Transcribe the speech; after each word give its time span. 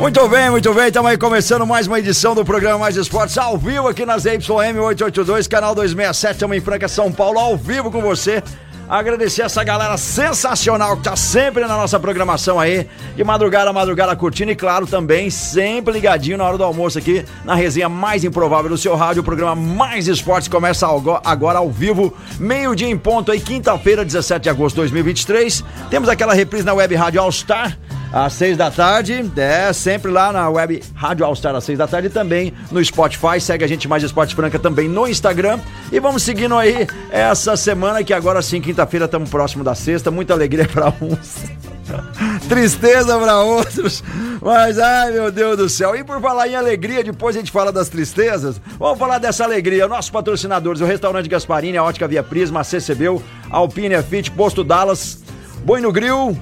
Muito 0.00 0.26
bem, 0.30 0.48
muito 0.48 0.72
bem. 0.72 0.86
Estamos 0.86 1.10
aí 1.10 1.18
começando 1.18 1.66
mais 1.66 1.86
uma 1.86 1.98
edição 1.98 2.34
do 2.34 2.42
programa 2.42 2.78
Mais 2.78 2.96
Esportes 2.96 3.36
ao 3.36 3.58
vivo 3.58 3.86
aqui 3.86 4.06
na 4.06 4.16
ZYM 4.16 4.78
882, 4.78 5.46
canal 5.46 5.74
267. 5.74 6.32
Estamos 6.32 6.56
em 6.56 6.60
Franca, 6.62 6.88
São 6.88 7.12
Paulo, 7.12 7.38
ao 7.38 7.54
vivo 7.54 7.90
com 7.90 8.00
você. 8.00 8.42
Agradecer 8.88 9.42
essa 9.42 9.62
galera 9.62 9.98
sensacional 9.98 10.96
que 10.96 11.02
tá 11.02 11.14
sempre 11.16 11.66
na 11.66 11.76
nossa 11.76 12.00
programação 12.00 12.58
aí, 12.58 12.88
de 13.14 13.22
madrugada 13.22 13.68
a 13.68 13.74
madrugada 13.74 14.16
curtindo 14.16 14.50
e, 14.50 14.56
claro, 14.56 14.86
também 14.86 15.28
sempre 15.28 15.92
ligadinho 15.92 16.38
na 16.38 16.44
hora 16.44 16.56
do 16.56 16.64
almoço 16.64 16.98
aqui 16.98 17.22
na 17.44 17.54
resenha 17.54 17.90
mais 17.90 18.24
improvável 18.24 18.70
do 18.70 18.78
seu 18.78 18.96
rádio. 18.96 19.20
O 19.20 19.24
programa 19.24 19.54
Mais 19.54 20.08
Esportes 20.08 20.48
começa 20.48 20.88
agora 21.22 21.58
ao 21.58 21.70
vivo, 21.70 22.16
meio-dia 22.38 22.88
em 22.88 22.96
ponto 22.96 23.30
aí, 23.30 23.38
quinta-feira, 23.38 24.02
17 24.02 24.44
de 24.44 24.48
agosto 24.48 24.76
de 24.76 24.80
2023. 24.80 25.62
Temos 25.90 26.08
aquela 26.08 26.32
reprise 26.32 26.64
na 26.64 26.72
web 26.72 26.94
Rádio 26.94 27.20
All 27.20 27.30
Star 27.30 27.76
às 28.12 28.32
seis 28.32 28.56
da 28.56 28.70
tarde, 28.70 29.30
é, 29.36 29.72
sempre 29.72 30.10
lá 30.10 30.32
na 30.32 30.48
web 30.48 30.82
Rádio 30.94 31.24
All 31.24 31.34
Star 31.34 31.54
às 31.54 31.64
seis 31.64 31.78
da 31.78 31.86
tarde 31.86 32.10
também 32.10 32.52
no 32.70 32.84
Spotify, 32.84 33.40
segue 33.40 33.64
a 33.64 33.68
gente 33.68 33.86
mais 33.86 34.02
Esporte 34.02 34.34
Franca 34.34 34.58
também 34.58 34.88
no 34.88 35.06
Instagram 35.06 35.60
e 35.92 36.00
vamos 36.00 36.22
seguindo 36.22 36.56
aí 36.56 36.86
essa 37.10 37.56
semana 37.56 38.02
que 38.02 38.12
agora 38.12 38.42
sim, 38.42 38.60
quinta-feira, 38.60 39.06
estamos 39.06 39.30
próximo 39.30 39.62
da 39.62 39.74
sexta, 39.74 40.10
muita 40.10 40.32
alegria 40.32 40.66
para 40.66 40.92
uns. 41.00 41.44
Tristeza 42.48 43.18
para 43.18 43.40
outros, 43.40 44.02
mas 44.40 44.78
ai 44.78 45.10
meu 45.12 45.30
Deus 45.30 45.56
do 45.56 45.68
céu. 45.68 45.94
E 45.94 46.04
por 46.04 46.20
falar 46.20 46.48
em 46.48 46.54
alegria, 46.54 47.02
depois 47.02 47.36
a 47.36 47.38
gente 47.40 47.50
fala 47.50 47.72
das 47.72 47.88
tristezas. 47.88 48.60
Vamos 48.78 48.98
falar 48.98 49.18
dessa 49.18 49.44
alegria. 49.44 49.88
Nossos 49.88 50.10
patrocinadores: 50.10 50.80
o 50.80 50.84
Restaurante 50.84 51.28
Gasparini, 51.28 51.76
a 51.76 51.84
Ótica 51.84 52.06
Via 52.06 52.22
Prisma, 52.22 52.60
a 52.60 52.64
CCBU, 52.64 53.22
Alpine 53.50 54.00
Fit, 54.02 54.30
Posto 54.30 54.62
Dallas, 54.62 55.18
Boi 55.64 55.80
no 55.80 55.92
Grill, 55.92 56.38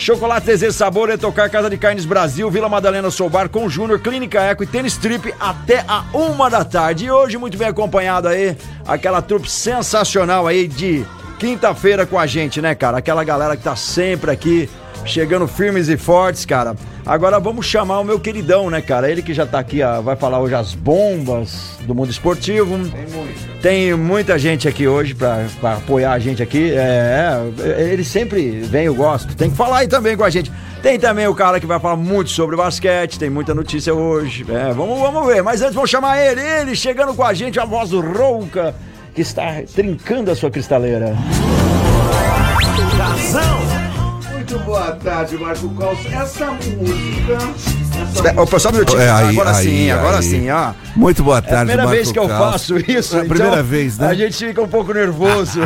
Chocolate 0.00 0.46
Desejo 0.46 0.72
Sabor, 0.72 1.10
Etocar, 1.10 1.50
Casa 1.50 1.68
de 1.68 1.76
Carnes 1.76 2.06
Brasil, 2.06 2.50
Vila 2.50 2.70
Madalena 2.70 3.10
Soubar, 3.10 3.50
com 3.50 3.68
Júnior, 3.68 4.00
Clínica 4.00 4.40
Eco 4.40 4.62
e 4.62 4.66
Tênis 4.66 4.96
Trip 4.96 5.34
até 5.38 5.84
a 5.86 6.04
uma 6.14 6.48
da 6.48 6.64
tarde. 6.64 7.04
E 7.04 7.10
hoje, 7.10 7.36
muito 7.36 7.58
bem 7.58 7.68
acompanhado 7.68 8.26
aí, 8.26 8.56
aquela 8.88 9.20
trupe 9.20 9.50
sensacional 9.50 10.46
aí 10.46 10.66
de 10.66 11.04
quinta-feira 11.38 12.06
com 12.06 12.18
a 12.18 12.26
gente, 12.26 12.62
né, 12.62 12.74
cara? 12.74 12.96
Aquela 12.96 13.22
galera 13.22 13.58
que 13.58 13.62
tá 13.62 13.76
sempre 13.76 14.30
aqui, 14.30 14.70
chegando 15.04 15.46
firmes 15.46 15.88
e 15.88 15.96
fortes, 15.96 16.44
cara. 16.44 16.74
Agora 17.04 17.40
vamos 17.40 17.66
chamar 17.66 18.00
o 18.00 18.04
meu 18.04 18.20
queridão, 18.20 18.70
né, 18.70 18.80
cara? 18.80 19.10
Ele 19.10 19.22
que 19.22 19.34
já 19.34 19.46
tá 19.46 19.58
aqui, 19.58 19.82
ó, 19.82 20.00
vai 20.00 20.16
falar 20.16 20.38
hoje 20.38 20.54
as 20.54 20.74
bombas 20.74 21.78
do 21.80 21.94
mundo 21.94 22.10
esportivo. 22.10 22.78
Tem 22.88 23.06
muita. 23.06 23.50
Tem 23.60 23.94
muita 23.94 24.38
gente 24.38 24.68
aqui 24.68 24.86
hoje 24.86 25.14
pra, 25.14 25.46
pra 25.60 25.74
apoiar 25.74 26.12
a 26.12 26.18
gente 26.18 26.42
aqui. 26.42 26.72
É, 26.72 27.38
ele 27.90 28.04
sempre 28.04 28.60
vem, 28.60 28.86
eu 28.86 28.94
gosto. 28.94 29.34
Tem 29.34 29.50
que 29.50 29.56
falar 29.56 29.78
aí 29.78 29.88
também 29.88 30.16
com 30.16 30.24
a 30.24 30.30
gente. 30.30 30.50
Tem 30.82 30.98
também 30.98 31.26
o 31.26 31.34
cara 31.34 31.60
que 31.60 31.66
vai 31.66 31.78
falar 31.78 31.96
muito 31.96 32.30
sobre 32.30 32.56
basquete, 32.56 33.18
tem 33.18 33.28
muita 33.28 33.54
notícia 33.54 33.92
hoje. 33.92 34.46
É, 34.48 34.72
vamos, 34.72 34.98
vamos 34.98 35.26
ver. 35.26 35.42
Mas 35.42 35.60
antes 35.60 35.74
vamos 35.74 35.90
chamar 35.90 36.18
ele, 36.18 36.40
ele 36.40 36.74
chegando 36.74 37.14
com 37.14 37.22
a 37.22 37.34
gente, 37.34 37.60
a 37.60 37.64
voz 37.66 37.92
rouca, 37.92 38.74
que 39.14 39.20
está 39.20 39.62
trincando 39.74 40.30
a 40.30 40.34
sua 40.34 40.50
cristaleira. 40.50 41.14
Razão. 42.96 43.89
Muito 44.50 44.64
boa 44.64 44.90
tarde, 44.96 45.38
Marco 45.38 45.68
Caos. 45.76 45.98
Essa 46.06 46.46
música. 46.50 47.38
Essa 48.02 48.42
Opa, 48.42 48.58
só 48.58 48.68
um 48.70 48.72
minutinho. 48.72 49.00
É, 49.00 49.08
aí, 49.08 49.28
agora 49.28 49.50
aí, 49.56 49.64
sim, 49.64 49.90
agora 49.92 50.16
aí. 50.16 50.22
sim, 50.24 50.50
ó. 50.50 50.72
Muito 50.96 51.22
boa 51.22 51.36
É 51.36 51.38
a 51.38 51.42
tarde, 51.42 51.56
primeira 51.58 51.82
Marco 51.84 51.96
vez 51.96 52.10
que 52.10 52.18
eu 52.18 52.26
Caos. 52.26 52.52
faço 52.52 52.76
isso. 52.78 53.16
É 53.16 53.20
a 53.20 53.24
primeira 53.26 53.52
então 53.52 53.64
vez, 53.64 53.98
né? 53.98 54.08
A 54.08 54.14
gente 54.14 54.44
fica 54.48 54.60
um 54.60 54.66
pouco 54.66 54.92
nervoso. 54.92 55.60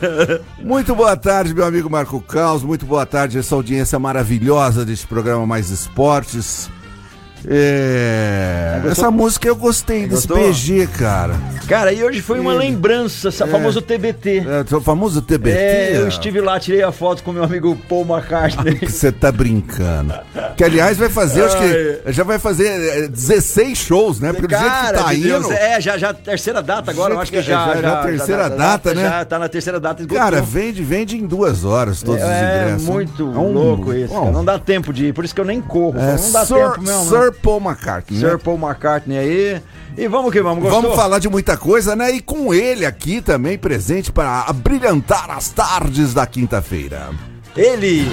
Muito 0.58 0.94
boa 0.94 1.14
tarde, 1.18 1.52
meu 1.52 1.66
amigo 1.66 1.90
Marco 1.90 2.18
Caos. 2.22 2.62
Muito 2.62 2.86
boa 2.86 3.04
tarde, 3.04 3.38
essa 3.38 3.54
audiência 3.54 3.98
maravilhosa 3.98 4.86
deste 4.86 5.06
programa 5.06 5.46
Mais 5.46 5.68
Esportes. 5.68 6.70
É... 7.46 8.80
Essa 8.90 9.10
música 9.10 9.48
eu 9.48 9.56
gostei 9.56 10.06
desse 10.06 10.26
Gostou? 10.28 10.36
PG, 10.36 10.86
cara. 10.98 11.34
Cara, 11.68 11.92
e 11.92 12.04
hoje 12.04 12.20
foi 12.20 12.38
uma 12.38 12.52
lembrança, 12.52 13.28
essa 13.28 13.46
famoso 13.46 13.80
TBT. 13.80 14.44
É, 14.70 14.74
o 14.76 14.80
famoso 14.80 15.22
TBT. 15.22 15.56
É, 15.56 15.96
eu 15.96 16.08
estive 16.08 16.40
lá, 16.40 16.60
tirei 16.60 16.82
a 16.82 16.92
foto 16.92 17.22
com 17.22 17.32
meu 17.32 17.42
amigo 17.44 17.76
Paul 17.88 18.04
McCartney. 18.06 18.78
Você 18.86 19.10
tá 19.10 19.32
brincando. 19.32 20.14
Que 20.56 20.64
aliás 20.64 20.98
vai 20.98 21.08
fazer, 21.08 21.44
acho 21.44 21.56
que 21.58 22.12
já 22.12 22.22
vai 22.22 22.38
fazer 22.38 22.66
é, 23.04 23.08
16 23.08 23.78
shows, 23.78 24.20
né? 24.20 24.32
Porque 24.32 24.46
do 24.54 24.58
jeito 24.58 24.74
que 24.86 24.92
tá 24.92 25.12
de 25.14 25.20
Deus, 25.22 25.44
indo. 25.46 25.54
é, 25.54 25.80
já, 25.80 25.96
já 25.96 26.12
terceira 26.12 26.62
data 26.62 26.90
agora, 26.90 27.14
eu 27.14 27.20
acho 27.20 27.30
que 27.32 27.40
já. 27.42 27.54
Já- 27.74 27.80
já 27.80 27.88
é 27.88 27.92
a 27.92 28.02
terceira 28.02 28.50
data, 28.50 28.94
né? 28.94 29.02
Já 29.02 29.24
tá 29.24 29.38
na 29.38 29.48
terceira 29.48 29.80
data. 29.80 30.02
esgotou. 30.02 30.22
Cara, 30.22 30.42
vende, 30.42 30.82
vende 30.82 31.16
em 31.16 31.26
duas 31.26 31.64
horas 31.64 32.02
todos 32.02 32.22
os 32.22 32.28
é 32.28 32.62
ingressos. 32.64 32.86
muito 32.88 33.22
É 33.22 33.38
um- 33.38 33.52
louco 33.52 33.92
isso, 33.94 34.12
Bom, 34.12 34.20
cara. 34.20 34.32
Não 34.32 34.44
dá 34.44 34.58
tempo 34.58 34.92
de 34.92 35.06
ir, 35.06 35.12
por 35.12 35.24
isso 35.24 35.34
que 35.34 35.40
eu 35.40 35.44
nem 35.44 35.60
corro. 35.60 35.98
É, 35.98 36.16
não 36.16 36.32
dá 36.32 36.44
Sir, 36.44 36.54
tempo 36.56 36.80
mesmo. 36.82 37.04
Sir 37.08 37.30
né? 37.30 37.33
Paul 37.34 37.60
McCartney. 37.60 38.18
né? 38.20 38.28
Sir 38.30 38.38
Paul 38.38 38.58
McCartney 38.58 39.18
aí. 39.18 39.62
E 39.96 40.08
vamos 40.08 40.32
que 40.32 40.42
vamos, 40.42 40.62
gostou? 40.62 40.82
Vamos 40.82 40.96
falar 40.96 41.18
de 41.18 41.28
muita 41.28 41.56
coisa, 41.56 41.94
né? 41.94 42.10
E 42.10 42.20
com 42.20 42.52
ele 42.52 42.84
aqui 42.84 43.20
também 43.20 43.56
presente 43.56 44.10
para 44.10 44.42
abrilhantar 44.42 45.30
as 45.30 45.48
tardes 45.50 46.12
da 46.14 46.26
quinta-feira. 46.26 47.10
Ele, 47.56 48.08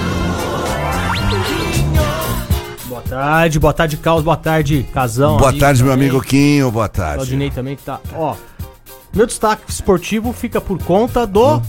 Boa 2.86 3.02
tarde, 3.02 3.59
boa 3.59 3.74
tarde, 3.74 3.98
Caos, 3.98 4.22
boa 4.24 4.36
tarde, 4.38 4.86
Casão. 4.94 5.38
boa 5.38 5.58
tarde, 5.58 5.82
meu 5.84 5.94
também. 5.94 6.09
amigo 6.09 6.22
Quinho, 6.24 6.70
boa 6.70 6.90
tarde. 6.90 7.16
Claudinei 7.16 7.50
também 7.50 7.76
que 7.76 7.84
tá. 7.84 8.00
Ó, 8.14 8.36
meu 9.14 9.26
destaque 9.26 9.64
esportivo 9.70 10.34
fica 10.34 10.59
por 10.59 10.78
conta 10.84 11.26
do. 11.26 11.62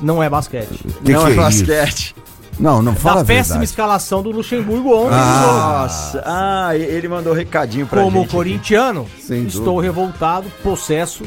Não 0.00 0.22
é 0.22 0.28
basquete. 0.30 0.82
Que 1.04 1.12
não 1.12 1.24
que 1.24 1.30
é 1.30 1.32
é 1.32 1.36
basquete. 1.36 2.14
Não, 2.60 2.82
não 2.82 2.94
fala 2.94 3.16
da 3.16 3.20
a 3.22 3.24
péssima 3.24 3.54
verdade. 3.54 3.64
escalação 3.70 4.22
do 4.22 4.30
Luxemburgo 4.30 4.94
ontem. 4.94 5.14
Ah. 5.18 5.80
Nossa, 5.82 6.22
ah, 6.26 6.76
ele 6.76 7.08
mandou 7.08 7.32
recadinho 7.32 7.86
pra 7.86 8.02
Como 8.02 8.20
gente. 8.20 8.30
corintiano, 8.30 9.06
Sem 9.18 9.44
estou 9.46 9.76
dúvida. 9.76 9.82
revoltado, 9.82 10.46
possesso. 10.62 11.24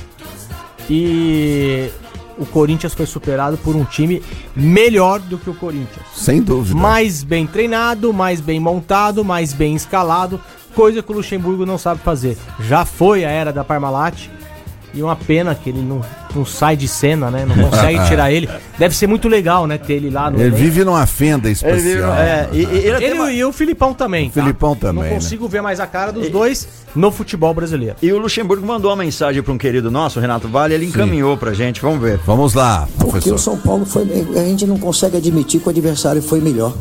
E 0.90 1.90
o 2.38 2.46
Corinthians 2.46 2.94
foi 2.94 3.06
superado 3.06 3.58
por 3.58 3.76
um 3.76 3.84
time 3.84 4.22
melhor 4.56 5.20
do 5.20 5.38
que 5.38 5.50
o 5.50 5.54
Corinthians. 5.56 6.06
Sem 6.16 6.42
dúvida. 6.42 6.80
mais 6.80 7.24
bem 7.24 7.48
treinado, 7.48 8.14
mais 8.14 8.40
bem 8.42 8.60
montado, 8.60 9.24
mais 9.24 9.54
bem 9.54 9.76
escalado, 9.76 10.40
coisa 10.76 11.02
que 11.02 11.12
o 11.12 11.16
Luxemburgo 11.16 11.66
não 11.66 11.78
sabe 11.78 12.02
fazer. 12.02 12.38
Já 12.60 12.86
foi 12.86 13.24
a 13.26 13.30
era 13.30 13.54
da 13.54 13.64
Parmalat 13.64 14.28
e 14.94 15.02
uma 15.02 15.16
pena 15.16 15.56
que 15.56 15.70
ele 15.70 15.82
não, 15.82 16.02
não 16.36 16.46
sai 16.46 16.76
de 16.76 16.88
cena, 16.88 17.30
né? 17.32 17.46
Não 17.46 17.70
consegue 17.70 18.04
tirar 18.08 18.32
ele. 18.32 18.50
Deve 18.78 18.96
ser 18.96 19.08
muito 19.08 19.28
legal, 19.28 19.68
né? 19.68 19.78
Ter 19.78 19.94
ele 19.94 20.10
lá 20.10 20.30
no 20.32 20.38
Ele 20.38 20.44
elenco. 20.48 20.58
vive 20.58 20.84
numa 20.84 21.06
fenda 21.06 21.48
Ele, 21.48 21.54
especial. 21.54 21.82
viu, 21.84 22.14
é, 22.14 22.50
e, 22.52 22.58
e 22.58 22.62
ele 22.88 23.06
Ele 23.06 23.14
ma- 23.16 23.32
e 23.32 23.44
o 23.44 23.52
Filipão 23.54 23.94
também. 23.94 24.30
tá? 24.30 24.42
Filipão 24.42 24.76
também, 24.76 25.04
Não 25.04 25.10
né? 25.10 25.16
consigo 25.16 25.48
ver 25.48 25.62
mais 25.62 25.80
a 25.80 25.88
cara 25.88 26.12
dos 26.12 26.30
dois 26.30 26.68
no 26.96 27.12
futebol 27.12 27.54
brasileiro. 27.54 27.96
E 28.02 28.12
o 28.12 28.18
Luxemburgo 28.18 28.66
mandou 28.66 28.90
uma 28.92 28.98
mensagem 28.98 29.42
para 29.42 29.54
um 29.54 29.58
querido 29.58 29.90
nosso, 29.92 30.20
Renato 30.20 30.48
Vale, 30.48 30.74
ele 30.74 30.86
encaminhou 30.86 31.38
pra 31.38 31.54
gente, 31.54 31.82
vamos 31.82 32.02
ver. 32.02 32.20
Vamos 32.26 32.54
lá, 32.54 32.88
Porque 32.98 33.12
professor. 33.12 33.36
o 33.36 33.40
São 33.40 33.58
Paulo 33.58 33.86
foi. 33.86 34.04
A 34.36 34.44
gente 34.44 34.66
não 34.66 34.78
consegue 34.78 35.18
admitir 35.18 35.60
que 35.62 35.68
o 35.68 35.70
adversário 35.70 36.22
foi 36.22 36.40
melhor. 36.42 36.74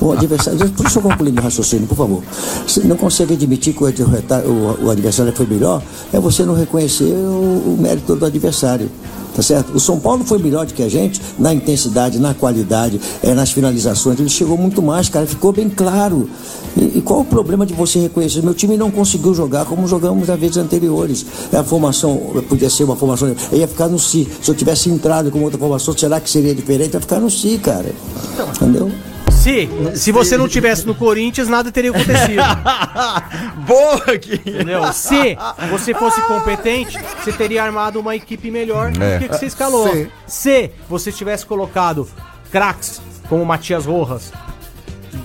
Ó. 0.00 0.06
O 0.06 0.12
adversário. 0.12 0.58
Deixa 0.58 0.98
eu 0.98 1.02
concluir 1.02 1.32
meu 1.32 1.42
raciocínio, 1.42 1.86
por 1.86 1.96
favor. 1.96 2.22
Você 2.66 2.80
não 2.80 2.96
consegue 2.96 3.34
admitir 3.34 3.74
que 3.74 3.82
o 3.82 3.86
adversário, 3.86 4.50
o, 4.50 4.86
o 4.86 4.90
adversário 4.90 5.32
foi 5.34 5.46
melhor, 5.46 5.82
é 6.12 6.20
você 6.20 6.44
não 6.44 6.54
reconhecer 6.54 7.04
o, 7.04 7.74
o 7.74 7.78
mérito 7.80 8.14
do 8.14 8.24
adversário. 8.24 8.90
Tá 9.38 9.42
certo? 9.42 9.72
O 9.72 9.78
São 9.78 10.00
Paulo 10.00 10.24
foi 10.24 10.38
melhor 10.38 10.66
do 10.66 10.74
que 10.74 10.82
a 10.82 10.88
gente 10.88 11.22
na 11.38 11.54
intensidade, 11.54 12.18
na 12.18 12.34
qualidade, 12.34 13.00
é, 13.22 13.32
nas 13.34 13.52
finalizações. 13.52 14.18
Ele 14.18 14.28
chegou 14.28 14.58
muito 14.58 14.82
mais, 14.82 15.08
cara, 15.08 15.26
ficou 15.26 15.52
bem 15.52 15.68
claro. 15.68 16.28
E, 16.76 16.98
e 16.98 17.00
qual 17.00 17.20
o 17.20 17.24
problema 17.24 17.64
de 17.64 17.72
você 17.72 18.00
reconhecer? 18.00 18.42
Meu 18.42 18.52
time 18.52 18.76
não 18.76 18.90
conseguiu 18.90 19.32
jogar 19.32 19.64
como 19.64 19.86
jogamos 19.86 20.26
nas 20.26 20.40
vezes 20.40 20.56
anteriores. 20.56 21.24
A 21.56 21.62
formação 21.62 22.16
podia 22.48 22.68
ser 22.68 22.82
uma 22.82 22.96
formação. 22.96 23.32
Eu 23.52 23.58
ia 23.58 23.68
ficar 23.68 23.86
no 23.86 23.96
si. 23.96 24.26
Se 24.42 24.50
eu 24.50 24.56
tivesse 24.56 24.90
entrado 24.90 25.30
com 25.30 25.40
outra 25.44 25.56
formação, 25.56 25.96
será 25.96 26.18
que 26.18 26.28
seria 26.28 26.52
diferente? 26.52 26.94
Eu 26.94 26.98
ia 26.98 27.00
ficar 27.00 27.20
no 27.20 27.30
si, 27.30 27.60
cara. 27.62 27.94
Entendeu? 28.56 28.90
Se, 29.38 29.68
se 29.94 30.12
você 30.12 30.36
não 30.36 30.48
tivesse 30.48 30.86
no 30.86 30.94
Corinthians, 30.94 31.48
nada 31.48 31.70
teria 31.70 31.90
acontecido. 31.90 32.42
Boa 33.66 34.02
aqui! 34.12 34.34
Entendeu? 34.44 34.92
Se 34.92 35.36
você 35.70 35.94
fosse 35.94 36.20
competente, 36.22 36.98
você 37.22 37.32
teria 37.32 37.62
armado 37.62 38.00
uma 38.00 38.14
equipe 38.16 38.50
melhor 38.50 38.90
do 38.90 39.02
É. 39.02 39.18
que, 39.18 39.28
que 39.28 39.36
você 39.36 39.46
escalou. 39.46 39.88
Se. 39.92 40.10
Se 40.26 40.70
você 40.88 41.12
tivesse 41.12 41.46
colocado 41.46 42.08
craques 42.50 43.00
como 43.28 43.42
o 43.42 43.46
Matias 43.46 43.86
Rojas, 43.86 44.32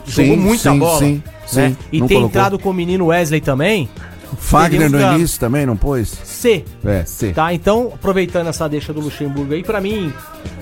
jogou 0.06 0.36
Sim, 0.36 0.42
muita 0.42 0.72
sim, 0.72 0.80
bola. 0.80 1.00
sim, 1.00 1.24
né? 1.54 1.70
sim. 1.70 1.78
E 1.92 2.02
ter 2.02 2.08
colocou. 2.08 2.28
entrado 2.28 2.60
com 2.60 2.70
o 2.70 2.74
menino 2.74 3.08
Wesley 3.08 3.42
também. 3.42 3.90
Fagner 4.38 4.90
no 4.90 5.00
início 5.00 5.40
também, 5.40 5.66
não 5.66 5.78
pôs? 5.78 6.10
C. 6.24 6.66
É, 6.84 7.04
C. 7.06 7.32
Tá, 7.34 7.54
então, 7.54 7.92
aproveitando 7.94 8.48
essa 8.48 8.68
deixa 8.68 8.92
do 8.92 9.00
Luxemburgo 9.00 9.54
aí, 9.54 9.64
pra 9.64 9.80
mim, 9.80 10.12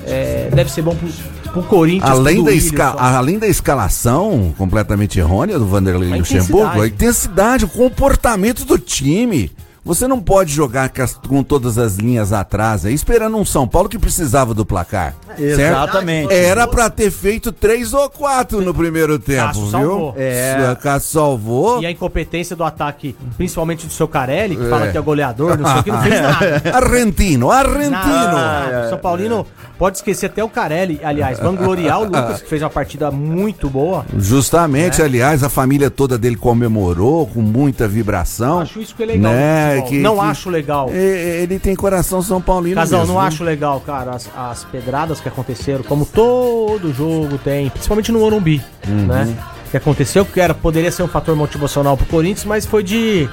é, 0.06 0.50
deve 0.54 0.70
ser 0.70 0.82
bom 0.82 0.94
pro, 0.94 1.08
pro 1.52 1.64
Corinthians. 1.64 2.10
Além 2.10 2.44
da, 2.44 2.52
esca- 2.52 2.96
além 2.98 3.38
da 3.40 3.48
escalação 3.48 4.54
completamente 4.58 5.20
errônea 5.20 5.58
do 5.60 5.66
Vanderlei 5.66 6.12
A 6.14 6.18
Luxemburgo, 6.18 6.64
a 6.82 6.88
intensidade. 6.88 6.94
intensidade, 6.94 7.66
o 7.66 7.70
comportamento 7.70 8.66
do 8.66 8.78
time. 8.78 9.52
Você 9.84 10.08
não 10.08 10.22
pode 10.22 10.54
jogar 10.54 10.90
com, 10.90 11.02
as- 11.02 11.16
com 11.16 11.42
todas 11.44 11.78
as 11.80 11.96
linhas 11.96 12.32
atrás 12.32 12.86
aí, 12.86 12.94
esperando 12.94 13.36
um 13.38 13.44
São 13.44 13.68
Paulo 13.68 13.90
que 13.90 13.98
precisava 13.98 14.54
do 14.54 14.64
placar. 14.64 15.16
certo? 15.36 15.42
Exatamente. 15.60 16.32
Era 16.34 16.68
pra 16.68 16.88
ter 16.90 17.10
feito 17.10 17.52
três 17.52 17.92
ou 17.94 18.08
quatro 18.10 18.62
no 18.62 18.74
primeiro 18.76 19.18
tempo, 19.18 19.48
Cássio 19.48 19.62
viu? 19.64 19.72
salvou. 19.72 20.14
É. 20.18 20.78
Cássio 20.82 21.10
salvou. 21.12 21.82
E 21.82 21.86
a 21.88 21.92
incompetência 21.92 22.56
do 22.56 22.64
ataque, 22.64 23.16
principalmente 23.38 23.88
do 23.88 23.92
seu 23.94 24.08
Carelli, 24.08 24.56
que 24.56 24.70
fala 24.70 24.86
É. 24.88 24.92
que 24.92 24.98
é 24.98 25.02
goleador, 25.02 25.58
não 25.58 25.70
sei 25.72 25.80
o 25.80 25.84
que, 25.84 25.92
não 25.92 26.02
fez 26.04 26.22
nada. 26.22 26.62
Argentino, 26.74 27.50
argentino. 27.52 27.90
Nada. 27.92 28.90
São 28.90 28.98
Paulino 29.00 29.48
pode 29.80 29.98
esquecer 29.98 30.28
até 30.28 30.44
o 30.44 30.50
Carelli, 30.50 31.00
aliás, 31.04 31.40
vangloriar 31.40 32.00
o 32.02 32.04
Lucas, 32.06 32.42
que 32.44 32.48
fez 32.50 32.62
uma 32.62 32.70
partida 32.70 33.10
muito 33.10 33.68
boa. 33.68 34.06
Justamente, 34.16 35.02
É. 35.02 35.06
aliás, 35.06 35.44
a 35.44 35.50
família 35.50 35.90
toda 35.90 36.20
dele 36.20 36.36
comemorou 36.36 37.26
com 37.26 37.42
muita 37.42 37.88
vibração. 37.88 38.60
Acho 38.60 38.80
isso 38.80 38.94
que 38.96 39.02
é 39.02 39.06
legal. 39.08 39.32
Né? 39.34 39.71
Futebol. 39.80 39.90
Que- 39.90 40.00
não 40.00 40.16
que- 40.16 40.22
acho 40.22 40.50
legal. 40.50 40.90
É, 40.92 41.42
Ele 41.44 41.58
tem 41.60 41.76
coração 41.76 42.22
São 42.22 42.42
Paulino. 42.42 42.76
Casal, 42.76 43.00
mesmo, 43.02 43.14
não 43.14 43.20
viu? 43.22 43.28
acho 43.28 43.44
legal, 43.44 43.80
cara, 43.82 44.12
as, 44.12 44.30
as 44.36 44.64
pedradas 44.66 45.20
que 45.20 45.28
aconteceram, 45.28 45.84
como 45.84 46.06
todo 46.06 46.94
jogo 46.94 47.38
tem, 47.38 47.70
principalmente 47.70 48.12
no 48.12 48.20
Morumbi, 48.20 48.62
Uhum. 48.88 49.06
né? 49.08 49.36
Que 49.72 49.78
aconteceu, 49.78 50.26
que 50.26 50.40
era, 50.40 50.54
poderia 50.54 50.92
ser 50.92 51.04
um 51.04 51.08
fator 51.08 51.36
motivacional 51.36 51.96
pro 51.96 52.06
Corinthians, 52.06 52.44
mas 52.46 52.66
foi 52.66 52.84
de, 52.84 53.30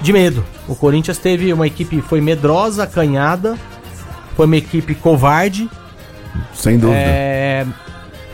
de 0.00 0.12
medo. 0.12 0.42
O 0.66 0.74
Corinthians 0.74 1.18
teve 1.18 1.52
uma 1.52 1.66
equipe, 1.66 2.00
foi 2.00 2.20
medrosa, 2.20 2.84
acanhada, 2.84 3.56
foi 4.34 4.46
uma 4.46 4.56
equipe 4.56 4.94
covarde, 4.94 5.68
Sem 6.54 6.78
dúvida. 6.78 6.98
é, 6.98 7.66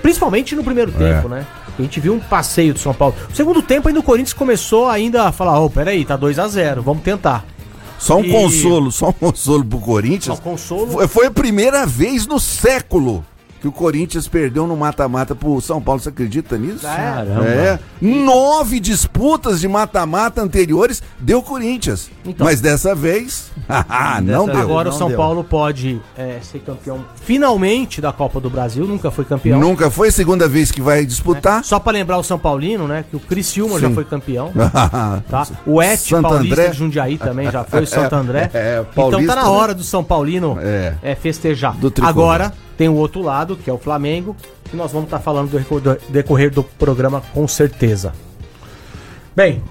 principalmente 0.01 0.55
no 0.55 0.63
primeiro 0.65 0.93
tempo, 0.93 1.29
né? 1.29 1.45
A 1.79 1.83
gente 1.83 2.01
viu 2.01 2.15
um 2.15 2.21
passeio 2.21 2.75
do 2.75 2.81
São 2.81 2.93
Paulo. 2.93 3.15
No 3.29 3.35
segundo 3.35 3.63
tempo, 3.63 3.89
ainda 3.89 4.01
o 4.01 4.03
Corinthians 4.03 4.35
começou 4.35 4.89
ainda 4.89 5.25
a 5.29 5.33
falar: 5.33 5.59
Ô, 5.61 5.71
peraí, 5.71 6.05
tá 6.05 6.17
2 6.17 6.39
a 6.39 6.49
0 6.49 6.83
vamos 6.83 7.03
tentar. 7.03 7.45
Só 7.99 8.17
um 8.17 8.25
e- 8.25 8.31
consolo, 8.31 8.91
só 8.91 9.09
um 9.11 9.13
consolo 9.13 9.65
pro 9.65 9.79
Corinthians. 9.79 10.37
Só 10.37 10.43
consolo. 10.43 10.93
Foi, 10.93 11.09
foi 11.09 11.27
a 11.27 11.31
primeira 11.31 11.87
vez 11.87 12.27
no 12.27 12.41
século 12.41 13.25
que 13.63 13.69
o 13.69 13.73
Corinthians 13.73 14.27
perdeu 14.27 14.67
no 14.67 14.77
mata-mata 14.77 15.37
pro 15.37 15.61
São 15.61 15.81
Paulo. 15.81 16.01
Você 16.01 16.09
acredita 16.09 16.59
nisso? 16.59 16.81
Caramba. 16.81 17.45
É. 17.47 17.79
Nove 18.01 18.81
disputas 18.81 19.61
de 19.61 19.69
mata-mata 19.69 20.43
anteriores 20.43 21.01
deu 21.21 21.41
Corinthians. 21.41 22.11
Então. 22.27 22.45
Mas 22.45 22.61
dessa 22.61 22.93
vez, 22.93 23.53
ah, 23.69 24.21
não 24.21 24.47
Dessa 24.47 24.59
deu. 24.59 24.67
Agora 24.67 24.89
não 24.89 24.97
o 24.97 24.99
São 24.99 25.07
deu. 25.07 25.17
Paulo 25.17 25.45
pode 25.45 26.03
é, 26.19 26.39
ser 26.43 26.59
campeão 26.59 27.05
finalmente 27.25 28.01
da 28.01 28.13
Copa 28.13 28.41
do 28.41 28.51
Brasil, 28.51 28.85
nunca 28.85 29.13
foi 29.13 29.25
campeão. 29.25 29.61
Nunca 29.61 29.89
foi 29.89 30.09
a 30.09 30.13
segunda 30.13 30.49
vez 30.49 30.73
que 30.73 30.83
vai 30.83 31.07
disputar. 31.07 31.63
Só 31.63 31.79
pra 31.79 31.93
lembrar 31.93 32.19
o 32.19 32.25
São 32.25 32.41
Paulino, 32.41 32.89
né? 32.89 33.05
Que 33.09 33.15
o 33.15 33.21
Criciúma 33.21 33.79
já 33.79 33.87
Sim. 33.87 33.95
foi 33.95 34.05
campeão. 34.05 34.51
Tá? 35.29 35.47
O 35.65 35.81
Et 35.81 36.01
Paulista 36.21 36.29
André. 36.29 36.69
de 36.69 36.77
Jundiaí 36.79 37.17
também 37.19 37.51
já 37.51 37.63
foi, 37.63 37.83
o 37.83 37.87
Santo 37.87 38.15
André. 38.17 38.51
é, 38.53 38.85
então 38.91 39.11
Paulista, 39.11 39.35
tá 39.35 39.43
na 39.43 39.49
né? 39.49 39.55
hora 39.57 39.75
do 39.75 39.85
São 39.85 40.03
Paulino 40.03 40.59
É. 40.61 40.95
é, 41.03 41.15
festejar. 41.15 41.77
Agora 42.03 42.53
tem 42.77 42.89
o 42.89 42.95
outro 42.95 43.23
lado, 43.23 43.57
que 43.57 43.69
é 43.69 43.73
o 43.73 43.79
Flamengo, 43.79 44.37
que 44.71 44.77
nós 44.77 44.91
vamos 44.93 45.07
estar 45.07 45.19
falando 45.21 45.51
do 45.51 45.99
decorrer 46.09 46.51
do 46.51 46.63
programa 46.63 47.23
com 47.33 47.47
certeza. 47.49 48.13
Bem, 49.35 49.63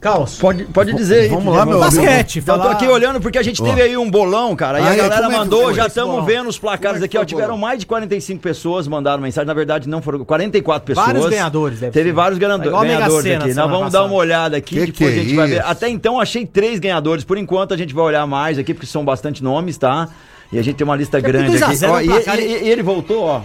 Caos. 0.00 0.36
Pode, 0.36 0.64
pode 0.64 0.92
dizer 0.94 1.20
aí. 1.20 1.28
Vamos 1.28 1.54
lá, 1.54 1.64
meu 1.64 1.78
Basquete, 1.78 2.42
Eu 2.44 2.58
tô 2.58 2.68
aqui 2.68 2.88
olhando 2.88 3.20
porque 3.20 3.38
a 3.38 3.42
gente 3.42 3.62
teve 3.62 3.80
aí 3.82 3.96
um 3.96 4.10
bolão, 4.10 4.56
cara. 4.56 4.80
E 4.80 4.82
Ah, 4.82 4.88
a 4.90 4.94
é? 4.94 4.96
galera 4.96 5.26
é 5.26 5.30
que 5.30 5.36
mandou, 5.36 5.62
foi 5.62 5.74
já 5.74 5.86
estamos 5.86 6.24
vendo 6.26 6.48
os 6.48 6.58
placares 6.58 7.00
é 7.00 7.04
aqui, 7.04 7.16
ó. 7.16 7.24
Tiveram 7.24 7.56
mais 7.56 7.78
de 7.78 7.86
45 7.86 8.40
pessoas 8.42 8.88
mandaram 8.88 9.22
mensagem. 9.22 9.46
Na 9.46 9.54
verdade, 9.54 9.88
não 9.88 10.02
foram 10.02 10.24
44 10.24 10.84
pessoas. 10.86 11.06
Vários 11.06 11.26
ganhadores, 11.28 11.78
deve 11.78 11.92
Teve 11.92 12.08
ser. 12.08 12.14
vários 12.14 12.36
ganhado- 12.40 12.64
É 12.64 12.66
igual 12.66 12.82
a 12.82 12.84
Mega 12.84 12.96
ganhadores 12.96 13.32
aqui. 13.32 13.54
Nós 13.54 13.70
vamos 13.70 13.92
dar 13.92 13.98
passada. 14.00 14.04
uma 14.06 14.14
olhada 14.16 14.56
aqui, 14.56 14.74
Que 14.74 14.86
depois 14.86 14.96
que 14.98 15.04
a 15.04 15.08
é 15.08 15.24
gente 15.24 15.36
vai 15.36 15.46
ver. 15.48 15.58
isso? 15.60 15.66
Até 15.68 15.88
então 15.88 16.18
achei 16.20 16.44
três 16.46 16.80
ganhadores. 16.80 17.22
Por 17.22 17.38
enquanto 17.38 17.72
a 17.72 17.76
gente 17.76 17.94
vai 17.94 18.04
olhar 18.04 18.26
mais 18.26 18.58
aqui, 18.58 18.74
porque 18.74 18.86
são 18.88 19.04
bastante 19.04 19.40
nomes, 19.40 19.78
tá? 19.78 20.08
E 20.52 20.58
a 20.58 20.62
gente 20.62 20.76
tem 20.76 20.84
uma 20.84 20.96
lista 20.96 21.18
grande 21.20 21.46
2 21.58 21.62
a 21.62 21.66
aqui. 21.66 21.76
0 21.76 21.92
Ó, 21.92 22.00
e, 22.00 22.06
e- 22.08 22.64
e 22.64 22.68
ele 22.68 22.82
voltou, 22.82 23.22
ó. 23.24 23.40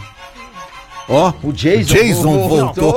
Ó, 1.10 1.32
O 1.42 1.54
Jason, 1.54 1.94
Jason 1.94 2.48
voltou. 2.50 2.94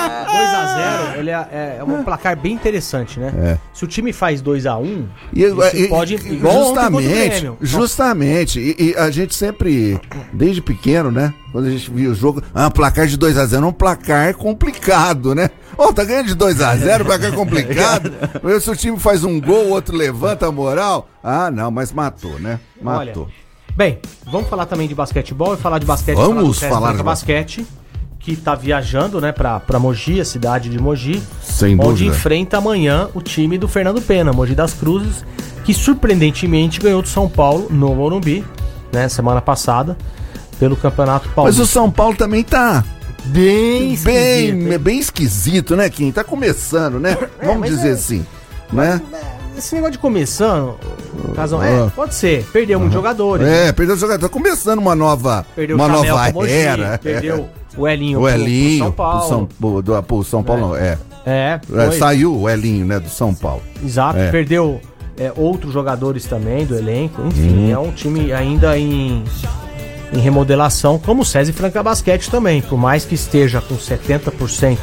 2x0, 0.00 1.18
ele 1.18 1.30
é, 1.30 1.76
é 1.80 1.84
um 1.84 2.04
placar 2.04 2.36
bem 2.36 2.52
interessante, 2.52 3.18
né? 3.18 3.32
É. 3.36 3.58
Se 3.74 3.84
o 3.84 3.86
time 3.88 4.12
faz 4.12 4.40
2x1, 4.42 5.06
E, 5.32 5.42
isso 5.44 5.76
e- 5.76 5.88
pode. 5.88 6.14
Igual 6.14 6.66
justamente, 6.66 7.08
Grêmio. 7.08 7.56
justamente. 7.60 8.60
E, 8.60 8.90
e 8.90 8.94
a 8.96 9.10
gente 9.10 9.34
sempre, 9.34 10.00
desde 10.32 10.60
pequeno, 10.60 11.10
né? 11.10 11.32
Quando 11.52 11.66
a 11.66 11.70
gente 11.70 11.90
via 11.90 12.10
o 12.10 12.14
jogo, 12.14 12.42
ah, 12.54 12.70
placar 12.70 13.06
de 13.06 13.16
2x0 13.18 13.62
é 13.62 13.66
um 13.66 13.72
placar 13.72 14.34
complicado, 14.34 15.34
né? 15.34 15.50
Ó, 15.78 15.92
tá 15.92 16.04
ganhando 16.04 16.26
de 16.28 16.36
2x0, 16.36 17.04
placar 17.04 17.32
complicado. 17.32 18.12
Se 18.60 18.70
o 18.70 18.76
time 18.76 18.98
faz 18.98 19.24
um 19.24 19.40
gol, 19.40 19.66
o 19.66 19.70
outro 19.70 19.96
levanta 19.96 20.46
a 20.46 20.52
moral. 20.52 21.08
Ah, 21.22 21.50
não, 21.50 21.70
mas 21.70 21.92
matou, 21.92 22.38
né? 22.38 22.60
Matou. 22.80 23.28
Bem, 23.76 23.98
vamos 24.24 24.48
falar 24.48 24.64
também 24.64 24.88
de 24.88 24.94
basquetebol 24.94 25.54
e 25.54 25.56
falar 25.58 25.78
de 25.78 25.84
basquete. 25.84 26.16
Vamos 26.16 26.58
falar 26.58 26.80
Franca 26.80 26.96
de 26.96 27.02
basquete, 27.02 27.66
que 28.18 28.34
tá 28.34 28.54
viajando, 28.54 29.20
né, 29.20 29.32
pra, 29.32 29.60
pra 29.60 29.78
Mogi, 29.78 30.18
a 30.18 30.24
cidade 30.24 30.70
de 30.70 30.78
Mogi. 30.78 31.22
Sem 31.42 31.74
onde 31.74 32.04
dúvida. 32.04 32.06
enfrenta 32.16 32.56
amanhã 32.56 33.08
o 33.14 33.20
time 33.20 33.58
do 33.58 33.68
Fernando 33.68 34.00
Pena, 34.00 34.32
Mogi 34.32 34.54
das 34.54 34.72
Cruzes, 34.72 35.24
que 35.64 35.74
surpreendentemente 35.74 36.80
ganhou 36.80 37.02
do 37.02 37.08
São 37.08 37.28
Paulo 37.28 37.66
no 37.70 37.94
Morumbi, 37.94 38.42
né, 38.90 39.08
semana 39.10 39.42
passada, 39.42 39.94
pelo 40.58 40.74
Campeonato 40.74 41.26
Mas 41.26 41.34
Paulista. 41.34 41.62
o 41.62 41.66
São 41.66 41.90
Paulo 41.90 42.16
também 42.16 42.42
tá 42.42 42.82
bem 43.26 43.94
bem, 43.96 44.78
bem 44.78 44.98
esquisito, 44.98 45.76
né, 45.76 45.90
Kim? 45.90 46.10
Tá 46.12 46.24
começando, 46.24 46.98
né? 46.98 47.16
Vamos 47.42 47.60
mas 47.60 47.70
dizer 47.70 47.88
é- 47.90 47.92
assim, 47.92 48.26
né? 48.72 49.02
Esse 49.56 49.74
negócio 49.74 49.92
de 49.92 49.98
começando, 49.98 50.74
Casão, 51.34 51.62
é, 51.62 51.70
Ah. 51.86 51.90
pode 51.94 52.14
ser, 52.14 52.44
perdeu 52.52 52.78
muitos 52.78 52.94
jogadores. 52.94 53.46
É, 53.46 53.72
perdeu 53.72 53.94
o 53.94 53.98
jogador. 53.98 54.28
Tá 54.28 54.32
começando 54.32 54.78
uma 54.78 54.94
nova, 54.94 55.46
Perdeu 55.54 55.76
uma 55.76 55.88
nova 55.88 56.24
pro 56.24 56.34
Mogi, 56.34 56.52
era. 56.52 56.98
perdeu 56.98 57.48
o 57.76 57.88
Elinho, 57.88 58.18
O 58.20 58.22
pro- 58.22 58.30
pro 58.32 58.40
Elinho, 58.42 58.78
São 58.84 58.92
Paulo. 58.92 59.18
pro 59.20 59.28
São, 59.28 59.46
pro, 59.58 59.82
do, 59.82 60.02
pro 60.02 60.24
São 60.24 60.42
Paulo, 60.42 60.60
não, 60.68 60.76
é. 60.76 60.98
É, 61.24 61.58
É. 61.74 61.90
Saiu 61.92 62.34
o 62.38 62.48
Elinho, 62.48 62.84
né, 62.86 63.00
do 63.00 63.08
São 63.08 63.34
Paulo. 63.34 63.62
Exato, 63.84 64.18
É. 64.18 64.30
perdeu 64.30 64.80
é, 65.18 65.32
outros 65.34 65.72
jogadores 65.72 66.26
também 66.26 66.66
do 66.66 66.76
elenco. 66.76 67.22
Enfim, 67.26 67.72
é 67.72 67.78
um 67.78 67.90
time 67.90 68.32
ainda 68.34 68.78
em, 68.78 69.24
em 70.12 70.18
remodelação, 70.18 70.98
como 70.98 71.22
o 71.22 71.24
César 71.24 71.52
Franca 71.54 71.82
Basquete 71.82 72.30
também. 72.30 72.60
Por 72.60 72.76
mais 72.78 73.04
que 73.06 73.14
esteja 73.14 73.60
com 73.62 73.74
70% 73.76 74.76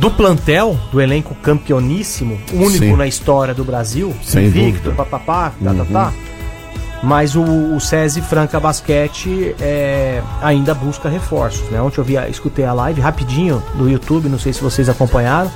do 0.00 0.10
plantel, 0.10 0.78
do 0.90 1.00
elenco 1.00 1.34
campeoníssimo, 1.36 2.38
único 2.52 2.78
Sim. 2.84 2.96
na 2.96 3.06
história 3.06 3.52
do 3.54 3.62
Brasil, 3.64 4.14
Sem 4.24 4.46
invicto. 4.46 4.88
Uhum. 4.90 4.94
papapá, 4.96 5.52
tá, 5.62 5.74
tá, 5.74 5.84
tá. 5.84 6.12
Mas 7.02 7.34
o, 7.34 7.42
o 7.42 7.80
SESI 7.80 8.20
Franca 8.20 8.60
Basquete 8.60 9.54
é, 9.60 10.22
ainda 10.42 10.74
busca 10.74 11.08
reforços. 11.08 11.66
Né? 11.70 11.80
Ontem 11.80 11.98
eu 11.98 12.04
vi, 12.04 12.14
escutei 12.30 12.64
a 12.66 12.74
live 12.74 13.00
rapidinho 13.00 13.62
no 13.74 13.88
YouTube, 13.90 14.28
não 14.28 14.38
sei 14.38 14.52
se 14.52 14.60
vocês 14.62 14.86
acompanharam, 14.88 15.50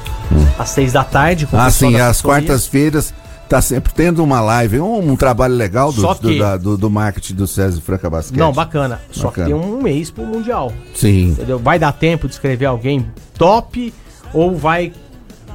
às 0.58 0.70
seis 0.70 0.92
da 0.94 1.04
tarde. 1.04 1.46
com 1.46 1.56
o 1.56 1.60
Ah, 1.60 1.70
sim, 1.70 1.96
às 2.00 2.22
quartas-feiras 2.22 3.12
tá 3.46 3.60
sempre 3.60 3.92
tendo 3.92 4.24
uma 4.24 4.40
live, 4.40 4.80
um, 4.80 5.10
um 5.12 5.16
trabalho 5.16 5.54
legal 5.54 5.92
do, 5.92 6.00
Só 6.00 6.14
do, 6.14 6.28
que- 6.30 6.38
da- 6.38 6.56
do, 6.56 6.78
do 6.78 6.88
marketing 6.88 7.34
do 7.34 7.46
César 7.46 7.78
Franca 7.82 8.08
Basquete. 8.08 8.38
Não, 8.38 8.50
bacana. 8.50 9.00
Só 9.10 9.24
Bacana. 9.28 9.46
que 9.48 9.52
tem 9.52 9.60
um 9.62 9.82
mês 9.82 10.10
pro 10.10 10.24
Mundial. 10.24 10.72
Sim. 10.94 11.28
Entendeu? 11.32 11.58
Vai 11.58 11.78
dar 11.78 11.92
tempo 11.92 12.26
de 12.26 12.32
escrever 12.34 12.64
alguém 12.64 13.06
top 13.36 13.92
ou 14.34 14.54
vai 14.56 14.92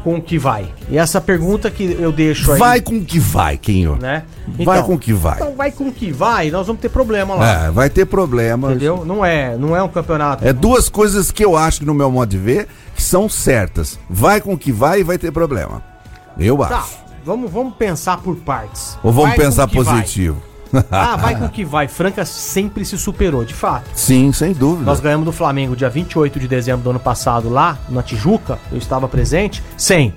com 0.04 0.16
o 0.16 0.22
que 0.22 0.38
vai? 0.40 0.74
E 0.90 0.98
essa 0.98 1.20
pergunta 1.20 1.70
que 1.70 1.84
eu 2.00 2.12
deixo 2.12 2.52
aí. 2.54 2.58
Vai 2.58 2.82
com 2.82 2.98
o 2.98 3.04
que 3.06 3.20
vai, 3.20 3.58
Quinho. 3.58 3.98
né? 3.98 4.24
Vai 4.64 4.82
com 4.82 4.94
o 4.94 4.98
que 4.98 5.12
vai. 5.12 5.36
Então 5.36 5.54
vai 5.56 5.72
com 5.72 5.90
o 5.90 5.92
que 5.92 6.10
vai, 6.12 6.50
nós 6.50 6.66
vamos 6.68 6.82
ter 6.82 6.88
problema 6.90 7.36
lá. 7.36 7.66
É, 7.66 7.72
vai 7.72 7.90
ter 7.90 8.06
problema. 8.06 8.70
Entendeu? 8.70 9.04
Não 9.06 9.24
é, 9.26 9.58
não 9.58 9.76
é 9.76 9.84
um 9.84 9.90
campeonato. 9.90 10.48
É 10.48 10.54
duas 10.54 10.88
coisas 10.88 11.32
que 11.32 11.44
eu 11.44 11.56
acho 11.58 11.86
no 11.86 11.94
meu 11.94 12.10
modo 12.10 12.30
de 12.30 12.38
ver 12.38 12.68
que 12.96 13.04
são 13.04 13.28
certas. 13.28 14.00
Vai 14.10 14.40
com 14.40 14.54
o 14.54 14.58
que 14.58 14.72
vai 14.72 15.02
e 15.02 15.04
vai 15.04 15.18
ter 15.18 15.32
problema. 15.32 15.84
Eu 16.38 16.58
Tá, 16.60 16.78
acho. 16.80 16.98
vamos, 17.26 17.52
vamos 17.52 17.74
pensar 17.76 18.18
por 18.22 18.38
partes. 18.38 18.98
Ou 19.04 19.12
vamos 19.12 19.32
Vai 19.32 19.38
pensar 19.38 19.66
o 19.66 19.68
que 19.68 19.82
vai. 19.84 20.06
Ah, 20.92 21.16
vai 21.16 21.36
com 21.38 21.46
o 21.46 21.50
que 21.50 21.64
vai. 21.66 21.88
Franca 21.88 22.24
sempre 22.26 22.86
se 22.86 22.98
superou, 22.98 23.44
de 23.44 23.54
fato. 23.54 23.90
Sim, 23.96 24.32
sem 24.32 24.54
dúvida. 24.54 24.86
Nós 24.86 25.00
ganhamos 25.00 25.26
do 25.26 25.32
Flamengo 25.32 25.76
dia 25.76 25.90
28 25.90 26.40
de 26.40 26.48
dezembro 26.48 26.84
do 26.84 26.90
ano 26.92 27.00
passado 27.00 27.50
lá 27.50 27.78
na 27.90 28.04
Tijuca, 28.04 28.60
eu 28.72 28.78
estava 28.78 29.08
presente, 29.08 29.64
sem 29.78 30.14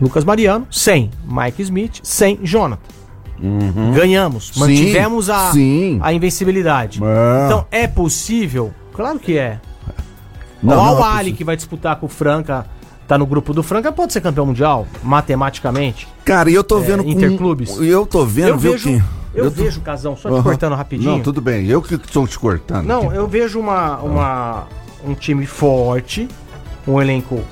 Lucas 0.00 0.24
Mariano, 0.24 0.66
sem 0.70 1.10
Mike 1.26 1.62
Smith, 1.62 2.00
sem 2.02 2.38
Jonathan. 2.42 2.82
Ganhamos, 3.94 4.50
Sim, 4.52 4.60
mantivemos 4.60 5.30
a, 5.30 5.50
sim. 5.52 5.98
a 6.02 6.12
invencibilidade. 6.12 7.00
É. 7.02 7.46
Então 7.46 7.66
é 7.70 7.86
possível? 7.86 8.70
Claro 8.92 9.18
que 9.18 9.38
é. 9.38 9.58
Não, 10.62 10.74
o 10.74 10.76
não 10.76 10.84
é 10.84 10.88
Al-Ali, 10.88 11.14
possível. 11.18 11.36
que 11.38 11.44
vai 11.44 11.56
disputar 11.56 11.96
com 11.96 12.04
o 12.04 12.08
Franca, 12.08 12.66
tá 13.08 13.16
no 13.16 13.24
grupo 13.24 13.54
do 13.54 13.62
Franca, 13.62 13.90
pode 13.90 14.12
ser 14.12 14.20
campeão 14.20 14.44
mundial, 14.44 14.86
matematicamente. 15.02 16.06
Cara, 16.22 16.50
e 16.50 16.54
eu 16.54 16.62
tô 16.62 16.78
É, 16.80 16.82
vendo 16.82 17.08
interclubes. 17.08 17.78
E 17.78 17.88
eu 17.88 18.04
tô 18.04 18.26
vendo, 18.26 18.48
eu 18.48 18.58
viu 18.58 18.72
vejo, 18.72 18.88
que. 18.90 19.02
Eu, 19.34 19.50
tô- 19.50 19.62
vejo, 19.62 19.80
Casão, 19.80 20.16
só 20.16 20.28
te 20.28 20.34
Aham. 20.34 20.42
cortando 20.42 20.74
rapidinho. 20.74 21.10
Não, 21.12 21.20
tudo 21.20 21.40
bem. 21.40 21.66
Eu 21.66 21.80
que 21.82 21.94
estou 21.94 22.26
te 22.26 22.38
cortando. 22.38 22.86
Não, 22.86 23.12
eu 23.12 23.26
vejo 23.28 23.58
uma, 23.60 23.96
uma, 23.98 24.66
um 25.04 25.14
time 25.14 25.46
forte, 25.46 26.26
um 26.86 27.00
elenco 27.00 27.42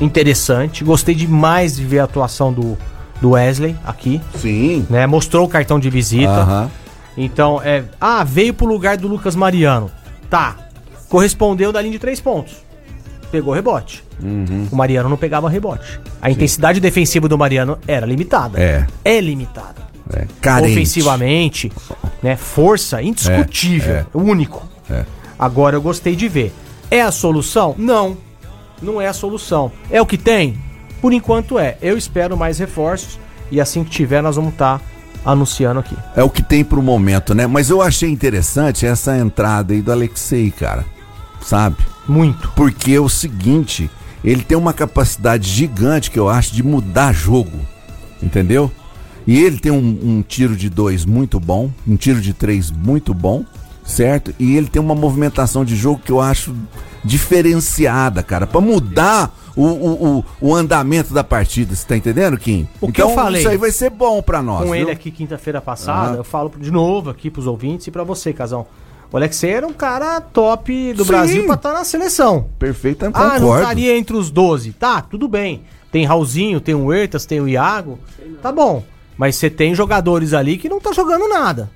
interessante. 0.00 0.84
Gostei 0.84 1.14
demais 1.14 1.76
de 1.76 1.84
ver 1.84 2.00
a 2.00 2.04
atuação 2.04 2.52
do, 2.52 2.76
do 3.20 3.30
Wesley 3.30 3.76
aqui, 3.84 4.20
Sim. 4.36 4.86
né? 4.90 5.06
Mostrou 5.06 5.44
o 5.46 5.48
cartão 5.48 5.78
de 5.78 5.88
visita. 5.90 6.30
Aham. 6.30 6.70
Então, 7.16 7.60
é. 7.64 7.84
Ah, 8.00 8.22
veio 8.24 8.52
pro 8.52 8.66
lugar 8.66 8.96
do 8.96 9.08
Lucas 9.08 9.34
Mariano. 9.34 9.90
Tá. 10.28 10.56
Correspondeu 11.08 11.72
da 11.72 11.80
linha 11.80 11.92
de 11.92 11.98
três 11.98 12.20
pontos. 12.20 12.54
Pegou 13.30 13.54
rebote. 13.54 14.04
Uhum. 14.22 14.68
O 14.70 14.76
Mariano 14.76 15.08
não 15.08 15.16
pegava 15.16 15.48
rebote. 15.48 16.00
A 16.20 16.30
intensidade 16.30 16.78
defensiva 16.80 17.28
do 17.28 17.38
Mariano 17.38 17.78
era 17.86 18.04
limitada. 18.06 18.60
É. 18.60 18.86
É 19.04 19.20
limitada. 19.20 19.85
É. 20.12 20.26
Carente. 20.40 20.72
Ofensivamente, 20.72 21.72
né? 22.22 22.36
Força 22.36 23.02
indiscutível. 23.02 23.94
É, 23.94 23.98
é. 23.98 24.06
Único. 24.14 24.66
É. 24.90 25.04
Agora 25.38 25.76
eu 25.76 25.82
gostei 25.82 26.14
de 26.14 26.28
ver. 26.28 26.54
É 26.90 27.02
a 27.02 27.10
solução? 27.10 27.74
Não. 27.76 28.16
Não 28.80 29.00
é 29.00 29.08
a 29.08 29.12
solução. 29.12 29.72
É 29.90 30.00
o 30.00 30.06
que 30.06 30.16
tem? 30.16 30.58
Por 31.00 31.12
enquanto 31.12 31.58
é. 31.58 31.76
Eu 31.82 31.96
espero 31.96 32.36
mais 32.36 32.58
reforços. 32.58 33.18
E 33.50 33.60
assim 33.60 33.84
que 33.84 33.90
tiver, 33.90 34.22
nós 34.22 34.36
vamos 34.36 34.52
estar 34.52 34.80
anunciando 35.24 35.80
aqui. 35.80 35.96
É 36.14 36.22
o 36.22 36.30
que 36.30 36.42
tem 36.42 36.64
pro 36.64 36.82
momento, 36.82 37.34
né? 37.34 37.46
Mas 37.46 37.70
eu 37.70 37.82
achei 37.82 38.10
interessante 38.10 38.86
essa 38.86 39.16
entrada 39.16 39.74
aí 39.74 39.82
do 39.82 39.90
Alexei, 39.90 40.50
cara. 40.50 40.84
Sabe? 41.40 41.76
Muito. 42.08 42.50
Porque 42.54 42.92
é 42.92 43.00
o 43.00 43.08
seguinte, 43.08 43.90
ele 44.24 44.42
tem 44.42 44.56
uma 44.56 44.72
capacidade 44.72 45.48
gigante 45.48 46.10
que 46.10 46.18
eu 46.18 46.28
acho 46.28 46.54
de 46.54 46.62
mudar 46.62 47.12
jogo. 47.12 47.58
Entendeu? 48.22 48.70
E 49.26 49.42
ele 49.42 49.58
tem 49.58 49.72
um, 49.72 49.98
um 50.02 50.22
tiro 50.22 50.54
de 50.56 50.68
dois 50.70 51.04
muito 51.04 51.40
bom, 51.40 51.70
um 51.86 51.96
tiro 51.96 52.20
de 52.20 52.32
três 52.32 52.70
muito 52.70 53.12
bom, 53.12 53.44
certo? 53.84 54.32
E 54.38 54.56
ele 54.56 54.68
tem 54.68 54.80
uma 54.80 54.94
movimentação 54.94 55.64
de 55.64 55.74
jogo 55.74 56.00
que 56.04 56.12
eu 56.12 56.20
acho 56.20 56.54
diferenciada, 57.04 58.22
cara, 58.22 58.46
Pra 58.46 58.60
mudar 58.60 59.34
o, 59.56 59.64
o, 59.64 60.24
o, 60.40 60.54
andamento 60.54 61.14
da 61.14 61.24
partida, 61.24 61.74
você 61.74 61.86
tá 61.86 61.96
entendendo, 61.96 62.36
Kim? 62.36 62.68
O 62.80 62.92
que 62.92 63.00
eu 63.00 63.14
falei 63.14 63.40
Isso 63.40 63.48
aí 63.48 63.56
vai 63.56 63.70
ser 63.70 63.90
bom 63.90 64.20
pra 64.20 64.42
nós. 64.42 64.60
com 64.64 64.72
viu? 64.72 64.74
ele 64.74 64.90
aqui 64.90 65.10
quinta-feira 65.10 65.60
passada, 65.60 66.08
Aham. 66.10 66.16
eu 66.18 66.24
falo 66.24 66.52
de 66.58 66.70
novo 66.70 67.08
aqui 67.10 67.30
pros 67.30 67.46
ouvintes 67.46 67.86
e 67.86 67.90
pra 67.90 68.04
você, 68.04 68.32
Casão. 68.32 68.66
O 69.10 69.16
Alexei 69.16 69.52
era 69.52 69.66
um 69.66 69.72
cara 69.72 70.20
top 70.20 70.92
do 70.92 71.04
Sim. 71.04 71.08
Brasil 71.08 71.44
pra 71.46 71.54
estar 71.54 71.72
na 71.72 71.84
seleção. 71.84 72.46
Perfeito, 72.58 73.04
Ah, 73.06 73.10
não 73.10 73.40
concordo. 73.40 73.62
estaria 73.62 73.96
entre 73.96 74.16
os 74.16 74.30
12. 74.30 74.72
Tá, 74.72 75.00
tudo 75.00 75.26
bem. 75.28 75.62
Tem 75.90 76.04
Raulzinho, 76.04 76.60
tem 76.60 76.74
o 76.74 76.86
Huertas, 76.86 77.24
tem 77.24 77.40
o 77.40 77.48
Iago. 77.48 77.98
Tá 78.42 78.52
bom. 78.52 78.82
Mas 79.16 79.36
você 79.36 79.48
tem 79.48 79.74
jogadores 79.74 80.32
ali 80.34 80.58
que 80.58 80.68
não 80.68 80.80
tá 80.80 80.92
jogando 80.92 81.28
nada. 81.28 81.70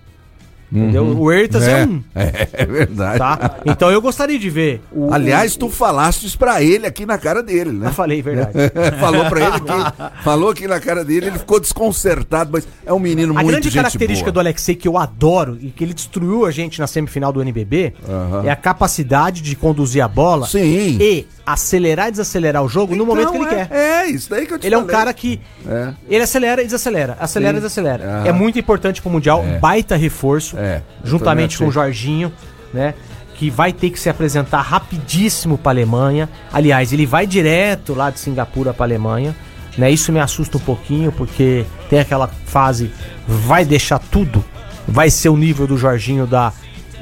Entendeu? 0.73 1.05
O 1.05 1.23
Huertas 1.25 1.67
é, 1.67 1.81
é, 1.83 1.85
um, 1.87 2.03
é, 2.15 2.49
é 2.53 2.65
verdade. 2.67 3.19
tá? 3.19 3.57
Então 3.67 3.91
eu 3.91 4.01
gostaria 4.01 4.39
de 4.39 4.49
ver. 4.49 4.81
O, 4.93 5.13
Aliás, 5.13 5.57
tu 5.57 5.69
falaste 5.69 6.25
isso 6.27 6.39
pra 6.39 6.63
ele 6.63 6.87
aqui 6.87 7.05
na 7.05 7.19
cara 7.19 7.43
dele, 7.43 7.71
né? 7.73 7.89
Eu 7.89 7.93
falei, 7.93 8.23
verdade. 8.23 8.53
falou 9.01 9.25
pra 9.27 9.41
ele 9.41 9.57
aqui, 9.57 10.23
falou 10.23 10.51
aqui 10.51 10.69
na 10.69 10.79
cara 10.81 11.05
dele, 11.05 11.27
ele 11.27 11.39
ficou 11.39 11.59
desconcertado, 11.59 12.51
mas 12.53 12.69
é 12.87 12.93
um 12.93 12.99
menino 13.01 13.33
A 13.33 13.43
muito 13.43 13.49
grande 13.49 13.65
gente 13.69 13.75
característica 13.77 14.27
boa. 14.31 14.33
do 14.35 14.41
Alexei 14.41 14.75
que 14.75 14.87
eu 14.87 14.97
adoro 14.97 15.59
e 15.61 15.71
que 15.71 15.83
ele 15.83 15.93
destruiu 15.95 16.47
a 16.47 16.51
gente 16.51 16.79
na 16.79 16.87
semifinal 16.87 17.33
do 17.33 17.41
NBB 17.43 17.95
Aham. 18.09 18.43
é 18.47 18.51
a 18.51 18.57
capacidade 18.57 19.41
de 19.43 19.57
conduzir 19.57 20.03
a 20.05 20.09
bola 20.09 20.47
Sim. 20.47 20.99
e 21.01 21.27
acelerar 21.45 22.09
e 22.09 22.11
desacelerar 22.13 22.63
o 22.63 22.69
jogo 22.69 22.95
no 22.95 23.05
momento 23.05 23.33
que 23.33 23.37
ele 23.39 23.45
Então, 23.47 23.59
é, 23.59 23.67
quer. 23.67 23.77
É, 23.77 24.07
isso 24.07 24.31
daí 24.31 24.47
que 24.47 24.55
eu 24.55 24.59
te 24.59 24.67
Ele 24.67 24.75
é 24.75 24.79
um 24.79 24.83
falei. 24.83 24.97
cara 24.97 25.13
que 25.13 25.41
É. 25.67 25.93
ele 26.09 26.23
acelera 26.23 26.63
e 26.63 26.65
desacelera, 26.65 27.17
acelera 27.19 27.53
e 27.59 27.61
desacelera. 27.61 28.05
Aham. 28.05 28.27
É 28.29 28.33
muito 28.33 28.59
importante 28.59 29.03
pro 29.03 29.11
mundial, 29.11 29.43
baita 29.61 29.97
reforço, 29.97 30.57
É, 30.61 30.83
juntamente 31.03 31.57
com 31.57 31.67
o 31.67 31.73
Jorginho, 31.73 32.33
né? 32.73 32.95
Que 33.35 33.49
vai 33.49 33.73
ter 33.73 33.89
que 33.89 33.99
se 33.99 34.11
apresentar 34.11 34.61
rapidíssimo 34.61 35.57
pra 35.57 35.73
Alemanha. 35.73 36.29
Aliás, 36.53 36.93
ele 36.93 37.07
vai 37.07 37.27
direto 37.27 37.95
lá 37.95 38.11
de 38.11 38.21
Singapura 38.21 38.75
pra 38.75 38.85
Alemanha. 38.85 39.35
Né? 39.79 39.91
Isso 39.91 40.13
me 40.13 40.21
assusta 40.21 40.59
um 40.59 40.61
pouquinho, 40.61 41.11
porque 41.11 41.65
tem 41.89 42.01
aquela 42.01 42.29
fase, 42.29 42.93
vai 43.27 43.65
deixar 43.65 43.99
tudo? 43.99 44.45
Vai 44.87 45.09
ser 45.09 45.31
o 45.31 45.37
nível 45.37 45.67
do 45.67 45.79
Jorginho 45.79 46.27
da, 46.27 46.53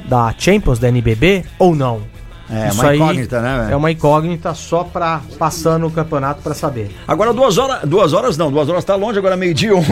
da 0.05 0.33
Champions, 0.37 0.79
da 0.79 0.87
NBB, 0.87 1.43
ou 1.57 1.75
não? 1.75 2.03
É, 2.51 2.69
Isso 2.69 2.81
uma 2.81 2.89
aí 2.89 2.97
incógnita, 2.97 3.41
né, 3.41 3.57
velho? 3.59 3.73
É 3.73 3.75
uma 3.75 3.91
incógnita 3.91 4.53
só 4.55 4.83
pra 4.83 5.21
passando 5.37 5.85
o 5.85 5.91
campeonato 5.91 6.41
pra 6.41 6.53
saber. 6.53 6.95
Agora 7.07 7.31
duas 7.31 7.57
horas, 7.57 7.81
duas 7.87 8.11
horas 8.13 8.37
não, 8.37 8.51
duas 8.51 8.67
horas 8.67 8.83
tá 8.83 8.95
longe, 8.95 9.19
agora 9.19 9.37
meio-dia 9.37 9.75
11. 9.75 9.87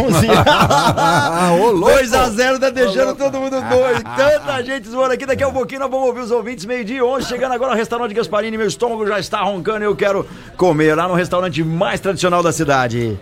Ah, 0.58 1.52
ô, 1.62 1.72
louco. 1.72 1.96
2x0 2.00 2.60
tá 2.60 2.70
deixando 2.70 3.16
todo 3.16 3.38
mundo 3.40 3.62
doido. 3.62 4.04
Tanta 4.16 4.64
gente 4.64 4.90
zoando 4.90 5.14
aqui. 5.14 5.26
Daqui 5.26 5.44
a 5.44 5.50
pouquinho 5.50 5.82
nós 5.82 5.92
vamos 5.92 6.08
ouvir 6.08 6.22
os 6.22 6.32
ouvintes. 6.32 6.66
Meio-dia 6.66 7.06
11. 7.06 7.28
Chegando 7.28 7.52
agora 7.54 7.72
ao 7.72 7.78
restaurante 7.78 8.14
Gasparini. 8.14 8.58
Meu 8.58 8.68
estômago 8.68 9.06
já 9.06 9.20
está 9.20 9.42
roncando 9.42 9.84
e 9.84 9.86
eu 9.86 9.96
quero 9.96 10.26
comer 10.56 10.96
lá 10.96 11.08
no 11.08 11.14
restaurante 11.14 11.64
mais 11.64 12.00
tradicional 12.00 12.42
da 12.42 12.52
cidade. 12.52 13.18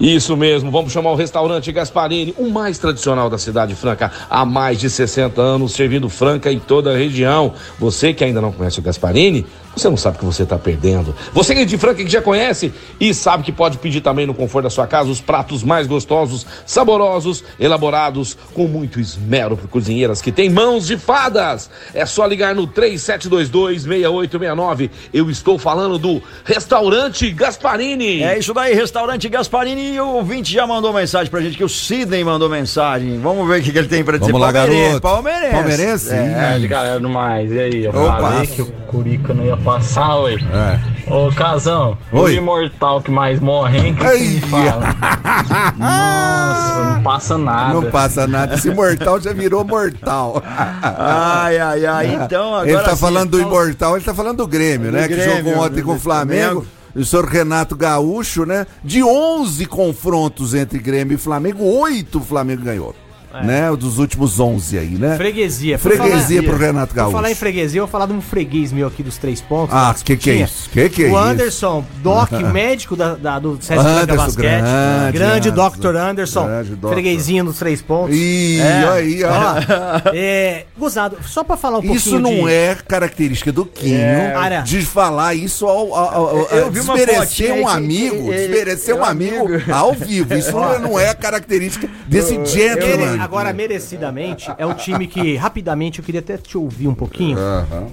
Isso 0.00 0.36
mesmo, 0.36 0.70
vamos 0.70 0.92
chamar 0.92 1.12
o 1.12 1.14
restaurante 1.14 1.70
Gasparini, 1.70 2.34
o 2.36 2.50
mais 2.50 2.78
tradicional 2.78 3.30
da 3.30 3.38
cidade 3.38 3.74
franca, 3.74 4.10
há 4.28 4.44
mais 4.44 4.78
de 4.78 4.90
60 4.90 5.40
anos, 5.40 5.72
servindo 5.72 6.08
franca 6.08 6.52
em 6.52 6.58
toda 6.58 6.92
a 6.92 6.96
região. 6.96 7.52
Você 7.78 8.12
que 8.12 8.24
ainda 8.24 8.40
não 8.40 8.52
conhece 8.52 8.78
o 8.78 8.82
Gasparini, 8.82 9.46
você 9.76 9.88
não 9.88 9.96
sabe 9.96 10.16
o 10.16 10.18
que 10.20 10.24
você 10.24 10.44
está 10.44 10.58
perdendo. 10.58 11.14
Você 11.32 11.54
que 11.54 11.62
é 11.62 11.64
de 11.64 11.76
franca 11.78 12.04
que 12.04 12.10
já 12.10 12.22
conhece 12.22 12.72
e 13.00 13.12
sabe 13.12 13.42
que 13.42 13.50
pode 13.52 13.78
pedir 13.78 14.00
também 14.00 14.26
no 14.26 14.34
conforto 14.34 14.64
da 14.64 14.70
sua 14.70 14.86
casa 14.86 15.10
os 15.10 15.20
pratos 15.20 15.62
mais 15.62 15.86
gostosos, 15.86 16.46
saborosos, 16.66 17.44
elaborados 17.58 18.36
com 18.52 18.66
muito 18.66 19.00
esmero 19.00 19.56
por 19.56 19.68
cozinheiras 19.68 20.20
que 20.22 20.32
têm 20.32 20.50
mãos 20.50 20.86
de 20.86 20.96
fadas. 20.96 21.70
É 21.92 22.06
só 22.06 22.24
ligar 22.26 22.54
no 22.54 22.66
3722-6869. 22.68 24.90
Eu 25.12 25.28
estou 25.30 25.58
falando 25.58 25.98
do 25.98 26.22
restaurante 26.44 27.30
Gasparini. 27.30 28.22
É 28.22 28.38
isso 28.38 28.54
daí, 28.54 28.74
restaurante 28.74 29.28
Gasparini. 29.28 29.94
E 29.94 30.00
o 30.00 30.08
ouvinte 30.14 30.52
já 30.52 30.66
mandou 30.66 30.92
mensagem 30.92 31.30
pra 31.30 31.40
gente, 31.40 31.56
que 31.56 31.64
o 31.64 31.68
Sidney 31.68 32.22
mandou 32.24 32.48
mensagem. 32.48 33.18
Vamos 33.20 33.46
ver 33.48 33.60
o 33.60 33.62
que, 33.62 33.72
que 33.72 33.78
ele 33.78 33.88
tem 33.88 34.04
pra 34.04 34.18
dizer. 34.18 34.32
Vamos 34.32 34.46
lá, 34.46 34.52
Palmeirense, 34.52 34.86
garoto. 34.86 35.00
Palmeirense. 35.00 35.52
Palmeirense? 35.54 36.14
É. 36.14 36.34
Tarde, 36.34 36.68
galera 36.68 37.00
do 37.00 37.08
mais. 37.08 37.50
E 37.50 37.58
aí, 37.58 37.84
eu 37.84 37.90
Opa. 37.90 38.20
falei 38.20 38.46
que 38.46 38.62
o 38.62 38.66
Curica 38.86 39.34
não 39.34 39.44
ia 39.44 39.56
passar, 39.64 40.16
ué. 40.20 40.34
É. 40.34 41.12
Ô, 41.12 41.30
Casão, 41.32 41.98
Oi. 42.12 42.32
o 42.34 42.36
imortal 42.38 43.00
que 43.02 43.10
mais 43.10 43.40
morre, 43.40 43.78
hein? 43.78 43.94
Que 43.94 44.04
Ai. 44.06 44.40
fala? 44.48 45.74
Nossa, 45.76 46.84
não 46.94 47.02
passa 47.02 47.38
nada. 47.38 47.74
Não 47.74 47.90
passa 47.90 48.26
nada. 48.26 48.54
Esse 48.54 48.70
mortal 48.70 49.20
já 49.20 49.32
virou 49.32 49.64
mortal. 49.64 50.42
Ai, 50.46 51.58
ai, 51.58 51.86
ai. 51.86 52.14
Então, 52.14 52.54
agora 52.54 52.70
ele 52.70 52.80
tá 52.82 52.90
sim, 52.94 53.00
falando 53.00 53.30
do 53.30 53.38
então- 53.38 53.50
imortal, 53.50 53.96
ele 53.96 54.04
tá 54.04 54.14
falando 54.14 54.38
do 54.38 54.46
Grêmio, 54.46 54.90
Do 54.90 54.96
né? 54.96 55.08
que 55.08 55.14
Grêmio, 55.14 55.36
jogou 55.36 55.64
ontem 55.64 55.80
do- 55.80 55.84
com 55.84 55.92
o 55.92 55.94
do 55.94 56.00
Flamengo. 56.00 56.44
Flamengo. 56.62 56.66
O 56.96 57.04
senhor 57.04 57.24
Renato 57.24 57.74
Gaúcho, 57.74 58.44
né? 58.46 58.66
De 58.84 59.02
11 59.02 59.66
confrontos 59.66 60.54
entre 60.54 60.78
Grêmio 60.78 61.16
e 61.16 61.18
Flamengo, 61.18 61.64
oito 61.80 62.18
o 62.18 62.22
Flamengo 62.24 62.62
ganhou. 62.62 62.94
Né? 63.42 63.70
O 63.70 63.76
dos 63.76 63.98
últimos 63.98 64.38
11 64.38 64.78
aí, 64.78 64.90
né? 64.90 65.16
Freguesia. 65.16 65.78
Freguesia 65.78 66.42
falar- 66.42 66.56
pro 66.56 66.66
Renato 66.66 66.94
Gaúcho. 66.94 67.12
falar 67.16 67.30
em 67.30 67.34
freguesia, 67.34 67.80
eu 67.80 67.86
vou 67.86 67.90
falar 67.90 68.06
de 68.06 68.12
um 68.12 68.20
freguês 68.20 68.72
meu 68.72 68.86
aqui 68.86 69.02
dos 69.02 69.16
três 69.18 69.40
pontos. 69.40 69.74
Ah, 69.74 69.94
que 70.04 70.16
que 70.16 70.30
é 70.30 70.34
isso? 70.36 70.68
Que 70.70 70.88
que 70.88 71.02
é 71.04 71.06
o 71.06 71.08
isso? 71.08 71.16
Anderson, 71.18 71.84
Doc, 72.02 72.30
médico 72.52 72.94
da, 72.96 73.14
da- 73.14 73.38
do 73.38 73.56
Sesc 73.60 73.74
Franca 73.82 74.00
Anderson, 74.02 74.24
Basquete. 74.24 74.42
grande, 74.42 75.18
Grande, 75.18 75.48
Anderson. 75.50 75.70
Dr. 75.80 75.96
Anderson. 75.96 76.46
Grande. 76.46 76.76
Freguesinho 76.80 77.44
dos 77.44 77.58
três 77.58 77.82
pontos. 77.82 78.14
Ih, 78.16 78.60
É. 78.60 78.88
aí, 78.90 79.24
ó. 79.24 79.30
Ó, 79.30 80.10
é, 80.14 80.64
gozado, 80.78 81.18
só 81.26 81.42
pra 81.42 81.56
falar 81.56 81.78
um 81.78 81.82
pouquinho 81.82 81.96
Isso 81.96 82.18
não 82.18 82.30
de- 82.46 82.48
é 82.52 82.76
característica 82.86 83.50
do 83.52 83.64
Quinho 83.64 83.98
Cara. 84.32 84.60
de 84.60 84.82
falar 84.82 85.34
isso 85.34 85.66
ao, 85.66 85.94
ao, 85.94 86.14
ao- 86.14 86.28
ao- 86.28 86.46
Eu 86.50 86.70
vi 86.70 86.80
uma 86.80 86.94
desmerecer 86.94 87.48
fotinha 87.48 87.54
um 87.54 87.68
amigo, 87.68 88.32
desmerecer 88.32 88.94
é 88.94 88.98
um 88.98 89.04
amigo 89.04 89.46
ao 89.72 89.92
vivo. 89.92 90.34
Isso 90.34 90.52
não, 90.52 90.78
não 90.80 91.00
é 91.00 91.12
característica 91.14 91.88
desse 92.06 92.34
gentleman. 92.44 93.23
Agora, 93.24 93.52
merecidamente, 93.52 94.50
é 94.58 94.66
um 94.66 94.74
time 94.74 95.06
que, 95.06 95.36
rapidamente, 95.36 95.98
eu 95.98 96.04
queria 96.04 96.20
até 96.20 96.36
te 96.36 96.56
ouvir 96.58 96.88
um 96.88 96.94
pouquinho. 96.94 97.36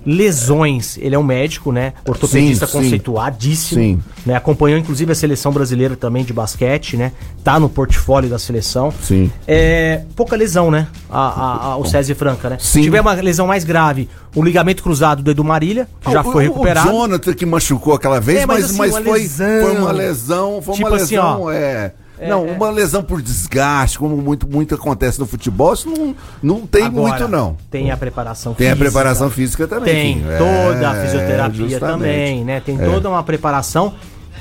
Lesões. 0.06 0.98
Ele 1.00 1.16
é 1.16 1.20
um 1.20 1.24
médico, 1.24 1.72
né? 1.72 1.94
Ortopedista 2.08 2.66
Sim, 2.66 2.72
sim. 2.72 2.78
conceituadíssimo. 2.84 3.82
Sim. 3.82 4.00
Né? 4.26 4.36
Acompanhou, 4.36 4.78
inclusive, 4.78 5.12
a 5.12 5.16
seleção 5.16 5.52
brasileira 5.52 5.96
também 5.96 6.24
de 6.24 6.34
basquete, 6.34 6.98
né? 6.98 7.12
Tá 7.44 7.60
no 7.60 7.70
portfólio 7.70 8.30
da 8.30 8.38
seleção. 8.38 8.92
Sim. 9.02 9.32
É, 9.48 10.02
pouca 10.16 10.36
lesão, 10.36 10.70
né? 10.70 10.88
A, 11.10 11.20
a- 11.20 11.64
a- 11.74 11.78
o 11.78 11.86
César 11.86 12.16
Franca, 12.16 12.50
né? 12.50 12.58
Sim. 12.60 12.80
Se 12.80 12.82
tiver 12.84 13.02
uma 13.02 13.14
lesão 13.14 13.48
mais 13.48 13.64
grave, 13.64 14.10
o 14.36 14.44
ligamento 14.44 14.84
cruzado 14.84 15.22
do 15.24 15.32
Edu 15.32 15.44
Marília, 15.44 15.88
que 16.02 16.12
já 16.12 16.22
O- 16.22 16.32
foi 16.32 16.44
recuperado. 16.46 16.90
O 16.90 16.92
Jonathan 16.92 17.34
que 17.34 17.46
machucou 17.46 17.94
aquela 17.94 18.20
vez, 18.20 18.40
É, 18.42 18.46
mas 18.46 18.62
mas, 18.62 18.66
assim, 18.66 18.78
mas, 18.78 18.92
foi, 19.06 19.20
lesão. 19.20 19.62
foi 19.62 19.78
uma 19.78 19.92
lesão, 19.92 20.62
foi 20.62 20.76
Tipo 20.76 20.88
uma 20.88 20.96
assim, 20.98 21.16
lesão, 21.16 21.42
ó, 21.44 21.52
é. 21.52 21.94
Não, 22.28 22.46
uma 22.46 22.70
lesão 22.70 23.02
por 23.04 23.22
desgaste, 23.22 23.98
como 24.00 24.16
muito, 24.18 24.48
muito 24.48 24.76
acontece 24.76 25.20
no 25.20 25.26
futebol, 25.26 25.74
isso 25.74 25.90
não, 25.90 26.16
não 26.42 26.68
tem 26.68 26.86
Agora, 26.86 27.10
muito, 27.18 27.28
não. 27.28 27.58
Tem 27.70 27.92
a 27.92 27.98
preparação 27.98 28.54
Tem 28.54 28.68
a 28.68 28.72
física. 28.72 28.90
preparação 28.92 29.30
física 29.30 29.68
também. 29.68 29.94
Tem 29.94 30.14
Quinho. 30.16 30.38
toda 30.38 30.90
a 30.92 30.98
É, 30.98 31.02
fisioterapia 31.06 31.70
justamente. 31.70 31.80
também, 31.98 32.44
né? 32.44 32.60
Tem 32.60 32.80
É. 32.80 32.86
toda 32.86 33.10
uma 33.10 33.24
preparação 33.24 33.94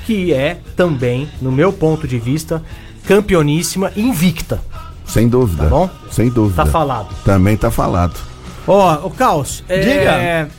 que 0.05 0.33
é 0.33 0.57
também, 0.75 1.29
no 1.41 1.51
meu 1.51 1.71
ponto 1.71 2.07
de 2.07 2.17
vista, 2.17 2.61
campeoníssima 3.07 3.91
invicta. 3.95 4.59
Sem 5.05 5.27
dúvida. 5.27 5.63
Tá 5.63 5.69
bom? 5.69 5.89
Sem 6.09 6.29
dúvida. 6.29 6.63
Tá 6.63 6.71
falado. 6.71 7.13
Também 7.25 7.57
tá 7.57 7.69
falado. 7.69 8.13
Ó, 8.67 9.07
o 9.07 9.11
Caos, 9.11 9.63
é, 9.67 9.79
Diga. 9.79 10.49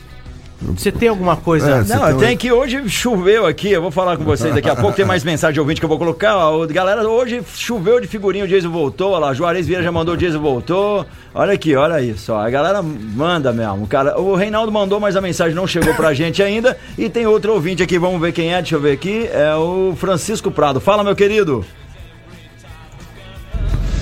Você 0.77 0.91
tem 0.91 1.09
alguma 1.09 1.35
coisa? 1.35 1.69
É, 1.69 1.83
Não, 1.95 2.07
tem- 2.07 2.17
tem 2.27 2.37
que 2.37 2.51
hoje 2.51 2.87
choveu 2.89 3.45
aqui, 3.45 3.71
eu 3.71 3.81
vou 3.81 3.91
falar 3.91 4.17
com 4.17 4.23
vocês 4.23 4.53
daqui 4.53 4.69
a 4.69 4.75
pouco, 4.75 4.95
tem 4.95 5.05
mais 5.05 5.23
mensagem 5.23 5.53
de 5.53 5.59
ouvinte 5.59 5.79
que 5.81 5.85
eu 5.85 5.89
vou 5.89 5.97
colocar. 5.97 6.37
Ó, 6.37 6.65
galera, 6.67 7.07
hoje 7.07 7.41
choveu 7.55 7.99
de 7.99 8.07
figurinha, 8.07 8.45
o 8.45 8.47
Jason 8.47 8.69
voltou, 8.69 9.11
olha 9.11 9.19
lá, 9.27 9.33
Juarez 9.33 9.67
Vieira 9.67 9.83
já 9.83 9.91
mandou, 9.91 10.13
o 10.15 10.17
Jason 10.17 10.39
voltou. 10.39 11.05
Olha 11.35 11.53
aqui, 11.53 11.75
olha 11.75 11.99
isso, 12.01 12.31
ó, 12.31 12.39
a 12.39 12.49
galera 12.49 12.81
manda 12.81 13.51
mesmo. 13.51 13.87
Cara, 13.87 14.19
o 14.19 14.35
Reinaldo 14.35 14.71
mandou, 14.71 14.99
mas 14.99 15.15
a 15.15 15.21
mensagem 15.21 15.55
não 15.55 15.65
chegou 15.67 15.93
pra 15.95 16.13
gente 16.13 16.41
ainda. 16.43 16.77
E 16.97 17.09
tem 17.09 17.25
outro 17.25 17.53
ouvinte 17.53 17.81
aqui, 17.83 17.97
vamos 17.97 18.21
ver 18.21 18.31
quem 18.31 18.53
é, 18.53 18.57
deixa 18.61 18.75
eu 18.75 18.79
ver 18.81 18.91
aqui, 18.93 19.27
é 19.33 19.53
o 19.55 19.93
Francisco 19.97 20.51
Prado. 20.51 20.79
Fala, 20.79 21.03
meu 21.03 21.15
querido. 21.15 21.65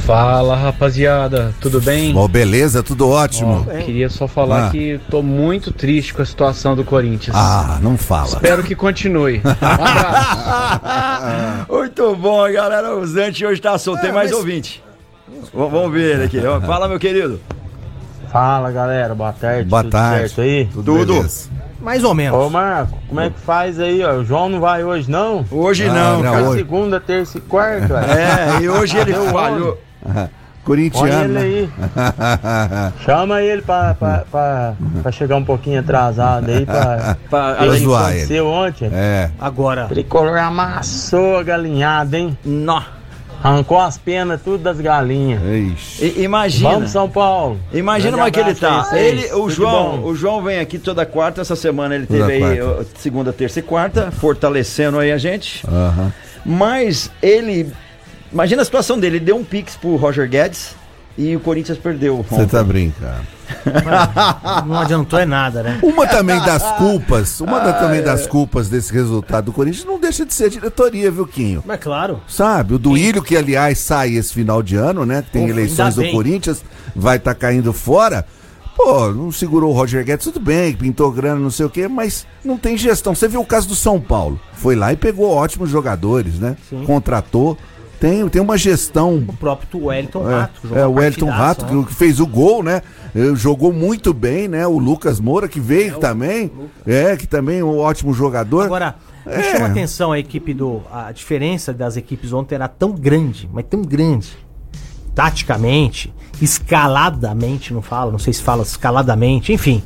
Fala 0.05 0.55
rapaziada, 0.55 1.53
tudo 1.62 1.79
bem? 1.79 2.13
Ó, 2.17 2.27
beleza, 2.27 2.81
tudo 2.81 3.08
ótimo. 3.10 3.65
Ó, 3.70 3.77
queria 3.84 4.10
só 4.10 4.27
falar 4.27 4.67
Ah. 4.67 4.70
que 4.72 5.00
tô 5.10 5.22
muito 5.22 5.72
triste 5.72 6.13
com 6.13 6.22
a 6.22 6.25
situação 6.25 6.75
do 6.75 6.84
Corinthians. 6.84 7.36
Ah, 7.38 7.77
não 7.81 7.98
fala. 7.98 8.27
Espero 8.29 8.63
que 8.63 8.75
continue. 8.75 9.41
Um. 11.70 11.75
Muito 11.77 12.15
bom, 12.15 12.51
galera. 12.51 12.96
O 12.96 13.05
Zante 13.05 13.46
hoje 13.46 13.62
tá 13.62 13.77
solto, 13.77 14.01
tem 14.01 14.12
mais 14.12 14.31
ouvinte. 14.34 14.84
V- 15.29 15.50
Vamos 15.53 15.91
ver 15.91 16.15
ele 16.15 16.24
aqui. 16.24 16.41
Fala, 16.65 16.88
meu 16.88 17.00
querido. 17.00 17.39
Fala 18.31 18.72
galera, 18.72 19.13
boa 19.13 19.31
tarde. 19.34 19.70
Boa 19.70 19.84
tudo 19.84 19.91
tarde. 19.91 20.20
certo 20.29 20.41
aí? 20.41 20.65
Tudo. 20.74 21.05
beleza. 21.05 21.50
Mais 21.79 22.03
ou 22.03 22.13
menos. 22.13 22.38
Ô 22.39 22.50
Marco, 22.50 22.98
como 23.08 23.20
é 23.22 23.29
que 23.29 23.39
faz 23.39 23.79
aí, 23.79 24.03
ó? 24.03 24.13
O 24.15 24.25
João 24.25 24.50
não 24.50 24.60
vai 24.60 24.84
hoje 24.84 25.10
não? 25.10 25.46
Hoje 25.51 25.88
Ah, 25.88 25.93
não, 25.93 26.22
não, 26.24 26.31
cara. 26.31 26.43
hoje. 26.43 26.58
Segunda, 26.60 27.00
terça 27.00 27.38
e 27.38 27.41
quarta. 27.41 28.00
É, 28.00 28.62
e 28.62 28.70
hoje 28.70 28.98
ele 28.98 29.13
falhou. 29.13 29.77
Corintiano. 30.63 31.24
ele 31.24 31.34
né? 31.34 31.41
aí. 31.41 31.70
Chama 33.03 33.41
ele 33.41 33.62
pra, 33.63 33.96
pra, 33.96 34.25
pra, 34.29 34.74
pra 35.01 35.12
chegar 35.12 35.36
um 35.38 35.43
pouquinho 35.43 35.79
atrasado 35.79 36.51
aí 36.51 36.65
pra. 36.65 37.17
Pra- 37.29 37.55
que 37.55 37.79
zoar 37.79 38.10
ele. 38.12 38.17
aconteceu 38.20 38.48
ontem. 38.48 38.89
é. 38.93 39.31
Agora, 39.39 39.86
Tricolor 39.88 40.38
amassou 40.38 41.38
a 41.39 41.43
galinhada, 41.43 42.17
hein? 42.17 42.38
Nó. 42.46 42.79
Arrancou 43.43 43.79
as 43.79 43.98
penas 43.98 44.39
tudo 44.43 44.60
das 44.60 44.79
galinhas. 44.79 45.41
I- 46.00 46.22
Imagina. 46.22 46.70
Vamos, 46.70 46.91
São 46.91 47.10
Paulo. 47.10 47.60
Imagina 47.74 48.12
como 48.12 48.27
é 48.27 48.29
que 48.29 48.39
ele 48.39 48.53
tá. 48.53 48.88
Ele, 48.93 49.34
o 49.34 49.50
João, 49.50 50.03
o 50.05 50.13
João 50.15 50.43
vem 50.43 50.60
aqui 50.60 50.77
toda 50.77 51.03
quarta, 51.08 51.41
essa 51.41 51.55
semana 51.55 51.96
ele 51.96 52.05
teve 52.05 52.20
Toda 52.20 52.31
aí 52.34 52.60
quarta. 52.60 52.86
segunda, 53.00 53.34
terça 53.34 53.58
e 53.58 53.63
quarta, 53.63 54.12
fortalecendo 54.12 55.00
aí 55.00 55.12
a 55.12 55.17
gente. 55.17 55.63
Mas 56.46 57.10
ele, 57.20 57.72
imagina 58.31 58.61
a 58.61 58.65
situação 58.65 59.00
dele, 59.00 59.17
ele 59.17 59.25
deu 59.25 59.35
um 59.38 59.43
pix 59.43 59.75
pro 59.75 59.95
Roger 59.95 60.27
Guedes 60.29 60.75
e 61.17 61.35
o 61.35 61.39
Corinthians 61.39 61.77
perdeu. 61.77 62.25
Você 62.29 62.45
tá 62.45 62.63
brincando. 62.63 63.21
não 64.65 64.79
adiantou 64.79 65.19
é 65.19 65.25
nada, 65.25 65.61
né? 65.61 65.79
Uma 65.83 66.07
também 66.07 66.39
das 66.39 66.63
culpas, 66.77 67.41
uma 67.41 67.59
da- 67.59 67.73
também 67.73 68.01
das 68.01 68.25
culpas 68.25 68.69
desse 68.69 68.93
resultado 68.93 69.45
do 69.45 69.51
Corinthians 69.51 69.85
não 69.85 70.00
deixa 70.00 70.25
de 70.25 70.33
ser 70.33 70.45
a 70.45 70.50
diretoria, 70.50 71.11
viu, 71.11 71.27
Quinho? 71.27 71.61
Mas 71.65 71.79
claro. 71.79 72.21
Sabe, 72.27 72.73
o 72.75 72.79
Duílio, 72.79 73.21
que 73.21 73.35
aliás 73.35 73.77
sai 73.79 74.13
esse 74.15 74.33
final 74.33 74.63
de 74.63 74.75
ano, 74.75 75.05
né? 75.05 75.21
Que 75.21 75.31
tem 75.31 75.43
Pô, 75.45 75.50
eleições 75.50 75.95
do. 75.95 76.09
Corinthians, 76.11 76.63
vai 76.95 77.17
estar 77.17 77.35
caindo 77.35 77.73
fora. 77.73 78.25
Pô, 78.75 79.11
não 79.11 79.31
segurou 79.33 79.71
o 79.71 79.73
Roger 79.73 80.03
Guedes, 80.05 80.25
tudo 80.25 80.39
bem, 80.39 80.73
pintou 80.73 81.11
grana, 81.11 81.39
não 81.39 81.51
sei 81.51 81.65
o 81.65 81.69
quê, 81.69 81.88
mas 81.89 82.25
não 82.43 82.57
tem 82.57 82.77
gestão. 82.77 83.13
Você 83.13 83.27
viu 83.27 83.41
o 83.41 83.45
caso 83.45 83.67
do 83.67 83.75
São 83.75 84.00
Paulo. 84.00 84.39
Foi 84.53 84.75
lá 84.77 84.93
e 84.93 84.95
pegou 84.95 85.29
ótimos 85.29 85.70
jogadores, 85.70 86.39
né? 86.39 86.55
Contratou. 86.85 87.57
Tem, 88.01 88.27
tem 88.29 88.42
uma 88.42 88.57
gestão. 88.57 89.18
O 89.27 89.33
próprio 89.33 89.85
Wellington 89.85 90.27
É, 90.27 90.33
Rato. 90.33 90.59
jogou 90.64 90.77
é, 90.79 90.87
o 90.87 90.92
Wellington 90.94 91.29
Rato, 91.29 91.66
né? 91.68 91.85
que, 91.87 91.94
fez 91.94 92.20
o 92.20 92.25
gol, 92.25 92.64
né? 92.64 92.81
Eh, 93.16 93.35
Jogou 93.35 93.72
muito 93.72 94.11
bem, 94.11 94.48
né? 94.48 94.66
O 94.66 94.79
Lucas 94.79 95.20
Moura, 95.20 95.48
que 95.48 95.59
veio 95.59 96.00
também. 96.00 96.51
É, 96.83 97.16
que 97.16 97.27
também 97.27 97.59
é 97.59 97.64
um 97.64 97.77
ótimo 97.77 98.11
jogador. 98.11 98.64
Agora, 98.66 98.96
me 99.24 99.33
É. 99.33 99.51
chama 99.51 99.66
a 99.68 99.70
atenção 99.70 100.11
a 100.11 100.18
equipe 100.18 100.51
do. 100.51 100.81
A 100.92 101.11
diferença 101.11 101.72
das 101.72 101.96
equipes 101.96 102.33
ontem 102.33 102.55
era 102.55 102.68
tão 102.68 102.92
grande, 102.92 103.48
mas 103.53 103.66
tão 103.70 103.83
grande. 103.83 104.29
Taticamente, 105.14 106.11
escaladamente, 106.42 107.72
não 107.72 107.83
fala, 107.83 108.11
não 108.11 108.18
sei 108.18 108.33
se 108.33 108.42
fala 108.42 108.64
escaladamente, 108.64 109.53
enfim. 109.53 109.83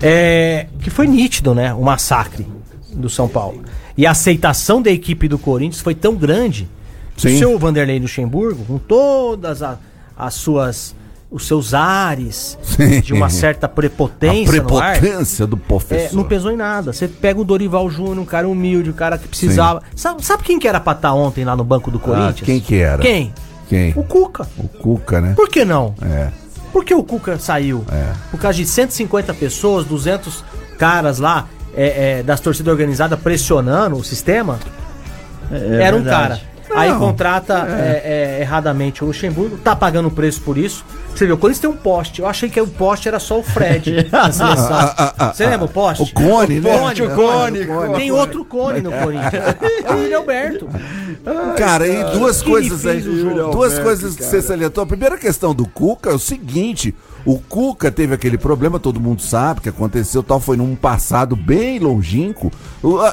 É, 0.00 0.68
que 0.78 0.90
foi 0.90 1.08
nítido, 1.08 1.56
né? 1.56 1.74
O 1.74 1.82
massacre 1.82 2.46
do 2.92 3.10
São 3.10 3.26
Paulo. 3.28 3.62
E 3.96 4.06
a 4.06 4.12
aceitação 4.12 4.80
da 4.80 4.92
equipe 4.92 5.26
do 5.26 5.38
Corinthians 5.38 5.80
foi 5.82 5.94
tão 5.96 6.14
grande. 6.14 6.68
Sim. 7.16 7.34
O 7.34 7.38
seu 7.38 7.58
Vanderlei 7.58 7.98
Luxemburgo, 7.98 8.64
com 8.64 8.78
todas 8.78 9.62
a- 9.62 9.78
as 10.16 10.34
suas. 10.34 10.94
os 11.30 11.46
seus 11.46 11.72
ares 11.72 12.58
Sim. 12.62 13.00
de 13.00 13.14
uma 13.14 13.30
certa 13.30 13.64
a 13.64 13.68
prepotência 13.68 14.62
no 14.62 14.78
ar, 14.78 14.98
prepotência 14.98 15.46
do 15.46 15.56
é, 15.56 15.60
professor. 15.66 16.14
não 16.16 16.24
pesou 16.24 16.50
em 16.52 16.56
nada. 16.56 16.92
Você 16.92 17.08
pega 17.08 17.40
o 17.40 17.44
Dorival 17.44 17.88
Júnior, 17.88 18.18
um 18.18 18.24
cara 18.26 18.46
humilde, 18.46 18.90
um 18.90 18.92
cara 18.92 19.16
que 19.16 19.26
precisava. 19.28 19.82
Sabe, 19.96 20.22
sabe 20.22 20.42
quem 20.42 20.58
que 20.58 20.68
era 20.68 20.78
pra 20.78 20.92
estar 20.92 21.14
ontem 21.14 21.42
lá 21.42 21.56
no 21.56 21.64
banco 21.64 21.90
do 21.90 21.98
Corinthians? 21.98 22.40
Ah, 22.42 22.44
quem 22.44 22.60
que 22.60 22.76
era? 22.76 23.00
Quem? 23.00 23.32
Quem? 23.66 23.94
O 23.96 24.02
Cuca. 24.02 24.46
O 24.58 24.68
Cuca, 24.68 25.22
né? 25.22 25.32
Por 25.34 25.48
que 25.48 25.64
não? 25.64 25.94
É. 26.02 26.28
Por 26.70 26.84
que 26.84 26.94
o 26.94 27.02
Cuca 27.02 27.38
saiu? 27.38 27.82
É. 27.90 28.12
Por 28.30 28.38
causa 28.38 28.58
de 28.58 28.66
150 28.66 29.32
pessoas, 29.32 29.86
200 29.86 30.44
caras 30.78 31.18
lá 31.18 31.46
é, 31.74 32.18
é, 32.18 32.22
das 32.22 32.40
torcidas 32.40 32.70
organizadas 32.70 33.18
pressionando 33.18 33.96
o 33.96 34.04
sistema? 34.04 34.58
era 35.50 35.96
um 35.96 36.02
verdade. 36.02 36.42
Cara. 36.68 36.80
Aí 36.80 36.90
Não, 36.90 36.98
contrata 36.98 37.66
é, 37.68 38.38
é, 38.38 38.40
erradamente 38.40 39.02
o 39.02 39.06
Luxemburgo, 39.06 39.58
tá 39.58 39.74
pagando 39.74 40.10
preço 40.10 40.40
por 40.42 40.56
isso. 40.56 40.84
Você 41.14 41.26
viu, 41.26 41.34
o 41.34 41.38
Corinthians 41.38 41.60
tem 41.60 41.70
um 41.70 41.76
poste. 41.76 42.20
Eu 42.20 42.26
achei 42.26 42.48
que 42.48 42.60
o 42.60 42.66
poste 42.66 43.08
era 43.08 43.18
só 43.18 43.38
o 43.38 43.42
Fred 43.42 44.08
na 44.10 44.32
seleção. 44.32 44.78
Você 45.32 45.46
lembra 45.46 45.66
o 45.66 45.68
poste? 45.68 46.02
O 46.02 46.14
Cone, 46.14 46.60
né? 46.60 46.78
Ponte, 46.78 47.02
o 47.02 47.10
Cone. 47.10 47.66
Tem 47.96 48.10
outro 48.10 48.44
cone 48.44 48.80
no 48.80 48.90
Corinthians. 48.90 49.32
É 49.84 49.92
o 49.92 49.98
William 49.98 50.18
Alberto. 50.18 50.68
Cara, 51.56 51.86
e 51.86 52.18
duas 52.18 52.42
coisas 52.42 52.86
aí. 52.86 53.00
o 53.06 53.50
Duas 53.50 53.78
coisas 53.78 54.16
que 54.16 54.24
você 54.24 54.40
salientou. 54.42 54.82
A 54.82 54.86
primeira 54.86 55.18
questão 55.18 55.54
do 55.54 55.66
Cuca 55.66 56.10
é 56.10 56.14
o 56.14 56.18
seguinte: 56.18 56.94
o 57.24 57.38
Cuca 57.38 57.90
teve 57.90 58.14
aquele 58.14 58.36
problema, 58.36 58.78
todo 58.78 59.00
mundo 59.00 59.22
sabe 59.22 59.60
que 59.60 59.68
aconteceu, 59.68 60.22
tal, 60.22 60.40
foi 60.40 60.56
num 60.56 60.74
passado 60.74 61.36
bem 61.36 61.78
longínquo. 61.78 62.50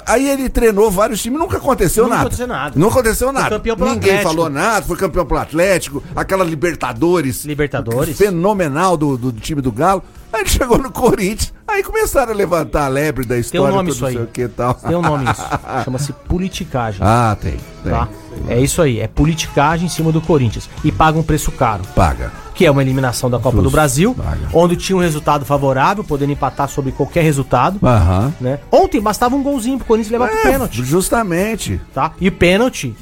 Aí 0.06 0.28
ele 0.30 0.50
treinou 0.50 0.90
vários 0.90 1.22
times, 1.22 1.40
nunca 1.40 1.58
aconteceu 1.58 2.04
Nunca 2.06 2.16
nada. 2.16 2.28
aconteceu 2.28 2.48
nada. 2.48 2.80
Não 2.80 2.88
aconteceu 2.88 3.28
Foi 3.28 3.34
nada. 3.42 3.50
campeão 3.50 3.76
pelo 3.78 3.90
Ninguém 3.92 4.10
Atlético. 4.12 4.30
falou 4.36 4.50
nada, 4.50 4.86
foi 4.86 4.98
campeão 4.98 5.26
pelo 5.26 5.40
Atlético, 5.40 6.04
aquela 6.16 6.44
Libertadores. 6.44 7.46
Libertadores. 7.46 8.18
Fenomenal 8.18 8.98
do, 8.98 9.18
do 9.18 9.32
time 9.32 9.62
do 9.62 9.72
Galo. 9.72 10.04
Aí 10.32 10.42
ele 10.42 10.50
chegou 10.50 10.78
no 10.78 10.92
Corinthians, 10.92 11.52
aí 11.68 11.82
começaram 11.84 12.32
a 12.32 12.36
levantar 12.36 12.86
a 12.86 12.88
lebre 12.88 13.26
da 13.26 13.34
Tem 13.36 13.42
história. 13.42 13.74
um 13.74 13.78
nome 13.78 13.90
tudo 13.90 13.96
isso 13.96 14.06
aí. 14.06 14.14
sei 14.14 14.24
o 14.24 14.28
que 14.28 14.42
e 14.44 14.48
tal. 14.48 14.74
Tem 14.76 14.96
um 14.96 15.02
nome 15.02 15.26
isso. 15.32 15.42
Chama-se 15.84 16.14
politicagem. 16.14 17.02
Ah, 17.04 17.36
tem. 17.40 17.58
tem. 17.84 17.92
Tá? 17.92 18.08
É 18.48 18.60
isso 18.60 18.82
aí. 18.82 19.00
É 19.00 19.08
politicagem 19.08 19.88
em 19.88 19.90
cima 19.90 20.12
do 20.12 20.22
Corinthians. 20.22 20.70
E 20.84 20.92
paga 20.92 21.18
um 21.18 21.24
preço 21.24 21.52
caro. 21.52 21.84
Paga. 21.96 22.32
Que 22.54 22.66
é 22.66 22.72
uma 22.72 22.82
eliminação 22.82 23.30
da 23.30 23.38
Copa 23.38 23.52
Justo. 23.58 23.64
do 23.64 23.72
Brasil, 23.72 24.14
Paga. 24.14 24.50
onde 24.54 24.76
tinha 24.76 24.96
um 24.96 25.00
resultado 25.02 25.46
favorável, 25.46 26.04
podendo 26.04 26.32
empatar 26.34 26.68
sobre 26.70 26.92
qualquer 26.92 27.24
resultado. 27.24 27.80
Aham. 27.82 28.34
Né? 28.40 28.60
Ontem 28.72 29.00
bastava 29.02 29.36
um 29.36 29.42
golzinho 29.42 29.78
pro 29.78 29.88
Corinthians 29.88 30.12
levar 30.12 30.28
pro 30.30 30.38
É, 30.40 30.52
pênalti. 30.52 30.84
Justamente. 30.84 31.80
Tá? 31.94 32.12
E 32.20 32.30
pênalti, 32.30 32.96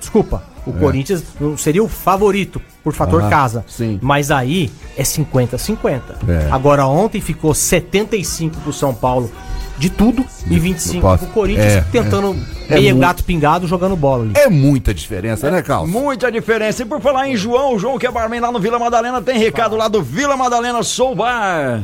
desculpa, 0.00 0.42
o 0.66 0.72
Corinthians 0.72 1.22
não 1.40 1.56
seria 1.56 1.82
o 1.84 1.88
favorito 1.88 2.60
por 2.82 2.92
fator. 2.92 3.20
Aham, 3.20 3.30
casa. 3.30 3.64
sim. 3.68 3.98
Mas 4.02 4.30
aí 4.30 4.70
é 4.96 5.02
50-50. 5.02 6.00
É. 6.28 6.48
Agora 6.50 6.86
ontem 6.86 7.20
ficou 7.20 7.54
75 7.54 8.58
pro 8.60 8.72
São 8.72 8.94
Paulo 8.94 9.30
de 9.78 9.88
tudo 9.90 10.24
e 10.48 10.58
25 10.58 11.00
posso- 11.00 11.24
pro 11.24 11.32
Corinthians 11.34 11.72
é, 11.72 11.80
tentando 11.90 12.36
é. 12.68 12.74
meio 12.74 12.90
É 12.90 12.92
mu- 12.94 13.00
gato 13.00 13.24
pingado 13.24 13.66
jogando 13.66 13.96
bola 13.96 14.24
ali. 14.24 14.32
É 14.36 14.48
muita 14.48 14.92
diferença, 14.94 15.50
né, 15.50 15.62
Carlos? 15.62 15.90
Muita 15.90 16.30
diferença. 16.30 16.82
E 16.82 16.86
por 16.86 17.00
falar 17.00 17.28
em 17.28 17.36
João, 17.36 17.74
o 17.74 17.78
João 17.78 17.98
que 17.98 18.06
é 18.06 18.10
barman 18.10 18.40
lá 18.40 18.52
no 18.52 18.60
Vila 18.60 18.78
Madalena, 18.78 19.20
tem 19.22 19.38
recado 19.38 19.74
lá 19.76 19.88
do 19.88 20.02
Vila 20.02 20.36
Madalena 20.36 20.82
Soul 20.82 21.14
Bar. 21.16 21.82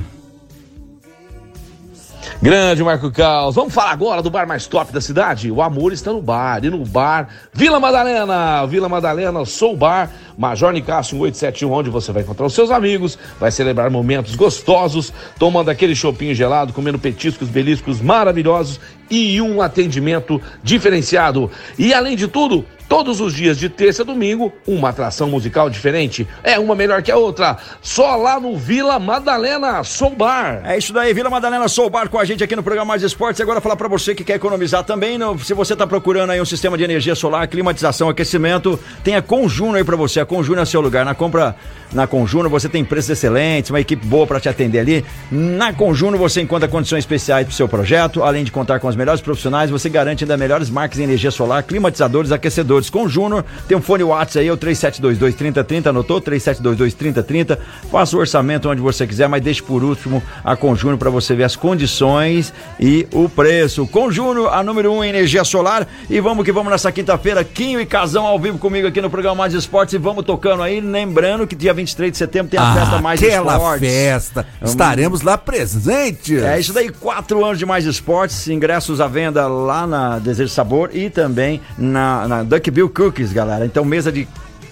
Grande 2.40 2.84
Marco 2.84 3.10
Caos. 3.10 3.54
Vamos 3.54 3.74
falar 3.74 3.90
agora 3.90 4.22
do 4.22 4.30
bar 4.30 4.46
mais 4.46 4.66
top 4.66 4.92
da 4.92 5.00
cidade? 5.00 5.50
O 5.50 5.60
amor 5.60 5.92
está 5.92 6.12
no 6.12 6.22
bar. 6.22 6.64
E 6.64 6.70
no 6.70 6.84
bar 6.84 7.28
Vila 7.52 7.80
Madalena. 7.80 8.64
Vila 8.66 8.88
Madalena, 8.88 9.44
Sou 9.44 9.76
Bar, 9.76 10.10
Major 10.36 10.72
Nicásio 10.72 11.16
1871, 11.16 11.72
onde 11.72 11.90
você 11.90 12.12
vai 12.12 12.22
encontrar 12.22 12.46
os 12.46 12.54
seus 12.54 12.70
amigos, 12.70 13.18
vai 13.40 13.50
celebrar 13.50 13.90
momentos 13.90 14.36
gostosos, 14.36 15.12
tomando 15.38 15.70
aquele 15.70 15.94
chopinho 15.94 16.34
gelado, 16.34 16.72
comendo 16.72 16.98
petiscos, 16.98 17.48
beliscos 17.48 18.00
maravilhosos 18.00 18.80
e 19.10 19.40
um 19.40 19.60
atendimento 19.60 20.40
diferenciado. 20.62 21.50
E 21.78 21.92
além 21.92 22.16
de 22.16 22.28
tudo, 22.28 22.64
Todos 22.88 23.20
os 23.20 23.34
dias 23.34 23.58
de 23.58 23.68
terça 23.68 24.00
a 24.02 24.04
domingo, 24.04 24.50
uma 24.66 24.88
atração 24.88 25.28
musical 25.28 25.68
diferente. 25.68 26.26
É 26.42 26.58
uma 26.58 26.74
melhor 26.74 27.02
que 27.02 27.12
a 27.12 27.18
outra. 27.18 27.58
Só 27.82 28.16
lá 28.16 28.40
no 28.40 28.56
Vila 28.56 28.98
Madalena 28.98 29.84
Soul 29.84 30.16
Bar. 30.16 30.62
É 30.64 30.78
isso 30.78 30.90
daí, 30.90 31.12
Vila 31.12 31.28
Madalena 31.28 31.68
Soul 31.68 31.90
Bar 31.90 32.08
com 32.08 32.18
a 32.18 32.24
gente 32.24 32.42
aqui 32.42 32.56
no 32.56 32.62
programa 32.62 32.86
Mais 32.88 33.02
Esportes. 33.02 33.42
Agora 33.42 33.60
falar 33.60 33.76
pra 33.76 33.88
você 33.88 34.14
que 34.14 34.24
quer 34.24 34.36
economizar 34.36 34.84
também, 34.84 35.18
no- 35.18 35.38
se 35.38 35.52
você 35.52 35.76
tá 35.76 35.86
procurando 35.86 36.30
aí 36.30 36.40
um 36.40 36.46
sistema 36.46 36.78
de 36.78 36.84
energia 36.84 37.14
solar, 37.14 37.46
climatização, 37.48 38.08
aquecimento, 38.08 38.80
tem 39.04 39.16
a 39.16 39.20
Conjuno 39.22 39.74
aí 39.76 39.84
pra 39.84 39.94
você. 39.96 40.20
A 40.20 40.24
Conjuno 40.24 40.62
é 40.62 40.64
seu 40.64 40.80
lugar. 40.80 41.04
Na 41.04 41.14
compra 41.14 41.56
na 41.92 42.06
Conjuno 42.06 42.48
você 42.48 42.70
tem 42.70 42.82
preços 42.84 43.10
excelentes, 43.10 43.70
uma 43.70 43.80
equipe 43.80 44.06
boa 44.06 44.26
pra 44.26 44.40
te 44.40 44.48
atender 44.48 44.78
ali. 44.78 45.04
Na 45.30 45.74
Conjuno 45.74 46.16
você 46.16 46.40
encontra 46.40 46.66
condições 46.68 47.00
especiais 47.00 47.46
pro 47.46 47.54
seu 47.54 47.68
projeto, 47.68 48.22
além 48.22 48.44
de 48.44 48.50
contar 48.50 48.80
com 48.80 48.88
os 48.88 48.96
melhores 48.96 49.20
profissionais, 49.20 49.70
você 49.70 49.90
garante 49.90 50.24
ainda 50.24 50.38
melhores 50.38 50.70
marcas 50.70 50.98
em 50.98 51.02
energia 51.02 51.30
solar, 51.30 51.62
climatizadores, 51.64 52.32
aquecedores. 52.32 52.77
Conjuno, 52.88 53.44
tem 53.66 53.76
um 53.76 53.82
fone 53.82 54.02
WhatsApp 54.04 54.38
aí, 54.40 54.50
o 54.50 54.56
3722 54.56 55.34
3030, 55.34 55.90
anotou? 55.90 56.20
3722 56.20 56.94
3030. 56.94 57.58
Faça 57.90 58.16
o 58.16 58.20
orçamento 58.20 58.68
onde 58.68 58.80
você 58.80 59.06
quiser, 59.06 59.28
mas 59.28 59.42
deixe 59.42 59.62
por 59.62 59.82
último 59.82 60.22
a 60.44 60.54
Conjuno 60.56 60.96
para 60.98 61.10
você 61.10 61.34
ver 61.34 61.44
as 61.44 61.56
condições 61.56 62.52
e 62.78 63.06
o 63.12 63.28
preço. 63.28 63.86
Conjuno, 63.86 64.48
a 64.48 64.62
número 64.62 64.92
1 64.92 64.96
um 64.98 65.04
em 65.04 65.08
energia 65.08 65.44
solar. 65.44 65.86
E 66.08 66.20
vamos 66.20 66.44
que 66.44 66.52
vamos 66.52 66.70
nessa 66.70 66.92
quinta-feira, 66.92 67.42
Quinho 67.44 67.80
e 67.80 67.86
Casão 67.86 68.26
ao 68.26 68.38
vivo 68.38 68.58
comigo 68.58 68.86
aqui 68.86 69.00
no 69.00 69.10
programa 69.10 69.36
Mais 69.36 69.54
Esportes 69.54 69.94
e 69.94 69.98
vamos 69.98 70.24
tocando 70.24 70.62
aí, 70.62 70.80
lembrando 70.80 71.46
que 71.46 71.56
dia 71.56 71.72
23 71.74 72.12
de 72.12 72.18
setembro 72.18 72.50
tem 72.50 72.60
a 72.60 72.74
festa 72.74 73.00
Mais 73.00 73.22
Ah, 73.22 73.26
aquela 73.26 73.52
Esportes. 73.54 73.88
festa. 73.90 74.46
Estaremos 74.62 75.22
lá 75.22 75.38
presentes. 75.38 76.42
É 76.42 76.58
isso 76.58 76.72
daí, 76.72 76.88
quatro 76.90 77.44
anos 77.44 77.58
de 77.58 77.66
mais 77.66 77.84
esportes, 77.84 78.48
ingressos 78.48 79.00
à 79.00 79.06
venda 79.06 79.46
lá 79.46 79.86
na 79.86 80.18
Desejo 80.18 80.52
Sabor 80.52 80.90
e 80.92 81.08
também 81.10 81.60
na, 81.76 82.28
na 82.28 82.42
Duck 82.42 82.67
Bill 82.70 82.88
Cookies, 82.88 83.32
galera. 83.32 83.64
Então, 83.66 83.84
mesa 83.84 84.10
de 84.10 84.26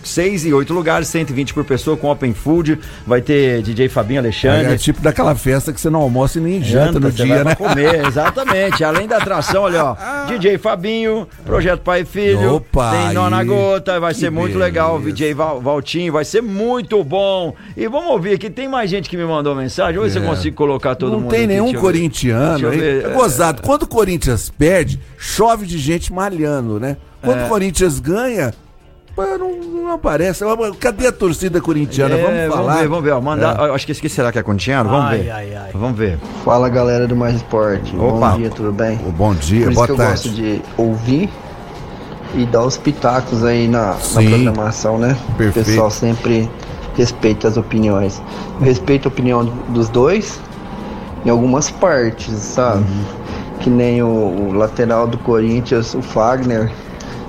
seis 0.07 0.45
e 0.47 0.53
oito 0.53 0.73
lugares, 0.73 1.09
120 1.09 1.53
por 1.55 1.64
pessoa 1.64 1.97
com 1.97 2.11
open 2.11 2.33
food. 2.35 2.79
Vai 3.07 3.21
ter 3.21 3.62
DJ 3.62 3.88
Fabinho 3.88 4.21
Alexandre. 4.21 4.73
É, 4.75 4.77
tipo 4.77 5.01
daquela 5.01 5.35
festa 5.35 5.73
que 5.73 5.81
você 5.81 5.90
não 5.90 6.01
almoça 6.01 6.38
e 6.38 6.42
nem 6.42 6.62
janta, 6.62 6.99
no 7.01 7.11
você 7.11 7.25
dia, 7.25 7.45
né? 7.45 7.55
comer, 7.55 8.05
exatamente. 8.07 8.83
Além 8.85 9.07
da 9.07 9.19
atração, 9.19 9.62
olha, 9.64 9.85
ó, 9.85 9.97
DJ 10.27 10.59
Fabinho, 10.59 11.27
Projeto 11.45 11.81
Pai 11.81 12.03
e 12.03 12.05
Filho, 12.05 12.55
Opa, 12.57 12.90
tem 12.92 13.12
Nona 13.14 13.38
aí. 13.38 13.47
Gota, 13.47 13.99
vai 14.01 14.12
Que 14.14 14.21
ser 14.21 14.31
muito 14.31 14.53
beleza. 14.53 14.64
legal, 14.64 15.01
DJ 15.01 15.35
Val, 15.35 15.61
Valtinho, 15.61 16.12
vai 16.12 16.25
ser 16.25 16.42
muito 16.42 17.03
bom. 17.05 17.55
E 17.77 17.87
vamos 17.88 18.11
ouvir 18.11 18.35
aqui, 18.35 18.49
tem 18.51 18.69
mais 18.69 18.88
gente 18.90 19.09
que 19.09 19.16
me 19.16 19.25
mandou 19.25 19.55
mensagem, 19.55 19.97
vamos 19.97 20.12
ver 20.12 20.19
se 20.21 20.25
eu 20.25 20.31
É. 20.31 20.35
consigo 20.35 20.57
colocar 20.57 20.95
todo 20.95 21.12
não 21.12 21.21
mundo 21.21 21.31
tem 21.31 21.40
aqui, 21.40 21.47
nenhum 21.49 21.64
deixa 21.66 21.81
corintiano. 21.81 22.73
Hein? 22.73 22.79
ver, 22.79 23.05
É 23.07 23.09
gozado. 23.11 23.62
Quando 23.62 23.83
o 23.83 23.87
Corinthians 23.87 24.51
perde, 24.57 25.01
chove 25.19 25.66
de 25.66 25.79
gente 25.79 26.12
malhando, 26.12 26.79
né? 26.81 26.97
Quando 27.23 27.40
É. 27.40 27.45
o 27.47 27.49
Corinthians 27.49 27.99
ganha, 27.99 28.53
não, 29.17 29.57
não 29.57 29.93
aparece. 29.93 30.45
Cadê 30.79 31.07
a 31.07 31.13
torcida 31.13 31.61
corintiana? 31.61 32.15
É, 32.17 32.49
vamos 32.49 32.55
falar. 32.57 32.63
Vamos 32.67 32.81
ver, 32.81 32.89
vamos 32.89 33.05
ver. 33.05 33.13
Ó, 33.13 33.21
mandar, 33.21 33.69
É. 33.69 33.75
Acho 33.75 33.87
que 33.87 33.93
esse 33.93 34.09
será 34.09 34.31
que 34.31 34.39
é 34.39 34.43
corintiano? 34.43 34.91
Vamos 34.91 35.07
Ai, 35.07 35.19
ver. 35.19 35.31
ai, 35.31 35.55
ai. 35.55 35.71
Vamos 35.73 35.97
ver. 35.99 36.19
Fala 36.45 36.69
galera 36.69 37.07
do 37.07 37.17
Mais 37.17 37.37
Esporte, 37.37 37.95
Opa. 37.97 38.31
bom 38.33 38.37
dia, 38.39 38.51
tudo 38.51 38.73
bem? 38.73 38.97
Bom 39.17 39.35
dia, 39.35 39.65
Por 39.65 39.71
isso 39.73 39.75
boa 39.75 39.87
que 39.87 39.93
eu 39.93 39.97
tarde. 39.97 40.13
gosto 40.13 40.31
de 40.31 40.63
ouvir 40.77 41.31
e 42.35 42.45
dar 42.47 42.63
os 42.65 42.77
pitacos 42.77 43.45
aí 43.45 43.67
na, 43.69 43.95
na 44.15 44.23
programação, 44.23 44.99
né? 44.99 45.17
Perfeito. 45.39 45.65
O 45.67 45.71
pessoal 45.71 45.91
sempre 45.91 46.51
respeita 46.97 47.49
as 47.49 47.57
opiniões. 47.57 48.21
Eu 48.61 48.67
respeito 48.67 49.07
a 49.07 49.09
opinião 49.09 49.45
dos 49.71 49.89
dois 49.89 50.39
em 51.25 51.31
algumas 51.31 51.71
partes, 51.71 52.33
sabe? 52.35 52.81
Uhum. 52.81 53.05
Que 53.61 53.71
nem 53.71 54.03
o, 54.03 54.07
o 54.07 54.53
lateral 54.53 55.07
do 55.07 55.17
Corinthians, 55.19 55.95
o 55.95 56.03
Fagner. 56.03 56.71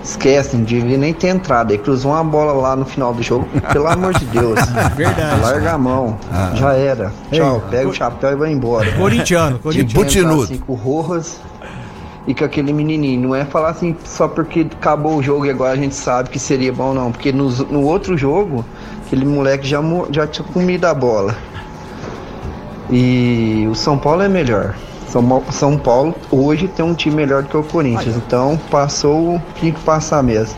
Esquece, 0.03 0.55
não 0.55 0.63
devia 0.63 0.97
nem 0.97 1.13
ter 1.13 1.27
entrado. 1.29 1.71
Aí 1.71 1.77
cruzou 1.77 2.11
uma 2.11 2.23
bola 2.23 2.53
lá 2.53 2.75
no 2.75 2.85
final 2.85 3.13
do 3.13 3.21
jogo. 3.21 3.47
Pelo 3.73 3.87
amor 3.87 4.13
de 4.13 4.25
Deus. 4.25 4.59
Verdade. 4.95 5.41
Larga 5.41 5.73
a 5.73 5.77
mão. 5.77 6.17
Ah. 6.31 6.51
Já 6.55 6.73
era. 6.73 7.11
Tchau. 7.31 7.61
Pega 7.69 7.89
o 7.89 7.93
chapéu 7.93 8.31
e 8.31 8.35
vai 8.35 8.51
embora. 8.51 8.89
Corintiano, 8.93 9.59
corintiano. 9.59 10.43
assim 10.43 10.57
com 10.57 10.73
o 10.73 10.75
Rojas 10.75 11.41
e 12.25 12.33
com 12.33 12.45
aquele 12.45 12.71
menininho. 12.71 13.19
Não 13.27 13.35
é 13.35 13.43
falar 13.43 13.69
assim 13.71 13.97
só 14.05 14.27
porque 14.29 14.67
acabou 14.79 15.17
o 15.17 15.23
jogo 15.23 15.45
e 15.45 15.49
agora 15.49 15.73
a 15.73 15.75
gente 15.77 15.95
sabe 15.95 16.29
que 16.29 16.39
seria 16.39 16.71
bom, 16.71 16.93
não. 16.93 17.11
Porque 17.11 17.33
nos- 17.33 17.59
no, 17.59 17.81
outro 17.83 18.17
jogo, 18.17 18.63
aquele 19.05 19.25
moleque 19.25 19.67
já, 19.67 19.81
já 20.11 20.25
tinha 20.25 20.47
comido 20.47 20.85
a 20.85 20.93
bola. 20.93 21.35
E 22.89 23.67
o 23.69 23.75
São 23.75 23.97
Paulo 23.97 24.21
é 24.21 24.29
melhor. 24.29 24.73
São, 25.07 25.43
São 25.51 25.77
Paulo 25.77 26.13
hoje 26.31 26.67
tem 26.67 26.85
um 26.85 26.93
time 26.93 27.15
melhor 27.15 27.43
do 27.43 27.49
que 27.49 27.57
o 27.57 27.63
Corinthians. 27.63 28.15
Então 28.15 28.59
passou 28.69 29.35
o 29.35 29.39
que 29.39 29.61
tinha 29.61 29.71
que 29.71 29.81
passar 29.81 30.21
mesmo. 30.21 30.57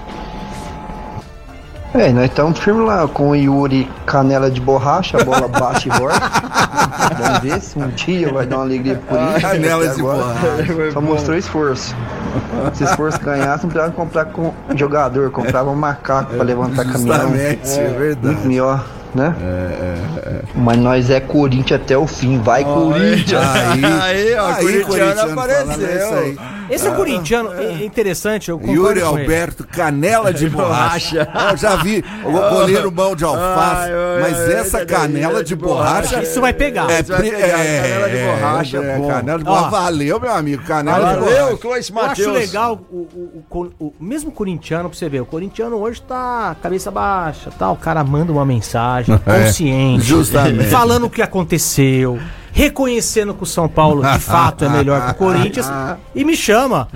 É, 1.94 2.12
nós 2.14 2.26
estamos 2.26 2.60
firmes 2.60 2.86
lá 2.86 3.08
com 3.08 3.30
o 3.30 3.36
Yuri 3.36 3.90
canela 4.06 4.52
de 4.52 4.62
borracha, 4.62 5.20
a 5.20 5.24
bola 5.24 5.48
baixa 5.48 5.88
e 5.88 5.92
volta. 5.98 6.20
Vamos 7.18 7.40
ver 7.40 7.62
se 7.62 7.80
um 7.80 7.88
dia 7.90 8.32
vai 8.32 8.46
dar 8.46 8.58
uma 8.58 8.66
alegria 8.66 8.96
pro 8.96 9.18
Corinthians. 9.18 9.42
Canela 9.42 9.86
Até 9.86 9.96
de 9.96 10.02
borracha. 10.02 10.92
Só 10.94 11.02
mostrou 11.02 11.36
esforço. 11.36 11.96
Se 12.74 12.84
esforço 12.84 13.20
ganhasse, 13.20 13.64
não 13.64 13.72
precisava 13.72 13.92
comprar 13.92 14.26
com 14.26 14.54
jogador, 14.76 15.32
comprava 15.32 15.72
um 15.72 15.76
macaco 15.76 16.36
pra 16.36 16.44
levantar 16.44 16.86
caminhão. 16.86 17.18
Justamente, 17.18 17.80
é 17.80 17.88
verdade. 17.88 18.28
Muito 18.28 18.48
melhor, 18.48 18.86
né? 19.16 19.36
Mas 20.56 20.78
nós 20.78 21.10
é 21.10 21.20
Corinthians 21.20 21.82
até 21.82 21.98
o 21.98 22.08
fim. 22.08 22.40
Vai, 22.40 22.64
Corinthians! 22.64 23.42
Aí, 23.44 23.86
Aí, 23.86 24.36
ó, 24.36 24.48
aí, 24.48 24.84
falando 24.84 25.32
apareceu. 25.32 26.59
Esse 26.70 26.88
é 26.88 26.92
corintiano, 26.92 27.52
é 27.54 27.84
interessante, 27.86 28.50
eu 28.50 28.60
Yuri. 28.64 29.02
Alberto, 29.02 29.66
canela 29.68 30.34
de 30.34 30.48
borracha. 30.50 31.26
borracha. 31.26 31.52
Eu 31.52 31.58
já 31.58 31.76
vi 31.78 32.04
o 32.24 32.32
goleiro 32.32 32.92
mão 32.92 33.16
de 33.16 33.24
alface, 33.24 33.90
Ai, 33.90 33.92
ai, 33.94 34.22
mas 34.22 34.40
ai, 34.40 34.54
essa 34.54 34.78
ai, 34.80 34.86
canela 34.86 35.38
ai, 35.40 35.44
de 35.44 35.50
de 35.50 35.56
borracha. 35.56 36.22
Isso 36.22 36.40
vai 36.40 36.54
pegar. 36.54 36.90
É, 36.92 37.02
pegar, 37.02 37.26
é, 37.26 37.82
canela 37.82 38.10
de 38.10 38.18
borracha, 38.26 38.78
é, 38.78 38.98
bom. 38.98 39.08
canela 39.08 39.40
de 39.40 39.50
Ó. 39.50 39.54
borracha. 39.54 39.70
Valeu, 39.70 40.20
meu 40.20 40.32
amigo. 40.32 40.64
Canela 40.64 40.98
de 41.14 41.20
Valeu, 41.20 41.38
borracha. 41.46 41.58
Clois 41.58 41.90
Eu 41.90 41.96
Matheus. 41.96 42.28
acho 42.28 42.32
legal 42.38 42.80
o, 42.92 42.96
o, 42.96 43.44
o, 43.52 43.72
o- 43.88 43.94
mesmo 44.00 44.32
corintiano, 44.32 44.90
pra 44.90 44.98
você 44.98 45.10
ver, 45.10 45.22
o 45.22 45.26
corintiano 45.26 45.76
hoje 45.78 46.02
tá 46.02 46.56
cabeça 46.62 46.92
baixa, 46.92 47.50
tá? 47.58 47.72
O 47.72 47.76
cara 47.76 48.04
manda 48.04 48.32
uma 48.32 48.46
mensagem 48.46 49.16
É, 49.26 49.46
consciente, 49.46 50.04
justamente. 50.06 50.70
falando 50.70 51.06
o 51.06 51.10
que 51.10 51.22
aconteceu, 51.22 52.20
reconhecendo 52.60 53.34
que 53.34 53.44
o 53.44 53.46
São 53.46 53.70
Paulo 53.70 54.02
de 54.02 54.20
fato 54.20 54.66
é 54.66 54.70
melhor 54.70 55.06
que 55.06 55.12
o 55.12 55.16
Corinthians 55.16 55.72
e 56.14 56.26
me 56.26 56.36
chama 56.36 56.88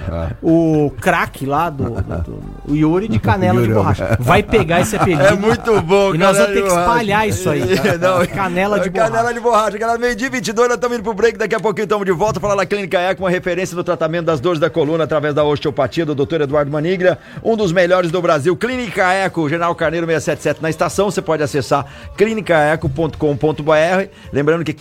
o 0.42 0.92
craque 1.00 1.46
lá 1.46 1.70
do, 1.70 1.86
do- 1.90 2.02
do- 2.02 2.44
o 2.68 2.76
Yuri 2.76 3.08
de 3.08 3.18
canela 3.20 3.60
de 3.62 3.68
Yuri 3.68 3.74
borracha. 3.74 4.18
Vai 4.20 4.44
pegar 4.44 4.82
esse 4.82 4.96
apelido. 4.96 5.24
É 5.24 5.32
muito 5.36 5.82
bom, 5.82 6.14
E 6.14 6.18
nós 6.18 6.38
vamos 6.38 6.54
ter 6.54 6.62
que 6.64 6.68
espalhar 6.68 7.28
isso 7.28 7.50
aí. 7.50 7.62
Não, 8.00 8.26
Canela 8.28 8.80
de 8.80 8.90
borracha. 8.90 9.12
Canela 9.12 9.34
de 9.34 9.40
borracha. 9.40 9.78
Galera, 9.78 9.98
meio 10.00 10.16
dia 10.16 10.30
22, 10.30 10.68
nós 10.68 10.76
estamos 10.76 10.98
indo 10.98 11.04
pro 11.04 11.14
break. 11.14 11.38
Daqui 11.38 11.56
a 11.56 11.60
pouquinho 11.60 11.84
estamos 11.84 12.06
de 12.06 12.12
volta. 12.12 12.40
Falar 12.40 12.56
da 12.56 12.66
Clínica 12.66 13.00
Eco, 13.00 13.24
uma 13.24 13.30
referência 13.30 13.76
no 13.76 13.84
tratamento 13.84 14.26
das 14.26 14.40
dores 14.42 14.60
da 14.60 14.70
coluna 14.70 15.06
através 15.06 15.34
da 15.34 15.44
osteopatia 15.44 16.06
do 16.06 16.14
Dr. 16.14 16.42
Eduardo 16.42 16.70
Manigra, 16.72 17.18
um 17.44 17.56
dos 17.56 17.72
melhores 17.72 18.12
do 18.12 18.22
Brasil. 18.22 18.56
Clínica 18.58 19.12
Eco, 19.14 19.48
General 19.48 19.74
Carneiro 19.76 20.06
677 20.08 20.62
na 20.62 20.70
estação. 20.70 21.10
Você 21.10 21.22
pode 21.22 21.42
acessar 21.44 21.86
clinicaeco.com.br. 22.18 24.08
Lembrando 24.32 24.64
que 24.64 24.74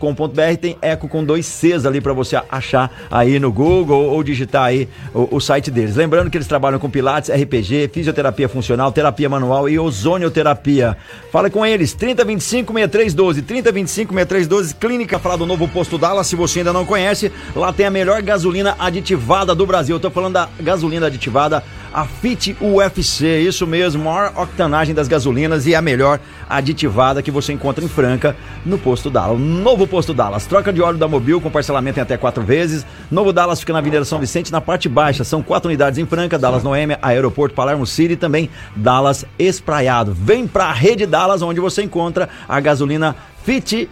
clinicaeco.com.br 0.00 0.56
tem 0.60 0.76
eco 0.80 1.08
com 1.08 1.22
dois 1.22 1.46
Cs 1.46 1.84
ali 1.84 2.00
para 2.00 2.12
você 2.12 2.40
achar 2.48 2.90
aí 3.10 3.38
no 3.38 3.52
Google 3.52 4.00
ou, 4.00 4.10
ou 4.14 4.22
digitar 4.22 4.64
aí 4.64 4.88
o, 5.14 5.36
o 5.36 5.40
site 5.40 5.70
deles. 5.70 5.96
Lembrando 5.96 6.30
que 6.30 6.36
eles 6.36 6.46
trabalham 6.46 6.78
com 6.78 6.88
pilates, 6.88 7.30
RPG, 7.30 7.90
fisioterapia 7.92 8.48
funcional, 8.48 8.90
terapia 8.90 9.28
manual 9.28 9.68
e 9.68 9.78
ozonioterapia. 9.78 10.96
Fala 11.30 11.50
com 11.50 11.64
eles, 11.64 11.92
3025 11.92 12.72
6312, 12.72 13.42
3025 13.42 14.14
6312, 14.14 14.74
Clínica 14.74 15.18
Falar 15.18 15.36
do 15.36 15.46
Novo 15.46 15.68
Posto 15.68 15.98
Dallas, 15.98 16.26
se 16.26 16.36
você 16.36 16.60
ainda 16.60 16.72
não 16.72 16.86
conhece, 16.86 17.30
lá 17.54 17.72
tem 17.72 17.86
a 17.86 17.90
melhor 17.90 18.22
gasolina 18.22 18.74
aditivada 18.78 19.54
do 19.54 19.66
Brasil. 19.66 19.96
Eu 19.96 20.00
tô 20.00 20.10
falando 20.10 20.34
da 20.34 20.48
gasolina 20.60 21.06
aditivada, 21.06 21.62
a 21.92 22.04
Fit 22.04 22.56
UFC, 22.60 23.40
isso 23.40 23.66
mesmo, 23.66 24.04
maior 24.04 24.32
octanagem 24.36 24.94
das 24.94 25.08
gasolinas 25.08 25.66
e 25.66 25.74
a 25.74 25.82
melhor 25.82 26.20
aditivada 26.48 27.22
que 27.22 27.30
você 27.30 27.52
encontra 27.52 27.84
em 27.84 27.88
Franca, 27.88 28.36
no 28.64 28.78
Posto 28.78 29.10
Dallas. 29.10 29.40
Novo 29.40 29.86
Posto 29.86 30.14
Dallas, 30.14 30.46
troca 30.46 30.72
de 30.72 30.80
óleo 30.80 30.98
da 30.98 31.08
Mobil 31.08 31.40
com 31.40 31.50
parcelamento 31.50 31.98
em 31.98 32.02
até 32.02 32.16
quatro 32.16 32.42
vezes. 32.42 32.86
Novo 33.10 33.32
Dallas 33.32 33.60
fica 33.60 33.72
na 33.72 33.80
Avenida 33.80 34.04
São 34.04 34.18
Vicente, 34.18 34.52
na 34.52 34.60
parte 34.60 34.88
baixa. 34.88 35.24
São 35.24 35.42
quatro 35.42 35.68
unidades 35.68 35.98
em 35.98 36.06
Franca, 36.06 36.38
Dallas 36.38 36.62
Noêmia, 36.62 36.98
Aeroporto 37.02 37.54
Palermo 37.54 37.86
City 37.86 38.14
e 38.14 38.16
também 38.16 38.50
Dallas 38.76 39.24
Espraiado. 39.38 40.14
Vem 40.14 40.46
pra 40.46 40.72
Rede 40.72 41.06
Dallas, 41.06 41.42
onde 41.42 41.60
você 41.60 41.82
encontra 41.82 42.28
a 42.48 42.60
gasolina 42.60 43.16
Fit 43.42 43.88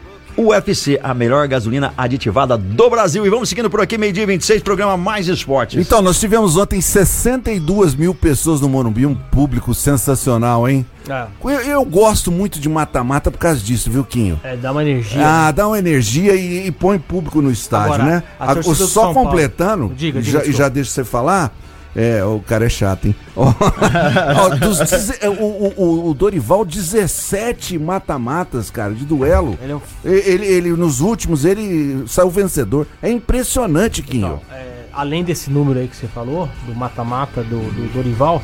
UFC, 0.46 0.98
a 1.02 1.12
melhor 1.14 1.46
gasolina 1.48 1.92
aditivada 1.96 2.56
do 2.56 2.88
Brasil. 2.90 3.26
E 3.26 3.30
vamos 3.30 3.48
seguindo 3.48 3.68
por 3.68 3.80
aqui, 3.80 3.98
meio-dia 3.98 4.22
e 4.22 4.26
26, 4.26 4.62
programa 4.62 4.96
Mais 4.96 5.26
Esportes. 5.28 5.78
Então, 5.80 6.00
nós 6.00 6.20
tivemos 6.20 6.56
ontem 6.56 6.80
62 6.80 7.94
mil 7.94 8.14
pessoas 8.14 8.60
no 8.60 8.68
Morumbi, 8.68 9.04
um 9.06 9.14
público 9.14 9.74
sensacional, 9.74 10.68
hein? 10.68 10.86
É, 11.08 11.26
Eu, 11.42 11.50
eu 11.60 11.84
gosto 11.84 12.30
muito 12.30 12.60
de 12.60 12.68
mata-mata 12.68 13.30
por 13.30 13.38
causa 13.38 13.60
disso, 13.60 13.90
viu, 13.90 14.04
Quinho? 14.04 14.38
é, 14.44 14.56
dá 14.56 14.70
uma 14.72 14.82
energia. 14.82 15.20
Ah, 15.26 15.50
dá 15.50 15.66
uma 15.66 15.78
energia 15.78 16.34
e, 16.34 16.66
e 16.66 16.70
põe 16.70 16.98
público 16.98 17.40
no 17.40 17.50
estádio, 17.50 17.94
Agora, 17.94 18.04
né? 18.04 18.22
a 18.38 18.52
A- 18.52 18.62
só 18.62 19.12
Paulo- 19.12 19.14
completando, 19.30 19.92
Diga, 19.96 20.18
e 20.18 20.22
diga, 20.22 20.32
já, 20.32 20.38
e 20.38 20.42
desculpa. 20.42 20.58
já 20.58 20.68
deixa 20.68 20.90
você 20.90 21.04
falar, 21.04 21.56
É, 22.00 22.24
o 22.24 22.38
cara 22.38 22.64
é 22.66 22.68
chato, 22.68 23.06
hein? 23.08 23.16
Ó, 23.34 23.52
ó, 23.52 24.48
dos 24.54 24.78
deze- 24.78 25.18
o, 25.26 25.72
o- 25.82 26.10
o- 26.10 26.14
Dorival, 26.14 26.64
17 26.64 27.76
mata-matas, 27.78 28.70
cara, 28.70 28.94
de 28.94 29.04
duelo. 29.04 29.58
Ele 29.60 29.72
é 29.72 29.74
um- 29.76 29.80
Ele, 30.04 30.46
ele, 30.46 30.70
nos 30.70 31.00
últimos, 31.00 31.44
ele 31.44 32.04
saiu 32.06 32.30
vencedor. 32.30 32.86
É 33.02 33.10
impressionante, 33.10 34.00
Quinho. 34.02 34.40
É, 34.52 34.84
além 34.92 35.24
desse 35.24 35.50
número 35.50 35.80
aí 35.80 35.88
que 35.88 35.96
você 35.96 36.06
falou, 36.06 36.48
do 36.66 36.74
mata-mata 36.74 37.42
do, 37.42 37.58
do 37.58 37.92
Dorival, 37.92 38.40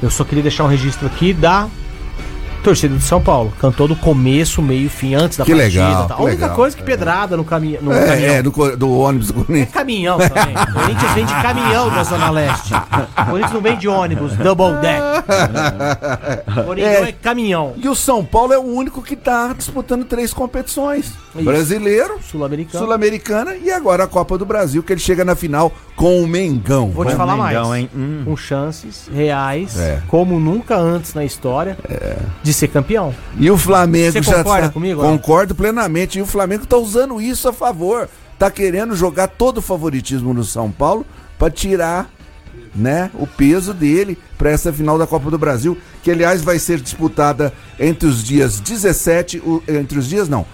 eu 0.00 0.10
só 0.10 0.22
queria 0.22 0.42
deixar 0.42 0.62
um 0.64 0.68
registro 0.68 1.06
aqui 1.08 1.32
da 1.32 1.68
torcida 2.66 2.94
do 2.96 3.00
São 3.00 3.20
Paulo. 3.22 3.52
Cantou 3.60 3.86
do 3.86 3.94
começo, 3.94 4.60
meio, 4.60 4.90
fim, 4.90 5.14
antes 5.14 5.38
da 5.38 5.44
Que 5.44 5.54
partida. 5.54 5.82
legal, 5.86 6.08
tá? 6.08 6.14
que 6.16 6.20
A 6.20 6.24
única 6.24 6.40
legal. 6.42 6.56
coisa 6.56 6.76
que 6.76 6.82
pedrada 6.82 7.36
no, 7.36 7.44
caminho, 7.44 7.78
no 7.80 7.92
É, 7.92 8.06
caminhão. 8.06 8.34
é, 8.34 8.42
do, 8.42 8.76
do 8.76 8.90
ônibus 8.98 9.28
do 9.30 9.40
É 9.40 9.44
Corinthians. 9.44 9.70
caminhão 9.72 10.18
também. 10.18 10.54
O 10.56 10.72
Corinthians 10.74 11.12
vem 11.14 11.24
de 11.26 11.32
caminhão 11.34 11.90
da 11.90 12.02
Zona 12.02 12.30
Leste. 12.30 12.74
O 12.74 13.24
Corinthians 13.30 13.52
não 13.52 13.60
vem 13.60 13.78
de 13.78 13.86
ônibus, 13.88 14.32
double 14.36 14.72
deck. 14.80 15.02
O 16.60 16.64
Corinthians 16.66 17.08
é, 17.08 17.12
caminhão. 17.12 17.74
E 17.76 17.88
o 17.88 17.94
São 17.94 18.24
Paulo 18.24 18.52
é 18.52 18.58
o 18.58 18.62
único 18.64 19.00
que 19.02 19.14
tá 19.14 19.52
disputando 19.56 20.04
três 20.04 20.32
competições: 20.34 21.12
Isso. 21.34 21.44
brasileiro, 21.44 22.18
Sul-Americano. 22.22 22.84
Sul-Americana 22.84 23.54
e 23.56 23.70
agora 23.70 24.04
a 24.04 24.06
Copa 24.06 24.36
do 24.36 24.44
Brasil, 24.44 24.82
que 24.82 24.92
ele 24.92 25.00
chega 25.00 25.24
na 25.24 25.36
final 25.36 25.72
com 25.94 26.20
o 26.22 26.26
Mengão. 26.26 26.90
Vou 26.90 27.04
te 27.04 27.14
falar 27.14 27.36
Mengão, 27.36 27.68
mais. 27.68 27.82
hein? 27.82 27.90
Hum. 27.94 28.22
Com 28.24 28.36
chances 28.36 29.08
reais, 29.12 29.78
É. 29.78 30.02
como 30.08 30.38
nunca 30.40 30.76
antes 30.76 31.14
na 31.14 31.24
história, 31.24 31.76
de 32.42 32.52
ser 32.56 32.68
campeão. 32.68 33.14
E 33.38 33.50
o 33.50 33.56
Flamengo 33.56 34.12
Você 34.12 34.22
já 34.22 34.36
concorda 34.38 34.66
tá- 34.68 34.72
comigo? 34.72 35.00
Concordo 35.02 35.54
plenamente. 35.54 36.18
E 36.18 36.22
o 36.22 36.26
Flamengo 36.26 36.66
tá 36.66 36.76
usando 36.76 37.20
isso 37.20 37.48
a 37.48 37.52
favor. 37.52 38.08
Tá 38.38 38.50
querendo 38.50 38.94
jogar 38.96 39.28
todo 39.28 39.58
o 39.58 39.62
favoritismo 39.62 40.34
no 40.34 40.44
São 40.44 40.70
Paulo 40.70 41.06
para 41.38 41.50
tirar, 41.50 42.10
né, 42.74 43.10
o 43.14 43.26
peso 43.26 43.72
dele 43.72 44.18
para 44.36 44.50
essa 44.50 44.72
final 44.72 44.98
da 44.98 45.06
Copa 45.06 45.30
do 45.30 45.38
Brasil, 45.38 45.78
que 46.02 46.10
aliás 46.10 46.42
vai 46.42 46.58
ser 46.58 46.80
disputada 46.80 47.52
entre 47.80 48.06
os 48.08 48.22
dias 48.22 48.60
17, 48.60 49.38
o- 49.38 49.62
entre 49.66 49.98
os 49.98 50.06
dias 50.08 50.28
não, 50.28 50.44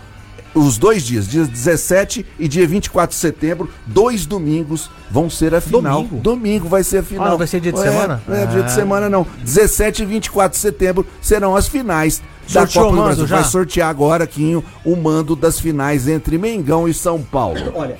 os 0.54 0.76
dois 0.76 1.04
dias, 1.04 1.26
dias 1.28 1.48
17 1.48 2.26
e 2.38 2.46
dia 2.48 2.66
24 2.66 3.14
de 3.14 3.20
setembro, 3.20 3.70
dois 3.86 4.26
domingos 4.26 4.90
vão 5.10 5.30
ser 5.30 5.54
a 5.54 5.60
final. 5.60 6.02
Domingo? 6.02 6.16
Domingo 6.20 6.68
vai 6.68 6.82
ser 6.84 6.98
a 6.98 7.02
final. 7.02 7.26
Ah, 7.26 7.30
não 7.30 7.38
vai 7.38 7.46
ser 7.46 7.60
dia 7.60 7.72
de 7.72 7.78
É, 7.78 7.82
semana? 7.82 8.22
Não 8.26 8.36
é 8.36 8.46
dia 8.46 8.60
de 8.62 8.66
Ah. 8.66 8.74
semana 8.74 9.08
não. 9.08 9.26
17 9.42 10.02
e 10.02 10.06
24 10.06 10.56
de 10.56 10.60
setembro 10.62 11.06
serão 11.20 11.56
as 11.56 11.66
finais 11.68 12.20
da 12.52 12.60
Sorteou 12.66 12.84
Copa 12.86 12.96
do 12.96 13.02
Brasil. 13.04 13.26
já? 13.26 13.36
Vai 13.36 13.44
sortear 13.44 13.88
agora, 13.88 14.26
Quinho, 14.26 14.62
o 14.84 14.94
mando 14.96 15.34
das 15.36 15.58
finais 15.58 16.06
entre 16.08 16.36
Mengão 16.38 16.86
e 16.88 16.92
São 16.94 17.22
Paulo. 17.22 17.72
Olha, 17.74 17.96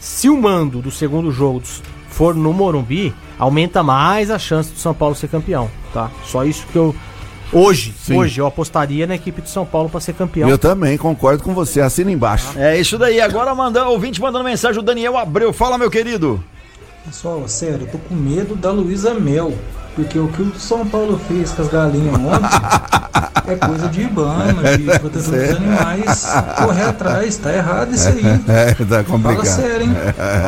se 0.00 0.28
o 0.28 0.36
mando 0.40 0.80
do 0.82 0.90
segundo 0.90 1.30
jogo 1.30 1.62
for 2.08 2.34
no 2.34 2.52
Morumbi, 2.52 3.14
aumenta 3.38 3.82
mais 3.82 4.30
a 4.30 4.38
chance 4.38 4.70
do 4.70 4.78
São 4.78 4.92
Paulo 4.92 5.14
ser 5.14 5.28
campeão, 5.28 5.70
tá? 5.94 6.10
Só 6.24 6.44
isso 6.44 6.66
que 6.72 6.76
eu 6.76 6.94
hoje, 7.52 7.94
Sim. 8.02 8.16
hoje 8.16 8.40
eu 8.40 8.46
apostaria 8.46 9.06
na 9.06 9.14
equipe 9.14 9.42
de 9.42 9.50
São 9.50 9.64
Paulo 9.66 9.88
para 9.88 10.00
ser 10.00 10.14
campeão. 10.14 10.48
Eu 10.48 10.58
também 10.58 10.96
concordo 10.96 11.42
com 11.42 11.54
você, 11.54 11.80
assina 11.80 12.10
embaixo. 12.10 12.52
É 12.56 12.78
isso 12.78 12.98
daí. 12.98 13.20
Agora 13.20 13.54
mandando, 13.54 13.90
ouvinte 13.90 14.20
mandando 14.20 14.44
mensagem, 14.44 14.78
o 14.80 14.82
Daniel 14.82 15.16
Abreu. 15.16 15.52
Fala, 15.52 15.76
meu 15.78 15.90
querido. 15.90 16.42
Pessoal, 17.04 17.46
sério, 17.48 17.80
eu 17.82 17.86
tô 17.88 17.98
com 17.98 18.14
medo 18.14 18.54
da 18.54 18.70
Luísa 18.70 19.12
Mel. 19.14 19.52
Porque 19.94 20.18
o 20.18 20.28
que 20.28 20.40
o 20.40 20.54
São 20.58 20.86
Paulo 20.86 21.20
fez 21.28 21.50
com 21.52 21.60
as 21.62 21.68
galinhas 21.68 22.14
ontem 22.14 22.48
é 23.52 23.56
coisa 23.56 23.88
de 23.88 24.00
Ibama, 24.02 24.62
de 24.78 24.84
protetor 24.98 25.10
dos 25.10 25.56
animais. 25.56 26.26
Correr 26.64 26.84
atrás, 26.84 27.36
tá 27.36 27.52
errado 27.52 27.94
isso 27.94 28.08
aí. 28.08 28.22
É, 28.48 28.72
tá 28.74 28.84
Fala 28.86 29.04
complicado. 29.04 29.44
sério, 29.44 29.82
hein? 29.86 29.92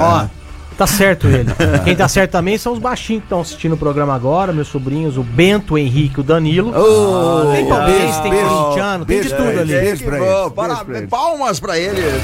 Ó, 0.01 0.27
tá 0.75 0.87
certo 0.87 1.27
ele. 1.27 1.47
Quem 1.85 1.95
tá 1.97 2.09
certo 2.09 2.33
também 2.33 2.59
são 2.59 2.73
os 2.73 2.79
baixinhos 2.79 3.23
que 3.23 3.27
estão 3.27 3.41
assistindo 3.41 3.73
o 3.75 3.77
programa 3.77 4.15
agora, 4.15 4.53
meus 4.53 4.69
sobrinhos, 4.69 5.17
o 5.17 5.23
Bento, 5.23 5.75
o 5.75 5.79
Henrique, 5.79 6.21
o 6.21 6.23
Danilo. 6.23 6.71
Ô, 6.71 7.53
tem 7.53 7.67
palmeirense, 7.67 8.23
tem 8.23 8.33
corintiano, 8.33 9.05
tem 9.05 9.21
de 9.23 9.29
tudo 9.31 9.61
ali. 9.61 9.73
beijo 9.73 10.05
pra 10.05 10.17
eles. 10.17 11.09
Palmas 11.09 11.61
pra 11.61 11.79
eles. 11.79 12.23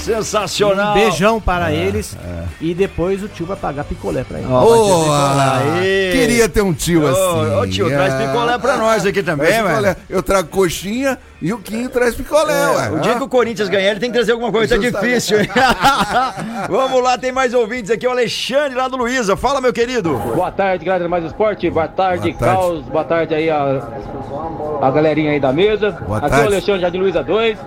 Sensacional. 0.00 0.90
Um 0.92 0.94
beijão 0.94 1.40
para 1.40 1.72
eles. 1.72 2.16
E 2.60 2.74
depois 2.74 3.22
o 3.22 3.28
tio 3.28 3.46
vai 3.46 3.56
pagar 3.56 3.84
picolé 3.84 4.24
pra 4.24 4.38
eles. 4.38 4.50
Aê. 4.50 6.10
queria 6.12 6.48
ter 6.48 6.62
um 6.62 6.72
tio 6.72 7.04
Ô, 7.04 7.06
assim. 7.08 7.54
ô, 7.56 7.66
tio, 7.66 7.88
traz 7.88 8.14
É. 8.14 8.26
picolé 8.26 8.58
pra 8.58 8.76
nós 8.76 9.04
aqui 9.06 9.22
também, 9.22 9.62
velho. 9.62 9.96
Eu 10.08 10.22
trago 10.22 10.48
coxinha 10.48 11.18
e 11.40 11.52
o 11.52 11.58
Quinho 11.58 11.88
traz 11.88 12.14
picolé, 12.14 12.68
ué. 12.70 12.86
É, 12.86 12.90
O 12.90 13.00
dia 13.00 13.14
que 13.14 13.22
o 13.22 13.28
Corinthians 13.28 13.68
ganhar, 13.68 13.90
ele 13.90 14.00
tem 14.00 14.10
que 14.10 14.16
trazer 14.16 14.32
alguma 14.32 14.50
coisa, 14.50 14.76
tá 14.76 14.82
Justamente. 14.82 15.06
difícil. 15.08 15.40
hein? 15.40 15.48
Vamos 16.68 17.02
lá, 17.02 17.16
tem 17.18 17.32
mais 17.32 17.54
ouvintes 17.54 17.90
aqui, 17.90 18.06
o 18.06 18.10
Alexandre 18.10 18.76
lá 18.76 18.88
do 18.88 18.96
Luísa. 18.96 19.36
Fala, 19.36 19.60
meu 19.60 19.72
querido. 19.72 20.14
Boa 20.34 20.50
tarde, 20.50 20.84
galera 20.84 21.04
do 21.04 21.10
Mais 21.10 21.24
Esporte. 21.24 21.68
Boa 21.70 21.88
tarde, 21.88 22.30
Boa 22.32 22.38
tarde. 22.38 22.56
Caos. 22.60 22.84
Boa 22.86 23.04
tarde 23.04 23.34
aí 23.34 23.48
a, 23.50 23.80
a 24.82 24.90
galerinha 24.90 25.32
aí 25.32 25.40
da 25.40 25.52
mesa. 25.52 25.90
Boa 25.92 26.18
aqui 26.18 26.28
tarde. 26.28 26.44
é 26.44 26.48
o 26.48 26.52
Alexandre 26.52 26.80
Jardim 26.80 26.98
Luiza 26.98 27.22
2. 27.22 27.58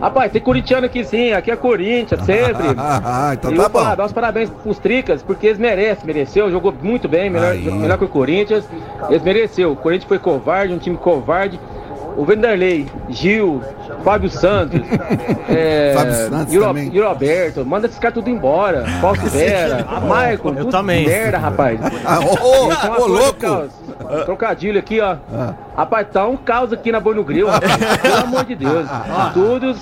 Rapaz, 0.00 0.32
tem 0.32 0.40
corintiano 0.40 0.86
aqui 0.86 1.04
sim, 1.04 1.32
aqui 1.32 1.50
é 1.50 1.56
Corinthians, 1.56 2.22
sempre. 2.24 2.68
Ah, 2.78 3.32
então 3.34 3.50
e 3.52 3.56
tá 3.56 3.62
eu 3.64 3.68
vou 3.70 3.82
bom. 3.82 3.96
dar 3.96 4.06
os 4.06 4.12
parabéns 4.12 4.48
pros 4.50 4.78
Tricas, 4.78 5.22
porque 5.22 5.48
eles 5.48 5.58
merecem, 5.58 6.06
mereceu, 6.06 6.50
jogou 6.50 6.72
muito 6.82 7.06
bem, 7.08 7.28
melhor, 7.28 7.52
Aí. 7.52 7.70
melhor 7.70 7.98
que 7.98 8.04
o 8.04 8.08
Corinthians. 8.08 8.64
Eles 9.08 9.22
mereceu. 9.22 9.72
O 9.72 9.76
Corinthians 9.76 10.08
foi 10.08 10.18
covarde, 10.18 10.72
um 10.72 10.78
time 10.78 10.96
covarde. 10.96 11.60
O 12.16 12.24
Vanderlei, 12.24 12.86
Gil, 13.08 13.62
Fábio 14.02 14.28
Santos, 14.28 14.80
é, 15.48 15.92
Fábio 15.94 16.12
Santos 16.14 16.52
e 16.54 16.58
o- 16.58 16.62
também. 16.62 16.90
e 16.92 17.00
o 17.00 17.06
Roberto, 17.08 17.64
manda 17.64 17.86
esses 17.86 17.98
caras 17.98 18.14
tudo 18.14 18.28
embora. 18.28 18.84
Fausto 19.00 19.26
Vera, 19.26 19.86
Maicon, 20.06 20.50
Eu 20.50 20.56
tudo 20.56 20.70
também. 20.70 21.06
merda, 21.06 21.38
rapaz. 21.38 21.78
Ah, 22.04 22.18
ô, 22.20 22.32
ô, 22.32 22.68
Tem 22.68 22.88
uma 22.90 22.98
ô, 22.98 23.02
coisa, 23.06 23.06
louco. 23.54 23.70
Trocadilho 24.24 24.78
aqui, 24.78 25.00
ó. 25.00 25.16
Rapaz, 25.76 26.06
tá 26.12 26.26
um 26.26 26.36
caos 26.36 26.72
aqui 26.72 26.90
na 26.92 27.00
Boi 27.00 27.14
no 27.14 27.24
Grill, 27.24 27.46
rapaz. 27.48 27.76
Pelo 28.02 28.16
amor 28.16 28.44
de 28.44 28.54
Deus. 28.54 28.86
Todos 29.34 29.76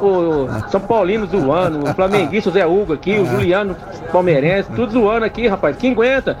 o, 0.00 0.48
São 0.70 0.80
Paulinos 0.80 1.30
zoando, 1.30 1.84
o 1.88 1.94
Flamenguista, 1.94 2.50
o 2.50 2.52
Zé 2.52 2.66
Hugo 2.66 2.92
aqui, 2.94 3.18
o 3.18 3.26
Juliano 3.26 3.76
Palmeirense, 4.12 4.68
tudo 4.74 4.92
zoando 4.92 5.24
aqui, 5.24 5.46
rapaz. 5.46 5.76
Quem 5.76 5.92
aguenta? 5.92 6.36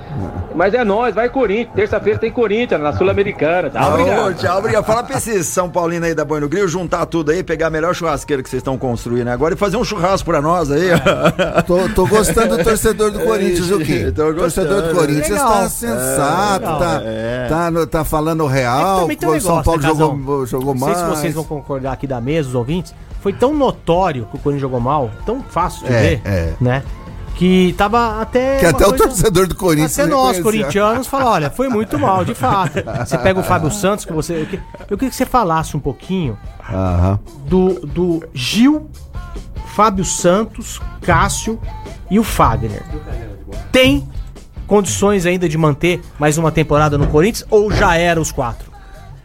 Mas 0.54 0.72
é 0.72 0.84
nós, 0.84 1.14
vai 1.14 1.28
Corinthians. 1.28 1.74
Terça-feira 1.74 2.18
tem 2.18 2.30
Corinthians 2.30 2.80
na 2.80 2.92
Sul-Americana. 2.92 3.68
Tá, 3.70 3.88
Ô, 3.88 3.92
obrigado. 3.94 4.34
tchau, 4.34 4.58
obrigado. 4.58 4.84
Fala 4.84 5.02
pra 5.02 5.16
esses 5.16 5.46
São 5.48 5.68
Paulino 5.68 6.06
aí 6.06 6.14
da 6.14 6.24
Boi 6.24 6.38
no 6.40 6.48
Grill, 6.48 6.68
juntar 6.68 7.04
tudo 7.06 7.32
aí, 7.32 7.42
pegar 7.42 7.66
a 7.66 7.70
melhor 7.70 7.94
churrasqueira 7.94 8.42
que 8.42 8.48
vocês 8.48 8.60
estão 8.60 8.78
construindo 8.78 9.28
agora 9.28 9.54
e 9.54 9.56
fazer 9.56 9.76
um 9.76 9.84
churrasco 9.84 10.30
pra 10.30 10.40
nós 10.40 10.70
aí. 10.70 10.90
Tô, 11.66 11.88
tô 11.88 12.06
gostando 12.06 12.56
do 12.56 12.62
torcedor 12.64 13.10
do 13.10 13.20
Corinthians, 13.26 13.66
viu, 13.66 13.80
Quinho? 13.80 14.12
Tô 14.12 14.28
O 14.28 14.34
torcedor 14.34 14.82
do. 14.82 14.94
Corinthians 14.94 15.28
Legal. 15.30 15.52
tá 15.52 15.68
sensato, 15.68 16.64
É, 16.64 16.78
tá, 16.78 17.02
é. 17.14 17.46
tá, 17.48 17.70
no- 17.70 17.86
tá 17.86 18.04
falando 18.04 18.46
real. 18.46 19.00
Também 19.02 19.16
tem 19.16 19.28
um 19.28 19.32
o 19.32 19.40
São 19.40 19.56
negócio, 19.56 19.64
Paulo 19.64 19.82
né, 19.82 19.88
jogou, 19.88 20.46
jogou 20.46 20.74
Não 20.74 20.80
mais. 20.80 20.96
sei 20.98 21.04
se 21.06 21.10
vocês 21.10 21.34
vão 21.34 21.44
concordar 21.44 21.92
aqui 21.92 22.06
da 22.06 22.20
mesa, 22.20 22.48
os 22.48 22.54
ouvintes. 22.54 22.94
Foi 23.20 23.32
tão 23.32 23.54
notório 23.54 24.26
que 24.30 24.36
o 24.36 24.38
Corinthians 24.38 24.60
jogou 24.62 24.80
mal, 24.80 25.10
tão 25.24 25.42
fácil 25.42 25.86
de 25.86 25.92
É, 25.94 26.00
ver, 26.00 26.22
é. 26.24 26.52
né? 26.60 26.82
Que 27.36 27.74
tava 27.76 28.20
até. 28.20 28.58
Que 28.58 28.66
até 28.66 28.84
o 28.86 28.90
coisa- 28.90 29.04
torcedor 29.08 29.46
do 29.48 29.56
Corinthians 29.56 29.98
Até 29.98 30.08
nós, 30.08 30.38
corintianos, 30.38 31.06
fala, 31.08 31.30
olha, 31.32 31.50
foi 31.50 31.68
muito 31.68 31.98
mal, 31.98 32.24
de 32.24 32.32
fato. 32.34 32.74
Você 33.04 33.18
pega 33.18 33.40
o 33.40 33.42
Fábio 33.42 33.72
Santos, 33.72 34.04
que 34.04 34.12
você. 34.12 34.42
Eu, 34.42 34.46
que- 34.46 34.60
eu 34.88 34.96
queria 34.96 35.10
que 35.10 35.16
você 35.16 35.26
falasse 35.26 35.76
um 35.76 35.80
pouquinho 35.80 36.38
do, 37.46 37.80
do 37.86 38.22
Gil, 38.32 38.88
Fábio 39.74 40.04
Santos, 40.04 40.80
Cássio 41.02 41.58
e 42.08 42.20
o 42.20 42.22
Fagner. 42.24 42.82
Tem 43.72 44.06
condições 44.66 45.26
ainda 45.26 45.48
de 45.48 45.58
manter 45.58 46.00
mais 46.18 46.38
uma 46.38 46.50
temporada 46.50 46.98
no 46.98 47.06
Corinthians 47.06 47.46
ou 47.50 47.70
já 47.70 47.96
era 47.96 48.20
os 48.20 48.32
quatro? 48.32 48.72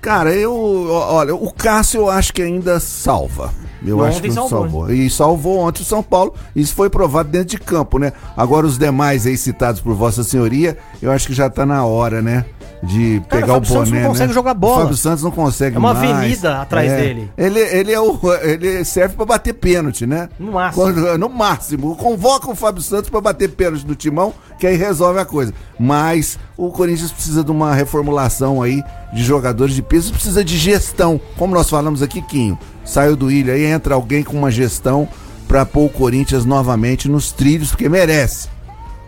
Cara, 0.01 0.33
eu. 0.33 0.53
Olha, 0.89 1.35
o 1.35 1.51
Cássio 1.51 2.01
eu 2.01 2.09
acho 2.09 2.31
que 2.33 2.41
ainda 2.41 2.79
salva. 2.79 3.53
Eu 3.85 3.97
Ontem 3.99 4.07
acho 4.07 4.21
que 4.21 4.31
salvou, 4.31 4.59
salvou. 4.61 4.93
E 4.93 5.09
salvou 5.09 5.59
ontem 5.59 5.81
o 5.81 5.85
São 5.85 6.01
Paulo. 6.01 6.33
Isso 6.55 6.73
foi 6.73 6.89
provado 6.89 7.29
dentro 7.29 7.49
de 7.49 7.57
campo, 7.57 7.99
né? 7.99 8.13
Agora 8.35 8.65
os 8.65 8.77
demais 8.77 9.25
aí 9.25 9.37
citados 9.37 9.81
por 9.81 9.93
Vossa 9.93 10.23
Senhoria, 10.23 10.77
eu 11.01 11.11
acho 11.11 11.27
que 11.27 11.33
já 11.33 11.49
tá 11.49 11.65
na 11.65 11.85
hora, 11.85 12.21
né? 12.21 12.45
De 12.81 13.21
Cara, 13.27 13.41
pegar 13.41 13.53
o 13.53 13.57
o 13.57 13.59
Fábio 13.61 13.69
Santos 13.73 13.89
boné. 13.89 14.01
não 14.01 14.09
consegue 14.09 14.27
né? 14.29 14.33
jogar 14.33 14.53
bola. 14.53 14.73
O 14.77 14.81
Fábio 14.83 14.97
Santos 14.97 15.23
não 15.23 15.31
consegue 15.31 15.75
É 15.75 15.79
uma 15.79 15.93
mais. 15.93 16.11
avenida 16.11 16.61
atrás 16.61 16.89
dele. 16.91 17.29
Ele, 17.37 17.59
ele, 17.59 17.91
é 17.91 17.99
o, 17.99 18.17
ele 18.41 18.85
serve 18.85 19.15
pra 19.15 19.25
bater 19.25 19.53
pênalti, 19.53 20.05
né? 20.05 20.29
No 20.39 20.53
máximo. 20.53 20.83
Quando- 20.83 21.17
no 21.17 21.29
máximo. 21.29 21.95
Convoca 21.97 22.49
o 22.49 22.55
Fábio 22.55 22.81
Santos 22.81 23.09
pra 23.09 23.19
bater 23.19 23.49
pênalti 23.49 23.85
no 23.85 23.95
timão, 23.95 24.33
que 24.57 24.65
aí 24.65 24.77
resolve 24.77 25.19
a 25.19 25.25
coisa. 25.25 25.53
Mas 25.77 26.39
o 26.55 26.71
Corinthians 26.71 27.11
precisa 27.11 27.43
de 27.43 27.51
uma 27.51 27.73
reformulação 27.73 28.61
aí 28.61 28.81
de 29.13 29.23
jogadores 29.23 29.75
de 29.75 29.81
peso, 29.81 30.13
precisa 30.13 30.43
de 30.43 30.57
gestão. 30.57 31.19
Como 31.37 31.53
nós 31.53 31.69
falamos 31.69 32.01
aqui, 32.01 32.21
Quinho, 32.21 32.57
saiu 32.85 33.15
do 33.15 33.29
Ilha 33.29 33.53
aí, 33.53 33.65
entra 33.65 33.95
alguém 33.95 34.23
com 34.23 34.37
uma 34.37 34.49
gestão 34.51 35.07
pra 35.47 35.65
pôr 35.65 35.85
o 35.85 35.89
Corinthians 35.89 36.45
novamente 36.45 37.09
nos 37.09 37.31
trilhos, 37.31 37.69
porque 37.71 37.89
merece. 37.89 38.47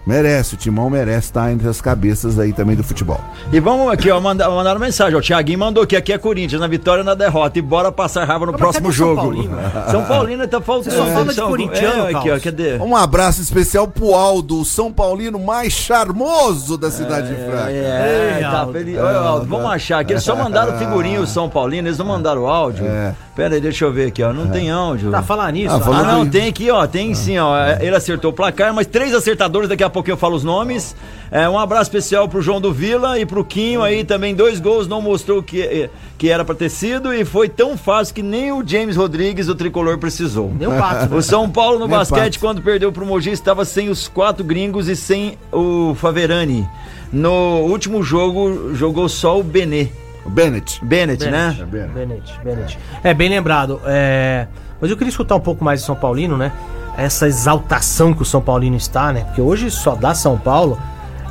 Merece, 0.05 0.55
o 0.55 0.57
Timão 0.57 0.89
merece 0.89 1.27
estar 1.27 1.51
entre 1.51 1.67
as 1.67 1.79
cabeças 1.79 2.39
aí 2.39 2.51
também 2.53 2.75
do 2.75 2.83
futebol. 2.83 3.19
E 3.53 3.59
vamos 3.59 3.91
aqui, 3.93 4.09
ó, 4.09 4.19
mandar, 4.19 4.49
mandaram 4.49 4.79
mensagem. 4.79 5.15
ó, 5.15 5.19
O 5.19 5.21
Thiaguinho 5.21 5.59
mandou 5.59 5.85
que 5.85 5.95
aqui 5.95 6.11
é 6.11 6.17
Corinthians, 6.17 6.59
na 6.59 6.67
vitória 6.67 7.01
e 7.01 7.05
na 7.05 7.13
derrota. 7.13 7.59
E 7.59 7.61
bora 7.61 7.91
passar 7.91 8.25
raiva 8.25 8.45
no 8.47 8.51
Mas 8.53 8.59
próximo 8.61 8.87
cadê 8.87 8.97
São 8.97 9.07
jogo. 9.07 9.21
Paulino? 9.21 9.57
São 9.91 10.03
Paulino 10.05 10.47
tá 10.47 10.59
faltando. 10.59 10.95
Você 10.95 10.97
só 10.97 11.05
fala 11.05 11.25
de 11.25 11.33
São- 11.35 11.47
corintiano, 11.49 12.07
é, 12.09 12.15
aqui, 12.15 12.31
ó, 12.31 12.39
cadê? 12.39 12.77
Um 12.77 12.95
abraço 12.95 13.41
especial 13.41 13.87
pro 13.87 14.15
Aldo, 14.15 14.59
o 14.61 14.65
São 14.65 14.91
Paulino 14.91 15.37
mais 15.39 15.71
charmoso 15.73 16.77
da 16.77 16.89
cidade 16.89 17.27
de 17.29 17.35
Franca. 17.35 17.69
É, 17.71 18.33
Ei, 18.37 18.41
tá 18.43 18.59
Aldo. 18.61 18.73
feliz. 18.73 18.97
Olha, 18.97 19.17
Aldo, 19.17 19.45
vamos 19.45 19.71
achar 19.71 19.99
aqui. 19.99 20.13
Eles 20.13 20.23
só 20.23 20.35
mandaram 20.35 20.77
figurinha 20.79 21.21
o 21.21 21.27
São 21.27 21.47
Paulino, 21.47 21.87
eles 21.87 21.97
não 21.99 22.05
mandaram 22.05 22.47
áudio. 22.47 22.85
É. 22.87 23.13
Pera 23.35 23.55
aí, 23.55 23.61
deixa 23.61 23.85
eu 23.85 23.93
ver 23.93 24.07
aqui, 24.07 24.21
ó. 24.23 24.33
Não 24.33 24.47
tem 24.47 24.69
áudio. 24.71 25.11
Tá 25.11 25.21
falando 25.21 25.51
nisso? 25.53 25.75
Ah, 25.75 25.81
Ah, 26.01 26.03
não, 26.03 26.25
que- 26.25 26.31
tem 26.31 26.47
aqui, 26.49 26.69
ó. 26.71 26.85
Tem 26.87 27.13
sim, 27.13 27.37
ó. 27.37 27.55
É, 27.57 27.77
Ele 27.85 27.95
acertou 27.95 28.31
o 28.31 28.33
placar, 28.33 28.73
mas 28.73 28.87
três 28.87 29.13
acertadores, 29.13 29.69
daqui 29.69 29.83
a 29.83 29.89
pouco 29.91 30.09
eu 30.09 30.17
falo 30.17 30.35
os 30.35 30.43
nomes. 30.43 30.95
É, 31.29 31.47
um 31.47 31.57
abraço 31.57 31.83
especial 31.83 32.27
pro 32.27 32.41
João 32.41 32.59
do 32.59 32.73
Vila 32.73 33.19
e 33.19 33.25
pro 33.25 33.43
Quinho 33.45 33.83
aí 33.83 34.03
também. 34.03 34.33
Dois 34.33 34.59
gols, 34.59 34.87
não 34.87 35.01
mostrou 35.01 35.41
que, 35.43 35.61
eh, 35.61 35.89
que 36.17 36.29
era 36.29 36.43
pra 36.43 36.55
ter 36.55 36.69
sido 36.69 37.13
e 37.13 37.23
foi 37.23 37.47
tão 37.47 37.77
fácil 37.77 38.15
que 38.15 38.23
nem 38.23 38.51
o 38.51 38.63
James 38.65 38.95
Rodrigues, 38.95 39.47
o 39.47 39.55
tricolor, 39.55 39.97
precisou. 39.97 40.49
Deu 40.49 40.71
pato. 40.71 41.15
O 41.15 41.21
São 41.21 41.49
Paulo 41.49 41.79
no 41.79 41.87
Nem 41.87 41.97
basquete, 41.97 42.33
pato. 42.33 42.39
quando 42.39 42.61
perdeu 42.61 42.91
pro 42.91 43.05
Mogi, 43.05 43.31
estava 43.31 43.63
sem 43.63 43.89
os 43.89 44.07
quatro 44.07 44.43
gringos 44.43 44.87
e 44.87 44.95
sem 44.95 45.37
o 45.51 45.93
Faverani. 45.95 46.67
No 47.11 47.61
último 47.61 48.01
jogo, 48.03 48.73
jogou 48.73 49.07
só 49.09 49.39
o 49.39 49.43
Benê. 49.43 49.89
O 50.25 50.29
Bennett. 50.29 50.83
Bennett, 50.83 51.25
né? 51.25 51.57
Bennett. 51.67 51.93
Bennett, 51.93 52.39
Bennett. 52.43 52.79
É, 53.03 53.13
bem 53.13 53.29
lembrado. 53.29 53.81
É... 53.85 54.47
Mas 54.79 54.89
eu 54.89 54.97
queria 54.97 55.09
escutar 55.09 55.35
um 55.35 55.39
pouco 55.39 55.63
mais 55.63 55.79
de 55.79 55.85
São 55.85 55.95
Paulino, 55.95 56.37
né? 56.37 56.51
Essa 56.97 57.27
exaltação 57.27 58.13
que 58.13 58.21
o 58.21 58.25
São 58.25 58.41
Paulino 58.41 58.75
está, 58.75 59.11
né? 59.13 59.21
Porque 59.25 59.41
hoje 59.41 59.71
só 59.71 59.95
dá 59.95 60.13
São 60.13 60.37
Paulo. 60.37 60.77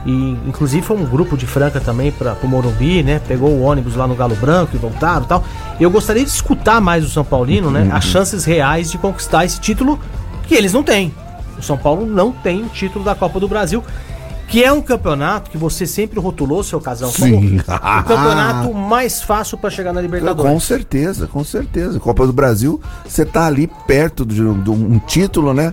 E 0.07 0.38
inclusive 0.46 0.85
foi 0.85 0.96
um 0.96 1.05
grupo 1.05 1.37
de 1.37 1.46
Franca 1.46 1.79
também 1.79 2.11
para 2.11 2.35
o 2.42 2.46
Morumbi, 2.49 3.03
né? 3.03 3.20
Pegou 3.29 3.51
o 3.51 3.62
ônibus 3.62 3.96
lá 3.96 4.07
no 4.07 4.14
Galo 4.14 4.35
Branco 4.35 4.75
e 4.75 4.79
voltaram 4.79 5.23
e 5.25 5.27
tal. 5.27 5.44
Eu 5.79 5.90
gostaria 5.90 6.25
de 6.25 6.31
escutar 6.31 6.81
mais 6.81 7.05
do 7.05 7.11
São 7.11 7.25
Paulino, 7.25 7.70
né? 7.70 7.90
As 7.92 8.05
chances 8.05 8.44
reais 8.44 8.90
de 8.90 8.96
conquistar 8.96 9.44
esse 9.44 9.61
título 9.61 10.01
que 10.49 10.55
eles 10.55 10.73
não 10.73 10.83
têm. 10.83 11.14
O 11.59 11.62
São 11.62 11.77
Paulo 11.77 12.07
não 12.07 12.33
tem 12.33 12.62
o 12.62 12.68
título 12.68 13.05
da 13.05 13.14
Copa 13.14 13.38
do 13.38 13.46
Brasil, 13.46 13.85
que 14.50 14.64
é 14.64 14.72
um 14.72 14.82
campeonato 14.82 15.48
que 15.50 15.56
você 15.56 15.86
sempre 15.86 16.18
rotulou, 16.18 16.62
seu 16.64 16.80
casal, 16.80 17.12
como 17.12 17.40
Sim. 17.40 17.56
o 17.62 18.04
campeonato 18.04 18.74
mais 18.74 19.22
fácil 19.22 19.56
para 19.56 19.70
chegar 19.70 19.92
na 19.92 20.00
Libertadores. 20.00 20.50
Com 20.52 20.58
certeza, 20.58 21.28
com 21.28 21.44
certeza. 21.44 22.00
Copa 22.00 22.26
do 22.26 22.32
Brasil, 22.32 22.80
você 23.06 23.24
tá 23.24 23.46
ali 23.46 23.70
perto 23.86 24.26
de, 24.26 24.42
um- 24.42 24.60
de 24.60 24.70
um 24.70 24.98
título, 24.98 25.54
né? 25.54 25.72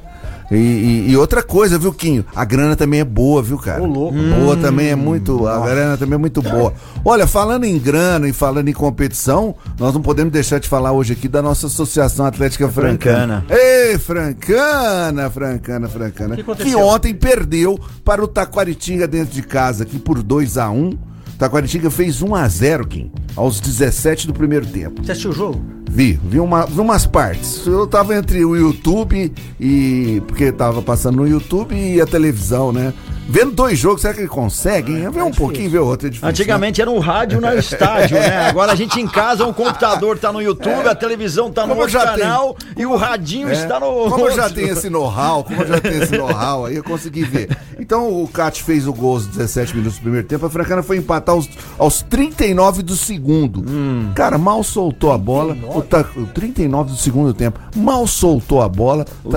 E, 0.50 0.56
e- 0.56 1.12
e 1.12 1.18
outra 1.18 1.44
coisa, 1.44 1.78
viu, 1.78 1.92
Quinho? 1.92 2.24
A 2.36 2.46
grana 2.46 2.76
também 2.76 3.02
é 3.02 3.04
boa, 3.04 3.44
viu, 3.44 3.58
cara? 3.58 3.82
Ô, 3.84 3.86
louco. 3.86 4.16
Boa 4.40 4.56
também 4.56 4.88
é 4.90 4.96
muito. 4.96 5.46
A 5.48 5.60
grana 5.68 5.98
também 5.98 6.16
é 6.16 6.18
muito 6.18 6.42
boa. 6.42 6.74
Olha, 7.04 7.28
falando 7.28 7.66
em 7.66 7.78
grana 7.78 8.28
e 8.30 8.34
falando 8.34 8.70
em 8.70 8.74
competição, 8.74 9.54
nós 9.78 9.94
não 9.94 10.02
podemos 10.02 10.32
deixar 10.32 10.60
de 10.60 10.68
falar 10.70 10.94
hoje 10.94 11.12
aqui 11.14 11.28
da 11.28 11.42
nossa 11.42 11.68
Associação 11.68 12.26
Atlética 12.26 12.70
Francana. 12.70 13.46
Ei, 13.50 13.98
Francana, 13.98 15.30
Francana, 15.30 15.88
Francana. 15.90 16.36
que 16.36 16.44
Que, 16.44 16.52
aconteceu? 16.52 16.80
ontem 16.80 17.14
perdeu 17.14 17.80
para 18.06 18.24
o 18.24 18.28
Taquaritinga 18.28 19.08
dentro 19.08 19.34
de 19.34 19.42
casa, 19.42 19.84
aqui 19.84 20.00
por 20.00 20.24
2 20.24 20.58
a 20.58 20.70
1 20.70 20.98
Taquaritinga 21.38 21.92
fez 21.92 22.22
1 22.22 22.36
a 22.36 22.48
0 22.48 22.88
Kim, 22.88 23.12
aos 23.36 23.60
17 23.60 24.28
do 24.28 24.34
primeiro 24.34 24.66
tempo. 24.66 25.04
Você 25.04 25.12
assistiu 25.12 25.32
o 25.32 25.34
jogo? 25.34 25.64
Vi, 25.90 26.20
vi, 26.24 26.40
uma, 26.40 26.66
vi 26.66 26.80
umas 26.80 27.06
partes. 27.06 27.66
Eu 27.66 27.88
tava 27.88 28.16
entre 28.16 28.44
o 28.44 28.56
YouTube 28.56 29.32
e. 29.60 30.22
Porque 30.28 30.52
tava 30.52 30.82
passando 30.82 31.18
no 31.18 31.28
YouTube 31.28 31.76
e 31.76 32.02
a 32.02 32.06
televisão, 32.06 32.72
né? 32.72 32.94
Vendo 33.30 33.52
dois 33.52 33.78
jogos, 33.78 34.02
será 34.02 34.14
que 34.14 34.22
ele 34.22 34.28
consegue? 34.28 34.94
hein? 34.94 35.10
Ver 35.10 35.24
um 35.24 35.32
pouquinho, 35.32 35.70
ver 35.70 35.80
o 35.80 35.86
outro 35.86 36.08
é 36.08 36.10
difícil. 36.10 36.30
Antigamente 36.30 36.82
era 36.82 36.90
um 36.90 37.00
rádio 37.00 37.42
no 37.42 37.54
estádio, 37.58 38.18
né? 38.18 38.48
Agora 38.48 38.72
a 38.72 38.76
gente 38.76 39.00
em 39.00 39.08
casa, 39.08 39.46
um 39.46 39.54
computador 39.54 40.18
tá 40.18 40.32
no 40.32 40.42
YouTube, 40.42 40.88
a 40.88 40.96
televisão 40.96 41.52
tá 41.52 41.64
no 41.64 41.70
Como 41.70 41.82
outro 41.82 42.00
canal 42.00 42.56
e 42.76 42.86
o 42.86 42.96
radinho 42.96 43.50
É, 43.50 43.54
está 43.54 43.80
no. 43.80 44.10
Como 44.10 44.28
eu 44.28 44.36
já 44.36 44.50
tenho 44.50 44.70
esse 44.72 44.90
know-how, 44.90 45.44
como 45.44 45.62
eu 45.62 45.68
já 45.68 45.82
tenho 45.82 46.04
esse 46.04 46.18
know-how, 46.18 46.66
aí 46.66 46.76
eu 46.78 46.84
consegui 46.84 47.24
ver. 47.24 47.56
Então 47.80 48.24
o 48.24 48.28
Cat 48.28 48.64
fez 48.64 48.88
o 48.88 48.94
gol 48.94 49.16
aos 49.16 49.28
17 49.28 49.76
minutos 49.76 49.98
do 50.00 50.02
primeiro 50.02 50.26
tempo, 50.28 50.46
a 50.46 50.50
Francana 50.50 50.82
foi 50.82 50.98
empatar 50.98 51.36
aos, 51.36 51.50
aos 51.78 52.02
39 52.02 52.82
do 52.82 52.96
segundo. 52.96 53.64
Hum. 53.70 54.12
Cara, 54.16 54.38
mal 54.38 54.64
soltou 54.64 55.12
a 55.12 55.18
bola, 55.18 55.56
o, 55.76 55.82
ta, 55.82 56.06
o 56.16 56.26
39 56.28 56.92
do 56.92 56.98
segundo 56.98 57.34
tempo, 57.34 57.60
mal 57.76 58.08
soltou 58.08 58.62
a 58.62 58.70
bola, 58.70 59.06
o 59.24 59.30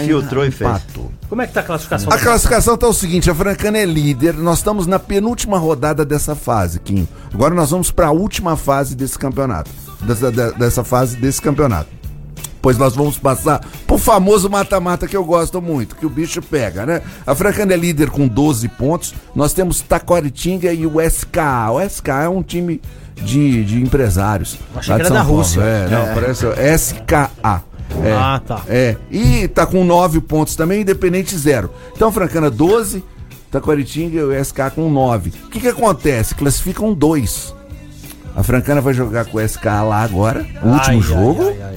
infiltrou 0.00 0.44
e 0.44 0.50
fez. 0.50 0.68
empatou. 0.68 1.10
Como 1.28 1.42
é 1.42 1.46
que 1.46 1.52
tá 1.52 1.60
a 1.60 1.64
classificação? 1.64 2.12
A 2.12 2.18
classificação 2.18 2.76
tá 2.76 2.86
o 2.86 2.92
seguinte, 2.96 3.30
a 3.30 3.34
Francana 3.34 3.78
é 3.78 3.84
líder, 3.84 4.34
nós 4.34 4.58
estamos 4.58 4.86
na 4.86 4.98
penúltima 4.98 5.58
rodada 5.58 6.04
dessa 6.04 6.34
fase, 6.34 6.80
Kim. 6.80 7.06
Agora 7.32 7.54
nós 7.54 7.70
vamos 7.70 7.90
para 7.90 8.08
a 8.08 8.10
última 8.12 8.56
fase 8.56 8.96
desse 8.96 9.18
campeonato, 9.18 9.70
dessa, 10.00 10.32
de- 10.32 10.52
dessa 10.58 10.82
fase 10.82 11.16
desse 11.16 11.40
campeonato. 11.40 11.88
Pois 12.60 12.76
nós 12.78 12.96
vamos 12.96 13.16
passar 13.16 13.60
pro 13.86 13.96
famoso 13.96 14.50
mata-mata 14.50 15.06
que 15.06 15.16
eu 15.16 15.24
gosto 15.24 15.62
muito, 15.62 15.94
que 15.94 16.04
o 16.04 16.10
bicho 16.10 16.42
pega, 16.42 16.84
né? 16.84 17.00
A 17.24 17.32
Francana 17.32 17.72
é 17.74 17.76
líder 17.76 18.10
com 18.10 18.26
12 18.26 18.68
pontos, 18.70 19.14
nós 19.36 19.52
temos 19.52 19.80
Taquaritinga 19.82 20.72
e 20.72 20.84
o 20.84 21.00
SKA. 21.00 21.70
O 21.70 21.80
SKA 21.80 22.24
é 22.24 22.28
um 22.28 22.42
time 22.42 22.80
de, 23.22 23.64
de 23.64 23.80
empresários. 23.80 24.58
Achei 24.74 24.94
que 24.96 25.00
era 25.00 25.10
da. 25.10 25.22
Rússia. 25.22 25.60
É, 25.60 25.88
não, 25.88 26.14
parece 26.14 26.46
SKA. 26.76 27.62
É. 28.04 28.12
Ah, 28.12 28.40
tá. 28.44 28.62
É, 28.68 28.96
e 29.10 29.48
tá 29.48 29.66
com 29.66 29.84
9 29.84 30.20
pontos 30.20 30.54
também, 30.56 30.82
Independente 30.82 31.36
zero. 31.36 31.70
Então, 31.94 32.12
Francana 32.12 32.50
12, 32.50 33.02
Taquaritinga 33.50 34.18
e 34.18 34.22
o 34.22 34.44
SK 34.44 34.70
com 34.74 34.90
9. 34.90 35.32
O 35.46 35.50
que 35.50 35.60
que 35.60 35.68
acontece? 35.68 36.34
Classificam 36.34 36.92
dois. 36.92 37.54
A 38.34 38.42
Francana 38.42 38.80
vai 38.80 38.92
jogar 38.92 39.24
com 39.24 39.38
o 39.38 39.48
SK 39.48 39.64
lá 39.64 40.02
agora, 40.02 40.46
o 40.62 40.68
último 40.68 40.96
Ai, 40.96 41.00
jogo. 41.00 41.42
ai, 41.48 41.56
ai. 41.60 41.76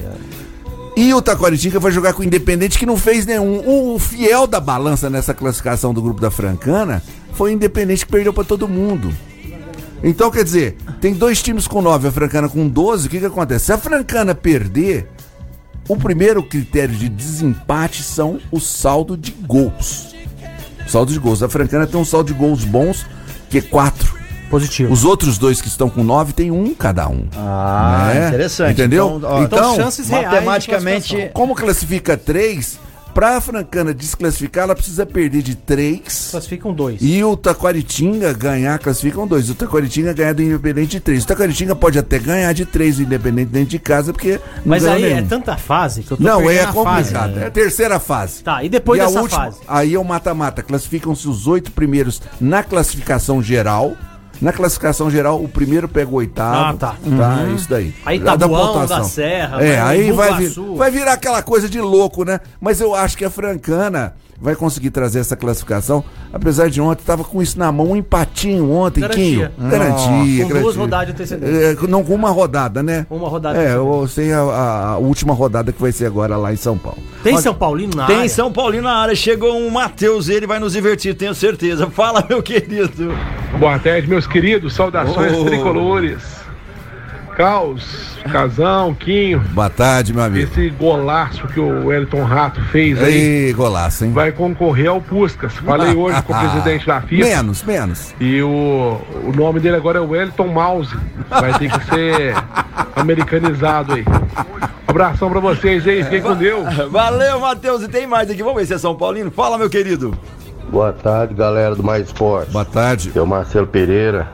E 0.96 1.14
o 1.14 1.22
Taquaritinga 1.22 1.78
vai 1.80 1.90
jogar 1.90 2.12
com 2.12 2.20
o 2.20 2.24
Independente, 2.24 2.78
que 2.78 2.84
não 2.84 2.96
fez 2.96 3.24
nenhum. 3.24 3.94
O 3.94 3.98
fiel 3.98 4.46
da 4.46 4.60
balança 4.60 5.08
nessa 5.08 5.32
classificação 5.32 5.94
do 5.94 6.02
grupo 6.02 6.20
da 6.20 6.30
Francana 6.30 7.02
foi 7.32 7.50
o 7.52 7.54
Independente 7.54 8.04
que 8.04 8.12
perdeu 8.12 8.34
pra 8.34 8.44
todo 8.44 8.68
mundo. 8.68 9.10
Então, 10.02 10.30
quer 10.30 10.44
dizer, 10.44 10.76
tem 11.00 11.14
dois 11.14 11.40
times 11.40 11.66
com 11.66 11.80
9, 11.80 12.08
a 12.08 12.12
Francana 12.12 12.48
com 12.48 12.68
12. 12.68 13.06
O 13.06 13.10
que, 13.10 13.20
que 13.20 13.24
acontece? 13.26 13.66
Se 13.66 13.72
a 13.72 13.78
Francana 13.78 14.34
perder, 14.34 15.08
o 15.92 15.96
primeiro 15.96 16.40
critério 16.40 16.94
de 16.94 17.08
desempate 17.08 18.04
são 18.04 18.38
o 18.52 18.60
saldo 18.60 19.16
de 19.16 19.32
gols. 19.32 20.14
Saldo 20.86 21.12
de 21.12 21.18
gols. 21.18 21.42
A 21.42 21.48
Francana 21.48 21.84
tem 21.84 22.00
um 22.00 22.04
saldo 22.04 22.32
de 22.32 22.38
gols 22.38 22.64
bons, 22.64 23.04
que 23.48 23.58
é 23.58 23.60
4. 23.60 24.20
Positivo. 24.48 24.92
Os 24.92 25.04
outros 25.04 25.38
dois 25.38 25.60
que 25.60 25.68
estão 25.68 25.88
com 25.88 26.02
9 26.02 26.32
tem 26.32 26.50
um 26.50 26.74
cada 26.74 27.08
um. 27.08 27.24
Ah, 27.36 28.12
né? 28.14 28.28
interessante. 28.28 28.72
Entendeu? 28.72 29.16
Então, 29.16 29.30
ó, 29.30 29.42
Então, 29.42 29.76
chances 29.76 30.08
reais 30.08 30.24
de 30.24 30.34
matematicamente. 30.34 31.30
Como 31.32 31.54
classifica 31.54 32.16
três, 32.16 32.78
pra 33.20 33.36
a 33.36 33.40
Francana 33.42 33.92
desclassificar, 33.92 34.64
ela 34.64 34.74
precisa 34.74 35.04
perder 35.04 35.42
de 35.42 35.54
três. 35.54 36.28
Classificam 36.30 36.72
dois. 36.72 37.02
E 37.02 37.22
o 37.22 37.36
Taquaritinga 37.36 38.32
ganhar, 38.32 38.78
classificam 38.78 39.26
dois. 39.26 39.50
O 39.50 39.54
Taquaritinga 39.54 40.14
ganhar 40.14 40.32
do 40.32 40.42
Independente 40.42 40.92
de 40.92 41.00
três. 41.00 41.24
O 41.24 41.26
Taquaritinga 41.26 41.76
pode 41.76 41.98
até 41.98 42.18
ganhar 42.18 42.50
de 42.54 42.64
três 42.64 42.98
o 42.98 43.02
Independente 43.02 43.50
dentro 43.50 43.68
de 43.68 43.78
casa, 43.78 44.10
porque 44.14 44.40
Mas 44.64 44.86
aí 44.86 45.02
nenhum. 45.02 45.18
é 45.18 45.22
tanta 45.22 45.54
fase 45.58 46.02
que 46.02 46.10
eu 46.12 46.16
tô 46.16 46.22
Não, 46.22 46.48
é 46.48 46.60
a 46.62 46.72
fase. 46.72 47.12
complicado. 47.12 47.38
É 47.40 47.46
a 47.48 47.50
terceira 47.50 48.00
fase. 48.00 48.42
Tá, 48.42 48.64
e 48.64 48.70
depois 48.70 48.98
e 48.98 49.02
a 49.02 49.06
dessa 49.06 49.20
última, 49.20 49.44
fase? 49.44 49.58
aí 49.68 49.92
é 49.92 49.98
o 49.98 50.04
mata-mata. 50.04 50.62
Classificam-se 50.62 51.28
os 51.28 51.46
oito 51.46 51.72
primeiros 51.72 52.22
na 52.40 52.62
classificação 52.62 53.42
geral. 53.42 53.98
Na 54.40 54.52
classificação 54.52 55.10
geral, 55.10 55.42
o 55.42 55.48
primeiro 55.48 55.86
pega 55.88 56.10
o 56.10 56.14
oitavo. 56.14 56.56
Ah, 56.56 56.74
tá. 56.78 56.94
Tá, 57.18 57.42
Uhum. 57.44 57.54
isso 57.54 57.68
daí. 57.68 57.94
Aí 58.06 58.18
Da- 58.18 58.36
da 58.36 58.48
pontuação. 58.48 58.98
da 58.98 59.04
Serra, 59.04 59.62
É, 59.62 59.80
aí 59.80 60.10
vai, 60.12 60.34
vir, 60.38 60.50
vai 60.76 60.90
virar 60.90 61.12
aquela 61.12 61.42
coisa 61.42 61.68
de 61.68 61.80
louco, 61.80 62.24
né? 62.24 62.40
Mas 62.60 62.80
eu 62.80 62.94
acho 62.94 63.16
que 63.18 63.24
a 63.24 63.30
Francana 63.30 64.14
vai 64.40 64.54
conseguir 64.56 64.90
trazer 64.90 65.18
essa 65.20 65.36
classificação. 65.36 66.02
Apesar 66.32 66.70
de 66.70 66.80
ontem, 66.80 67.02
tava 67.04 67.24
com 67.24 67.42
isso 67.42 67.58
na 67.58 67.70
mão, 67.70 67.90
um 67.90 67.96
empatinho 67.96 68.70
ontem, 68.70 69.00
Garantia. 69.00 69.52
Quinho. 69.56 69.70
Garantia. 69.70 70.44
Com 70.46 70.60
duas 70.60 70.76
rodadas 70.76 71.06
de 71.08 71.12
antecedência. 71.12 71.56
É, 71.56 71.76
não, 71.88 72.02
com 72.04 72.14
uma 72.14 72.30
rodada, 72.30 72.82
né? 72.82 73.06
Uma 73.10 73.28
rodada 73.28 73.58
de 73.58 73.64
É, 73.66 73.74
eu 73.74 74.06
sei 74.08 74.32
a, 74.32 74.40
a- 74.40 74.98
última 74.98 75.34
rodada 75.34 75.72
que 75.72 75.80
vai 75.80 75.92
ser 75.92 76.06
agora 76.06 76.36
lá 76.36 76.52
em 76.52 76.56
São 76.56 76.78
Paulo. 76.78 76.98
Tem 77.22 77.36
São 77.38 77.54
Paulino 77.54 77.94
na 77.96 78.06
Tem 78.06 78.16
área? 78.16 78.28
São 78.28 78.50
Paulino 78.52 78.84
na 78.84 78.94
área. 78.94 79.14
Chegou 79.14 79.54
um 79.56 79.68
Matheus, 79.70 80.28
ele 80.28 80.46
vai 80.46 80.58
nos 80.58 80.72
divertir, 80.72 81.14
tenho 81.14 81.34
certeza. 81.34 81.88
Fala, 81.90 82.24
meu 82.28 82.42
querido. 82.42 83.12
Boa 83.58 83.78
tarde, 83.78 84.06
meus 84.08 84.26
queridos. 84.26 84.74
Saudações 84.74 85.36
Oh. 85.36 85.44
tricolores. 85.44 86.39
Caos, 87.40 88.18
Casão, 88.30 88.92
Quinho. 88.92 89.40
Boa 89.54 89.70
tarde, 89.70 90.12
meu 90.12 90.24
amigo. 90.24 90.44
Esse 90.44 90.68
golaço 90.68 91.48
que 91.48 91.58
o 91.58 91.86
Wellington 91.86 92.22
Rato 92.22 92.60
fez 92.64 93.02
aí 93.02 93.46
Ei, 93.46 93.52
golaço, 93.54 94.04
hein? 94.04 94.12
vai 94.12 94.30
concorrer 94.30 94.90
ao 94.90 95.00
Puscas. 95.00 95.54
Falei 95.54 95.96
hoje 95.96 96.20
com 96.24 96.34
o 96.34 96.38
presidente 96.38 96.86
da 96.86 97.00
FIFA. 97.00 97.24
Menos, 97.24 97.62
menos. 97.62 98.14
E 98.20 98.42
o, 98.42 99.00
o 99.24 99.32
nome 99.34 99.58
dele 99.58 99.76
agora 99.76 99.96
é 99.96 100.02
Wellington 100.02 100.48
Mouse. 100.48 100.94
Vai 101.30 101.58
ter 101.58 101.70
que 101.72 101.84
ser 101.86 102.34
americanizado 102.94 103.94
aí. 103.94 104.04
Abração 104.86 105.30
pra 105.30 105.40
vocês 105.40 105.88
aí, 105.88 106.04
fiquem 106.04 106.20
com 106.20 106.34
Deus. 106.34 106.68
Valeu, 106.90 107.40
Matheus. 107.40 107.82
E 107.82 107.88
tem 107.88 108.06
mais 108.06 108.30
aqui. 108.30 108.42
Vamos 108.42 108.60
ver 108.60 108.66
se 108.66 108.74
é 108.74 108.78
São 108.78 108.94
Paulino. 108.94 109.30
Fala, 109.30 109.56
meu 109.56 109.70
querido. 109.70 110.14
Boa 110.68 110.92
tarde, 110.92 111.32
galera 111.32 111.74
do 111.74 111.82
Mais 111.82 112.06
Esporte. 112.06 112.52
Boa 112.52 112.66
tarde. 112.66 113.10
Eu, 113.14 113.24
Marcelo 113.24 113.66
Pereira. 113.66 114.28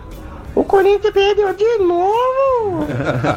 O 0.57 0.64
Corinthians 0.64 1.12
perdeu 1.12 1.52
de 1.54 1.78
novo. 1.84 2.86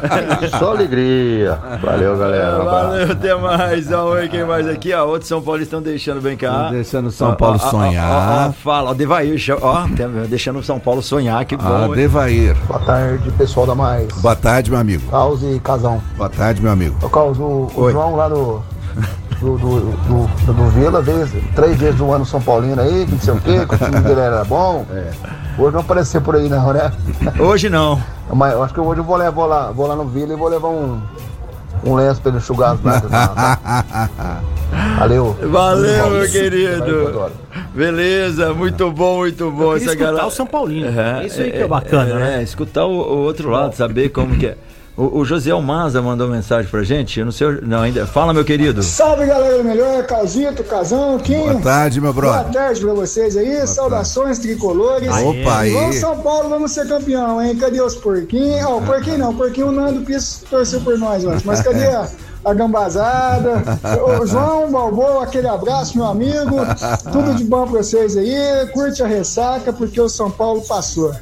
Só 0.58 0.70
alegria. 0.70 1.54
Valeu, 1.82 2.16
galera. 2.16 2.58
Valeu, 2.64 3.12
até 3.12 3.34
mais. 3.34 3.92
Ó, 3.92 4.12
Oi, 4.12 4.26
quem 4.30 4.42
mais 4.42 4.66
aqui? 4.66 4.94
Ó, 4.94 5.04
outros 5.06 5.28
São 5.28 5.42
Paulo 5.42 5.60
estão 5.60 5.82
deixando 5.82 6.22
bem 6.22 6.34
cá. 6.34 6.48
Estão 6.50 6.70
deixando 6.72 7.06
o 7.08 7.10
São 7.10 7.28
Ó, 7.32 7.34
Paulo 7.34 7.58
ó, 7.62 7.66
ó, 7.66 7.70
sonhar. 7.70 8.10
ó, 8.10 8.48
ó, 8.48 8.52
fala, 8.52 8.90
ó, 8.90 8.94
Devair, 8.94 9.36
ó, 9.60 9.84
deixando 10.28 10.60
o 10.60 10.62
São 10.62 10.80
Paulo 10.80 11.02
sonhar, 11.02 11.44
que 11.44 11.56
Ah, 11.56 11.58
bom. 11.58 11.84
hein? 11.88 11.92
Devair. 11.92 12.56
Boa 12.66 12.80
tarde, 12.80 13.30
pessoal 13.32 13.66
da 13.66 13.74
Mais. 13.74 14.08
Boa 14.14 14.34
tarde, 14.34 14.70
meu 14.70 14.80
amigo. 14.80 15.06
Caos 15.10 15.42
e 15.42 15.60
Casão. 15.60 16.00
Boa 16.16 16.30
tarde, 16.30 16.62
meu 16.62 16.72
amigo. 16.72 16.96
Ô, 17.04 17.10
Caos, 17.10 17.38
o, 17.38 17.42
o 17.42 17.70
Oi. 17.82 17.92
João 17.92 18.16
lá 18.16 18.28
do, 18.30 18.62
do, 19.40 19.56
do, 19.56 19.80
do, 19.80 20.44
do, 20.46 20.52
do 20.52 20.68
Vila 20.70 21.00
veio 21.00 21.26
três 21.54 21.76
vezes 21.78 21.96
do 21.96 22.12
ano 22.12 22.26
São 22.26 22.40
Paulino 22.40 22.80
aí, 22.80 23.06
que 23.06 23.12
não 23.12 23.20
sei 23.20 23.34
o 23.34 23.40
quê, 23.40 23.66
que 23.66 23.74
o 23.74 23.78
time 23.78 24.00
dele 24.00 24.20
era 24.20 24.44
bom. 24.44 24.84
Hoje 25.58 25.72
não 25.72 25.80
apareceu 25.80 26.20
por 26.20 26.36
aí 26.36 26.48
não, 26.48 26.72
né? 26.72 26.92
Hoje 27.38 27.68
não. 27.70 28.00
Mas 28.32 28.52
eu 28.52 28.62
acho 28.62 28.74
que 28.74 28.80
hoje 28.80 29.00
eu 29.00 29.04
vou, 29.04 29.16
levar, 29.16 29.30
vou, 29.30 29.46
lá, 29.46 29.70
vou 29.70 29.86
lá 29.86 29.96
no 29.96 30.04
Vila 30.04 30.32
e 30.32 30.36
vou 30.36 30.48
levar 30.48 30.68
um, 30.68 31.00
um 31.84 31.94
lenço 31.94 32.20
pra 32.20 32.30
ele 32.30 32.38
enxugar 32.38 32.72
as 32.72 32.82
lágrimas. 32.82 33.10
tá? 33.10 34.40
Valeu. 34.98 35.36
Valeu, 35.50 36.10
meu 36.10 36.30
querido. 36.30 37.32
Beleza, 37.74 38.52
muito 38.54 38.90
bom, 38.90 39.18
muito 39.18 39.50
bom. 39.50 39.74
Essa 39.74 39.86
escutar 39.86 40.04
galera. 40.04 40.26
o 40.26 40.30
São 40.30 40.46
Paulino. 40.46 40.88
É 41.00 41.26
isso 41.26 41.40
aí 41.40 41.50
que 41.50 41.58
é 41.58 41.66
bacana, 41.66 42.10
é, 42.10 42.14
né? 42.14 42.40
É, 42.40 42.42
escutar 42.42 42.84
o, 42.84 42.90
o 42.90 43.18
outro 43.24 43.50
lado, 43.50 43.74
saber 43.74 44.10
como 44.10 44.36
que 44.36 44.46
é. 44.46 44.56
O, 45.00 45.20
o 45.20 45.24
José 45.24 45.50
Almaza 45.50 46.02
mandou 46.02 46.28
mensagem 46.28 46.70
pra 46.70 46.82
gente. 46.82 47.20
Eu 47.20 47.24
não 47.24 47.32
sei. 47.32 47.58
Não, 47.62 47.80
ainda. 47.80 48.06
Fala, 48.06 48.34
meu 48.34 48.44
querido. 48.44 48.82
Salve 48.82 49.24
galera 49.24 49.56
do 49.56 49.64
melhor, 49.64 50.04
Calzito, 50.04 50.62
Casão, 50.62 51.18
Quinho. 51.18 51.52
Boa 51.52 51.62
tarde, 51.62 52.02
meu 52.02 52.12
brother. 52.12 52.42
Boa 52.42 52.52
tarde 52.52 52.80
pra 52.82 52.92
vocês 52.92 53.34
aí, 53.34 53.66
saudações 53.66 54.38
tricolores. 54.38 55.08
Opa, 55.08 55.60
aí. 55.60 55.72
Vamos 55.72 55.96
São 55.96 56.18
Paulo, 56.18 56.50
vamos 56.50 56.72
ser 56.72 56.86
campeão, 56.86 57.42
hein? 57.42 57.56
Cadê 57.56 57.80
os 57.80 57.94
porquinhos? 57.94 58.62
Ó, 58.66 58.76
o 58.76 58.82
porquinho 58.82 59.16
não, 59.16 59.30
o 59.30 59.34
porquinho 59.34 59.68
o 59.68 59.72
Nando 59.72 60.02
Piso 60.02 60.40
torceu 60.50 60.82
por 60.82 60.98
nós 60.98 61.24
ontem, 61.24 61.46
mas 61.46 61.62
cadê 61.62 61.86
a, 61.86 62.06
a 62.44 62.52
gambazada? 62.52 63.62
Ô, 64.04 64.26
João, 64.26 64.70
Balboa, 64.70 65.24
aquele 65.24 65.48
abraço, 65.48 65.96
meu 65.96 66.08
amigo. 66.08 66.56
Tudo 67.10 67.34
de 67.36 67.44
bom 67.44 67.66
pra 67.66 67.82
vocês 67.82 68.18
aí, 68.18 68.68
curte 68.74 69.02
a 69.02 69.06
ressaca, 69.06 69.72
porque 69.72 69.98
o 69.98 70.10
São 70.10 70.30
Paulo 70.30 70.60
passou. 70.60 71.14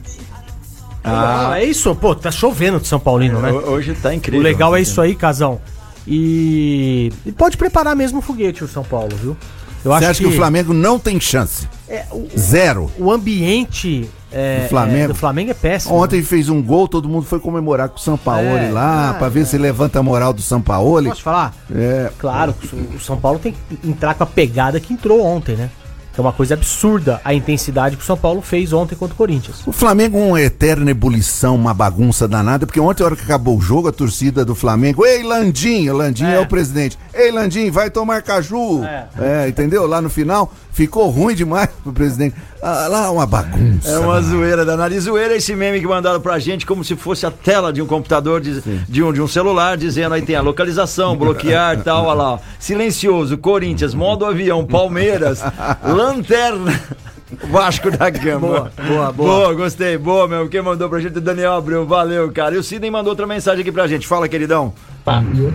Ah, 1.11 1.61
é 1.61 1.65
isso, 1.65 1.95
pô, 1.95 2.15
tá 2.15 2.31
chovendo 2.31 2.79
de 2.81 2.87
São 2.89 3.01
Paulino, 3.01 3.41
né? 3.41 3.51
Hoje 3.53 3.95
tá 3.95 4.15
incrível. 4.15 4.41
O 4.41 4.43
legal 4.43 4.75
é 4.77 4.81
isso 4.81 5.01
aí, 5.01 5.15
Casão. 5.15 5.61
E, 6.07 7.13
e 7.27 7.33
pode 7.33 7.57
preparar 7.57 7.95
mesmo 7.95 8.19
o 8.19 8.23
foguete 8.23 8.65
o 8.65 8.69
São 8.69 8.83
Paulo, 8.83 9.15
viu? 9.17 9.37
Eu 9.85 9.93
Você 9.93 10.05
acha 10.07 10.21
que... 10.23 10.27
o 10.27 10.33
Flamengo 10.33 10.73
não 10.73 10.99
tem 10.99 11.21
chance? 11.21 11.69
É, 11.89 12.05
o- 12.11 12.27
Zero. 12.37 12.91
o 12.99 13.13
ambiente 13.13 14.09
é, 14.33 14.63
Do 14.65 14.69
Flamengo? 14.69 15.05
é, 15.05 15.09
do 15.09 15.15
Flamengo 15.15 15.51
é 15.51 15.55
péssimo. 15.55 15.95
Ontem 15.95 16.23
fez 16.23 16.49
um 16.49 16.63
gol, 16.63 16.89
todo 16.89 17.09
mundo 17.09 17.25
foi 17.25 17.39
comemorar 17.39 17.89
com 17.89 17.97
o 17.97 18.01
Sampaoli 18.01 18.67
É, 18.67 18.71
lá, 18.71 19.11
ah, 19.11 19.15
pra 19.15 19.29
ver 19.29 19.47
se 19.47 19.57
levanta 19.57 19.99
a 19.99 20.03
moral 20.03 20.33
do 20.33 20.43
Sampaoli. 20.43 21.09
Posso 21.09 21.23
falar? 21.23 21.55
É. 21.75 22.11
Claro, 22.19 22.55
o 22.95 22.99
São 23.01 23.17
Paulo 23.17 23.39
tem 23.39 23.53
que 23.55 23.89
entrar 23.89 24.15
com 24.15 24.25
a 24.25 24.27
pegada 24.27 24.81
que 24.81 24.93
entrou 24.93 25.25
ontem, 25.25 25.55
né? 25.57 25.71
É 26.19 26.21
uma 26.21 26.33
coisa 26.33 26.55
absurda 26.55 27.21
a 27.25 27.33
intensidade 27.33 27.97
que 27.97 28.03
o 28.03 28.07
São 28.07 28.17
Paulo 28.17 28.43
fez 28.43 28.73
ontem 28.73 28.97
contra 28.97 29.15
o 29.15 29.17
Corinthians. 29.17 29.63
O 29.65 29.71
Flamengo 29.71 30.19
é 30.19 30.23
uma 30.23 30.41
eterna 30.41 30.91
ebulição, 30.91 31.55
uma 31.55 31.73
bagunça 31.73 32.27
danada, 32.27 32.67
porque 32.67 32.81
ontem, 32.81 33.05
a 33.05 33.07
hora 33.07 33.17
que 33.17 33.23
acabou 33.23 33.57
o 33.57 33.61
jogo, 33.61 33.89
a 33.89 33.93
torcida 33.93 34.45
do 34.45 34.55
Flamengo, 34.55 35.07
ei, 35.07 35.23
Landinho, 35.23 35.97
Landinho 35.97 36.31
é, 36.31 36.41
o 36.41 36.47
presidente, 36.47 36.99
ei, 37.15 37.31
Landinho, 37.31 37.73
vai 37.73 37.89
tomar 37.89 38.21
caju. 38.23 38.83
É. 38.85 39.49
entendeu? 39.49 39.87
Lá 39.87 40.03
no 40.03 40.11
final, 40.11 40.53
ficou 40.79 41.11
ruim 41.11 41.35
demais 41.35 41.69
pro 41.83 41.93
presidente. 41.93 42.37
Ah, 42.63 42.87
lá 42.89 43.11
uma 43.11 43.27
bagunça. 43.27 43.89
É 43.91 43.99
uma 43.99 44.21
zoeira 44.21 44.65
danada. 44.65 44.95
E 44.95 45.01
zoeira 45.01 45.35
é 45.35 45.39
esse 45.39 45.53
meme 45.57 45.81
que 45.81 45.87
mandaram 45.89 46.21
pra 46.21 46.39
gente 46.39 46.65
como 46.65 46.85
se 46.85 46.95
fosse 46.95 47.27
a 47.27 47.33
tela 47.33 47.73
de 47.73 47.83
um 47.83 47.87
computador, 47.87 48.41
de, 48.41 48.63
de, 48.89 49.03
um, 49.03 49.13
de 49.13 49.21
um 49.21 49.27
celular, 49.27 49.77
dizendo 49.77 50.15
aí 50.15 50.23
tem 50.23 50.37
a 50.37 50.41
localização, 50.41 51.17
bloquear 51.17 51.77
e 51.77 51.83
tal, 51.83 52.05
olha 52.05 52.15
lá. 52.15 52.33
ó. 52.35 52.39
Silencioso, 52.61 53.37
Corinthians, 53.39 53.93
modo 53.93 54.25
avião, 54.25 54.65
Palmeiras, 54.65 55.43
lanterna. 55.85 56.81
Vasco 57.51 57.91
da 57.91 58.09
Gama. 58.11 58.41
Boa, 58.41 58.73
boa, 58.77 59.13
boa. 59.13 59.13
Boa, 59.13 59.55
gostei. 59.55 59.99
Boa, 59.99 60.27
meu. 60.27 60.49
Quem 60.49 60.63
mandou 60.63 60.89
pra 60.89 60.99
gente? 61.01 61.19
O 61.19 61.21
Daniel 61.21 61.55
Abreu. 61.55 61.87
Valeu, 61.87 62.31
cara. 62.33 62.55
E 62.55 62.59
o 62.59 62.63
Sidney 62.63 62.91
mandou 62.91 63.11
outra 63.11 63.27
mensagem 63.27 63.61
aqui 63.61 63.71
pra 63.73 63.87
gente. 63.87 64.07
Fala, 64.07 64.29
queridão. 64.29 64.73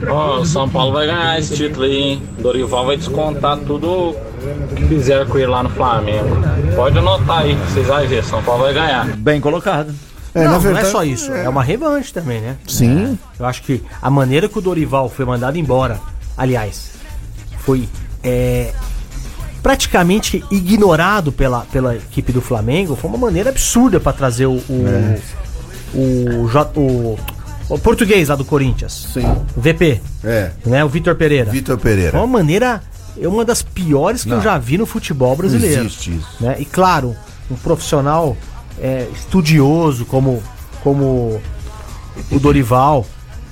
Ó, 0.10 0.40
o 0.40 0.46
São 0.46 0.68
Paulo 0.68 0.94
vai 0.94 1.06
ganhar 1.06 1.40
esse 1.40 1.56
título 1.56 1.86
aí, 1.86 1.96
hein? 1.96 2.24
Dorival 2.40 2.86
vai 2.88 2.98
descontar 2.98 3.58
tudo 3.58 4.16
que 4.76 4.84
fizeram 4.88 5.28
com 5.28 5.38
ele 5.38 5.48
lá 5.48 5.62
no 5.62 5.70
Flamengo. 5.70 6.38
Pode 6.76 6.98
anotar 6.98 7.40
aí, 7.40 7.54
vocês 7.56 7.86
vão 7.86 8.08
ver, 8.08 8.24
São 8.24 8.42
Paulo 8.42 8.64
vai 8.64 8.74
ganhar. 8.74 9.06
Bem 9.18 9.40
colocado. 9.40 9.94
É, 10.34 10.40
não, 10.40 10.46
na 10.46 10.52
não 10.54 10.58
é 10.58 10.62
verdade- 10.62 10.88
só 10.90 11.04
isso, 11.04 11.32
é. 11.32 11.48
uma 11.48 11.62
revanche 11.64 12.12
também, 12.12 12.42
né? 12.42 12.58
Sim. 12.68 13.18
Eu 13.40 13.46
acho 13.46 13.62
que 13.62 13.84
a 14.02 14.10
maneira 14.10 14.50
que 14.50 14.58
o 14.58 14.62
Dorival 14.62 15.08
foi 15.08 15.24
mandado 15.26 15.56
embora, 15.60 16.00
aliás, 16.36 16.94
foi 17.60 17.88
é, 18.24 18.74
praticamente 19.64 20.44
ignorado 20.52 21.32
pela, 21.32 21.62
pela 21.72 21.96
equipe 21.96 22.32
do 22.34 22.42
Flamengo, 22.42 22.96
foi 22.96 23.10
uma 23.10 23.18
maneira 23.18 23.50
absurda 23.50 24.00
para 24.00 24.12
trazer 24.14 24.46
o 24.46 24.62
o, 24.70 24.86
É. 24.88 25.20
o, 25.96 26.80
o- 26.80 27.20
o 27.70 27.80
português 27.80 28.28
lá 28.30 28.36
do 28.36 28.44
Corinthians. 28.44 29.08
Sim. 29.14 29.26
O 29.56 29.62
VP. 29.62 30.02
É. 30.24 30.52
Né, 30.66 30.84
o 30.84 30.90
Vitor 30.90 31.16
Pereira. 31.16 31.50
Vitor 31.50 31.78
Pereira. 31.78 32.12
Foi 32.12 32.20
uma 32.20 32.28
maneira, 32.28 32.84
é 33.20 33.28
uma 33.28 33.46
das 33.46 33.62
piores 33.64 34.24
que 34.24 34.30
Não. 34.30 34.38
eu 34.38 34.44
já 34.44 34.58
vi 34.58 34.78
no 34.78 34.86
futebol 34.86 35.36
brasileiro. 35.36 35.78
Não 35.78 35.86
existe 35.86 36.12
isso. 36.16 36.28
né? 36.42 36.58
E 36.60 36.66
claro, 36.66 37.16
um 37.50 37.56
profissional 37.56 38.36
é, 38.82 39.08
estudioso 39.16 40.04
como, 40.06 40.44
como 40.84 41.40
o 42.32 42.40
Dorival 42.40 43.06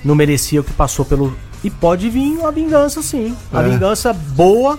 não 0.04 0.14
merecia 0.14 0.60
o 0.60 0.64
que 0.64 0.74
passou 0.74 1.06
pelo. 1.06 1.34
E 1.64 1.70
pode 1.70 2.10
vir 2.10 2.38
uma 2.38 2.52
vingança, 2.52 3.02
sim. 3.02 3.36
Uma 3.52 3.64
É. 3.64 3.70
vingança 3.70 4.12
boa, 4.12 4.78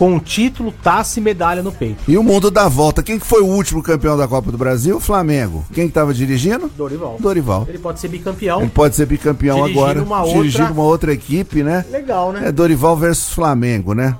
com 0.00 0.18
título, 0.18 0.72
taça 0.82 1.20
e 1.20 1.22
medalha 1.22 1.62
no 1.62 1.70
peito. 1.70 2.02
E 2.08 2.16
o 2.16 2.22
mundo 2.22 2.50
dá 2.50 2.66
volta. 2.68 3.02
Quem 3.02 3.18
que 3.18 3.26
foi 3.26 3.42
o 3.42 3.46
último 3.46 3.82
campeão 3.82 4.16
da 4.16 4.26
Copa 4.26 4.50
do 4.50 4.56
Brasil? 4.56 4.96
O 4.96 5.00
Flamengo. 5.00 5.62
Quem 5.74 5.86
que 5.88 5.92
tava 5.92 6.14
dirigindo? 6.14 6.70
Dorival. 6.74 7.18
Dorival. 7.20 7.66
Ele 7.68 7.76
pode 7.78 8.00
ser 8.00 8.08
bicampeão. 8.08 8.62
Ele 8.62 8.70
pode 8.70 8.96
ser 8.96 9.04
bicampeão 9.04 9.56
Dirigindo 9.58 9.78
agora. 9.80 10.02
uma 10.02 10.22
dirigindo 10.22 10.62
outra- 10.64 10.72
uma 10.72 10.84
outra 10.84 11.12
equipe, 11.12 11.62
né? 11.62 11.84
Legal, 11.90 12.32
né? 12.32 12.48
É 12.48 12.52
Dorival 12.52 12.96
versus 12.96 13.28
Flamengo, 13.34 13.92
né? 13.92 14.16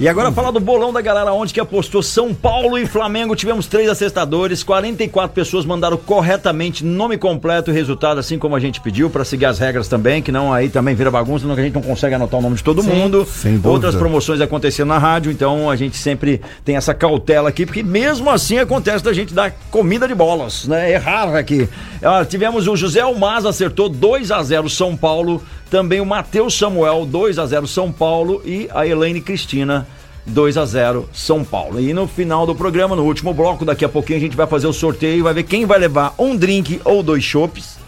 E 0.00 0.08
agora 0.08 0.32
falar 0.32 0.50
do 0.50 0.58
bolão 0.58 0.92
da 0.92 1.00
galera 1.00 1.32
onde 1.32 1.54
que 1.54 1.60
apostou 1.60 2.02
São 2.02 2.34
Paulo 2.34 2.76
e 2.76 2.84
Flamengo. 2.84 3.36
Tivemos 3.36 3.68
três 3.68 3.88
acestadores, 3.88 4.64
44 4.64 5.32
pessoas 5.32 5.64
mandaram 5.64 5.96
corretamente 5.96 6.84
nome 6.84 7.16
completo 7.16 7.70
e 7.70 7.74
resultado, 7.74 8.18
assim 8.18 8.36
como 8.36 8.56
a 8.56 8.60
gente 8.60 8.80
pediu, 8.80 9.08
para 9.08 9.24
seguir 9.24 9.44
as 9.46 9.60
regras 9.60 9.86
também, 9.86 10.20
que 10.20 10.32
não 10.32 10.52
aí 10.52 10.68
também 10.68 10.96
vira 10.96 11.12
bagunça, 11.12 11.46
não 11.46 11.54
que 11.54 11.60
a 11.60 11.64
gente 11.64 11.74
não 11.74 11.82
consegue 11.82 12.12
anotar 12.12 12.40
o 12.40 12.42
nome 12.42 12.56
de 12.56 12.64
todo 12.64 12.82
Sim, 12.82 12.88
mundo. 12.88 13.24
Outras 13.62 13.94
promoções 13.94 14.40
acontecendo 14.40 14.88
na 14.88 14.98
rádio, 14.98 15.30
então 15.30 15.70
a 15.70 15.76
gente 15.76 15.96
sempre 15.96 16.40
tem 16.64 16.74
essa 16.74 16.92
cautela 16.92 17.48
aqui, 17.48 17.64
porque 17.64 17.84
mesmo 17.84 18.28
assim 18.30 18.58
acontece 18.58 19.04
da 19.04 19.12
gente 19.12 19.32
dar 19.32 19.52
comida 19.70 20.08
de 20.08 20.14
bolas, 20.14 20.66
né? 20.66 20.90
Errar 20.90 21.36
aqui. 21.36 21.68
Ah, 22.02 22.24
tivemos 22.24 22.66
o 22.66 22.74
José 22.74 23.00
Almaz 23.00 23.46
acertou 23.46 23.88
2 23.88 24.32
a 24.32 24.42
0 24.42 24.68
São 24.68 24.96
Paulo, 24.96 25.40
também 25.70 26.00
o 26.00 26.06
Matheus 26.06 26.58
Samuel 26.58 27.06
2 27.06 27.38
a 27.38 27.46
0 27.46 27.66
São 27.68 27.92
Paulo 27.92 28.42
e 28.44 28.68
a 28.74 28.86
Elaine 28.86 29.20
Cristina 29.20 29.83
2 30.26 30.56
a 30.56 30.64
0 30.64 31.08
São 31.12 31.44
Paulo. 31.44 31.80
E 31.80 31.92
no 31.92 32.06
final 32.06 32.46
do 32.46 32.54
programa, 32.54 32.96
no 32.96 33.04
último 33.04 33.34
bloco, 33.34 33.64
daqui 33.64 33.84
a 33.84 33.88
pouquinho 33.88 34.18
a 34.18 34.22
gente 34.22 34.36
vai 34.36 34.46
fazer 34.46 34.66
o 34.66 34.72
sorteio 34.72 35.18
e 35.18 35.22
vai 35.22 35.34
ver 35.34 35.44
quem 35.44 35.66
vai 35.66 35.78
levar 35.78 36.14
um 36.18 36.36
drink 36.36 36.80
ou 36.84 37.02
dois 37.02 37.22
chopps. 37.22 37.83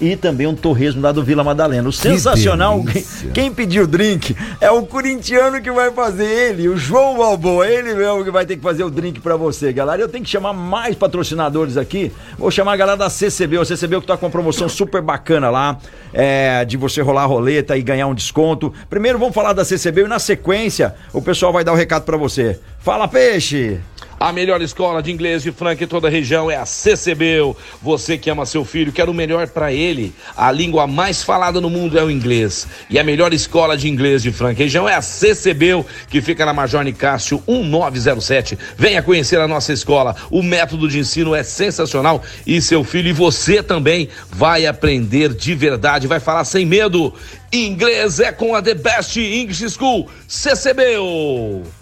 E 0.00 0.14
também 0.14 0.46
um 0.46 0.54
torresmo 0.54 1.02
lá 1.02 1.10
do 1.10 1.24
Vila 1.24 1.42
Madalena. 1.42 1.88
O 1.88 1.92
sensacional, 1.92 2.76
quem, 2.76 2.84
delícia. 2.84 3.30
quem 3.30 3.52
pediu 3.52 3.84
o 3.84 3.86
drink 3.86 4.36
é 4.60 4.70
o 4.70 4.86
corintiano 4.86 5.60
que 5.60 5.70
vai 5.70 5.90
fazer 5.90 6.24
ele, 6.24 6.68
o 6.68 6.76
João 6.76 7.16
Balboa, 7.16 7.68
ele 7.68 7.94
mesmo 7.94 8.24
que 8.24 8.30
vai 8.30 8.46
ter 8.46 8.56
que 8.56 8.62
fazer 8.62 8.84
o 8.84 8.90
drink 8.90 9.20
pra 9.20 9.36
você, 9.36 9.72
galera. 9.72 10.00
Eu 10.00 10.08
tenho 10.08 10.22
que 10.22 10.30
chamar 10.30 10.52
mais 10.52 10.94
patrocinadores 10.94 11.76
aqui. 11.76 12.12
Vou 12.38 12.50
chamar 12.50 12.74
a 12.74 12.76
galera 12.76 12.96
da 12.96 13.10
CCB, 13.10 13.58
o 13.58 13.64
CCB 13.64 14.00
que 14.00 14.06
tá 14.06 14.16
com 14.16 14.26
uma 14.26 14.32
promoção 14.32 14.68
super 14.68 15.02
bacana 15.02 15.50
lá, 15.50 15.78
é, 16.12 16.64
de 16.64 16.76
você 16.76 17.02
rolar 17.02 17.22
a 17.22 17.26
roleta 17.26 17.76
e 17.76 17.82
ganhar 17.82 18.06
um 18.06 18.14
desconto. 18.14 18.72
Primeiro 18.88 19.18
vamos 19.18 19.34
falar 19.34 19.52
da 19.52 19.64
CCB 19.64 20.02
e 20.02 20.08
na 20.08 20.18
sequência 20.18 20.94
o 21.12 21.20
pessoal 21.20 21.52
vai 21.52 21.64
dar 21.64 21.72
o 21.72 21.76
recado 21.76 22.04
pra 22.04 22.16
você. 22.16 22.60
Fala, 22.78 23.08
peixe! 23.08 23.80
A 24.20 24.32
melhor 24.32 24.60
escola 24.60 25.00
de 25.00 25.12
inglês 25.12 25.44
de 25.44 25.52
Franca 25.52 25.84
em 25.84 25.86
toda 25.86 26.08
a 26.08 26.10
região 26.10 26.50
é 26.50 26.56
a 26.56 26.66
CCBU. 26.66 27.56
Você 27.80 28.18
que 28.18 28.28
ama 28.28 28.44
seu 28.44 28.64
filho, 28.64 28.90
quer 28.90 29.08
o 29.08 29.14
melhor 29.14 29.46
para 29.46 29.72
ele. 29.72 30.12
A 30.36 30.50
língua 30.50 30.88
mais 30.88 31.22
falada 31.22 31.60
no 31.60 31.70
mundo 31.70 31.96
é 31.96 32.02
o 32.02 32.10
inglês. 32.10 32.66
E 32.90 32.98
a 32.98 33.04
melhor 33.04 33.32
escola 33.32 33.76
de 33.76 33.88
inglês 33.88 34.20
de 34.24 34.32
Franca 34.32 34.58
região 34.58 34.88
é 34.88 34.94
a 34.96 35.00
CCBU, 35.00 35.86
que 36.10 36.20
fica 36.20 36.44
na 36.44 36.52
Major 36.52 36.82
Nicásio 36.82 37.40
1907. 37.46 38.58
Venha 38.76 39.04
conhecer 39.04 39.38
a 39.38 39.46
nossa 39.46 39.72
escola. 39.72 40.16
O 40.32 40.42
método 40.42 40.88
de 40.88 40.98
ensino 40.98 41.32
é 41.32 41.44
sensacional 41.44 42.20
e 42.44 42.60
seu 42.60 42.82
filho 42.82 43.10
e 43.10 43.12
você 43.12 43.62
também 43.62 44.08
vai 44.30 44.66
aprender 44.66 45.32
de 45.32 45.54
verdade, 45.54 46.08
vai 46.08 46.18
falar 46.18 46.44
sem 46.44 46.66
medo. 46.66 47.14
Inglês 47.52 48.18
é 48.18 48.32
com 48.32 48.52
a 48.52 48.60
The 48.60 48.74
Best 48.74 49.16
English 49.16 49.70
School, 49.70 50.08
CCBU. 50.26 51.77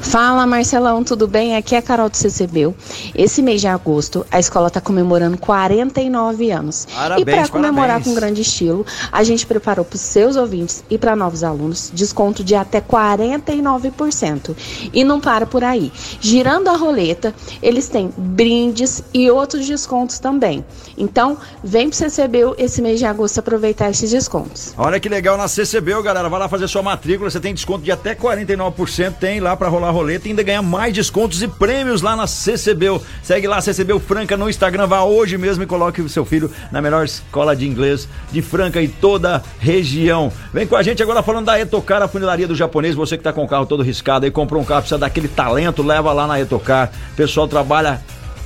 Fala 0.00 0.46
Marcelão, 0.46 1.02
tudo 1.02 1.26
bem? 1.26 1.56
Aqui 1.56 1.74
é 1.74 1.78
a 1.78 1.82
Carol 1.82 2.08
do 2.08 2.16
CCBU. 2.16 2.74
Esse 3.14 3.40
mês 3.40 3.60
de 3.60 3.68
agosto, 3.68 4.26
a 4.30 4.38
escola 4.38 4.68
está 4.68 4.80
comemorando 4.80 5.38
49 5.38 6.50
anos. 6.50 6.86
Parabéns, 6.92 7.22
e 7.22 7.24
para 7.24 7.48
comemorar 7.48 7.86
parabéns. 7.88 8.06
com 8.06 8.14
grande 8.14 8.42
estilo, 8.42 8.84
a 9.10 9.22
gente 9.22 9.46
preparou 9.46 9.84
para 9.84 9.96
os 9.96 10.02
seus 10.02 10.36
ouvintes 10.36 10.84
e 10.90 10.98
para 10.98 11.16
novos 11.16 11.42
alunos 11.42 11.90
desconto 11.94 12.42
de 12.44 12.54
até 12.54 12.80
49%. 12.80 14.56
E 14.92 15.04
não 15.04 15.20
para 15.20 15.46
por 15.46 15.64
aí. 15.64 15.92
Girando 16.20 16.68
a 16.68 16.76
roleta, 16.76 17.34
eles 17.62 17.88
têm 17.88 18.12
brindes 18.16 19.02
e 19.14 19.30
outros 19.30 19.66
descontos 19.66 20.18
também. 20.18 20.64
Então, 20.96 21.38
vem 21.62 21.88
para 21.88 21.94
o 21.94 21.98
CCBU 21.98 22.54
esse 22.58 22.82
mês 22.82 22.98
de 22.98 23.06
agosto 23.06 23.38
aproveitar 23.38 23.90
esses 23.90 24.10
descontos. 24.10 24.74
Olha 24.76 25.00
que 25.00 25.08
legal 25.08 25.36
na 25.36 25.48
CCB, 25.48 26.02
galera. 26.02 26.28
Vai 26.28 26.40
lá 26.40 26.48
fazer 26.48 26.68
sua 26.68 26.82
matrícula, 26.82 27.30
você 27.30 27.40
tem 27.40 27.54
desconto 27.54 27.82
de 27.82 27.92
até 27.92 28.14
49%, 28.14 29.14
tem 29.18 29.40
lá 29.40 29.51
pra 29.56 29.68
rolar 29.68 29.90
roleta 29.90 30.26
e 30.26 30.30
ainda 30.30 30.42
ganhar 30.42 30.62
mais 30.62 30.92
descontos 30.92 31.42
e 31.42 31.48
prêmios 31.48 32.02
lá 32.02 32.16
na 32.16 32.26
CCB. 32.26 33.00
Segue 33.22 33.46
lá 33.46 33.60
CCB 33.60 33.98
Franca 34.00 34.36
no 34.36 34.48
Instagram, 34.48 34.86
vá 34.86 35.02
hoje 35.02 35.38
mesmo 35.38 35.62
e 35.62 35.66
coloque 35.66 36.00
o 36.00 36.08
seu 36.08 36.24
filho 36.24 36.50
na 36.70 36.80
melhor 36.80 37.04
escola 37.04 37.54
de 37.54 37.66
inglês 37.66 38.08
de 38.30 38.42
Franca 38.42 38.80
e 38.80 38.88
toda 38.88 39.36
a 39.36 39.42
região. 39.58 40.32
Vem 40.52 40.66
com 40.66 40.76
a 40.76 40.82
gente 40.82 41.02
agora 41.02 41.22
falando 41.22 41.46
da 41.46 41.60
Etocar, 41.60 42.02
a 42.02 42.08
funilaria 42.08 42.48
do 42.48 42.54
japonês. 42.54 42.94
Você 42.94 43.16
que 43.16 43.22
tá 43.22 43.32
com 43.32 43.44
o 43.44 43.48
carro 43.48 43.66
todo 43.66 43.82
riscado 43.82 44.24
aí, 44.24 44.30
comprou 44.30 44.60
um 44.60 44.64
carro, 44.64 44.82
precisa 44.82 44.98
daquele 44.98 45.28
talento, 45.28 45.82
leva 45.82 46.12
lá 46.12 46.26
na 46.26 46.40
Etocar. 46.40 46.90
O 47.12 47.16
pessoal 47.16 47.46
trabalha 47.46 48.00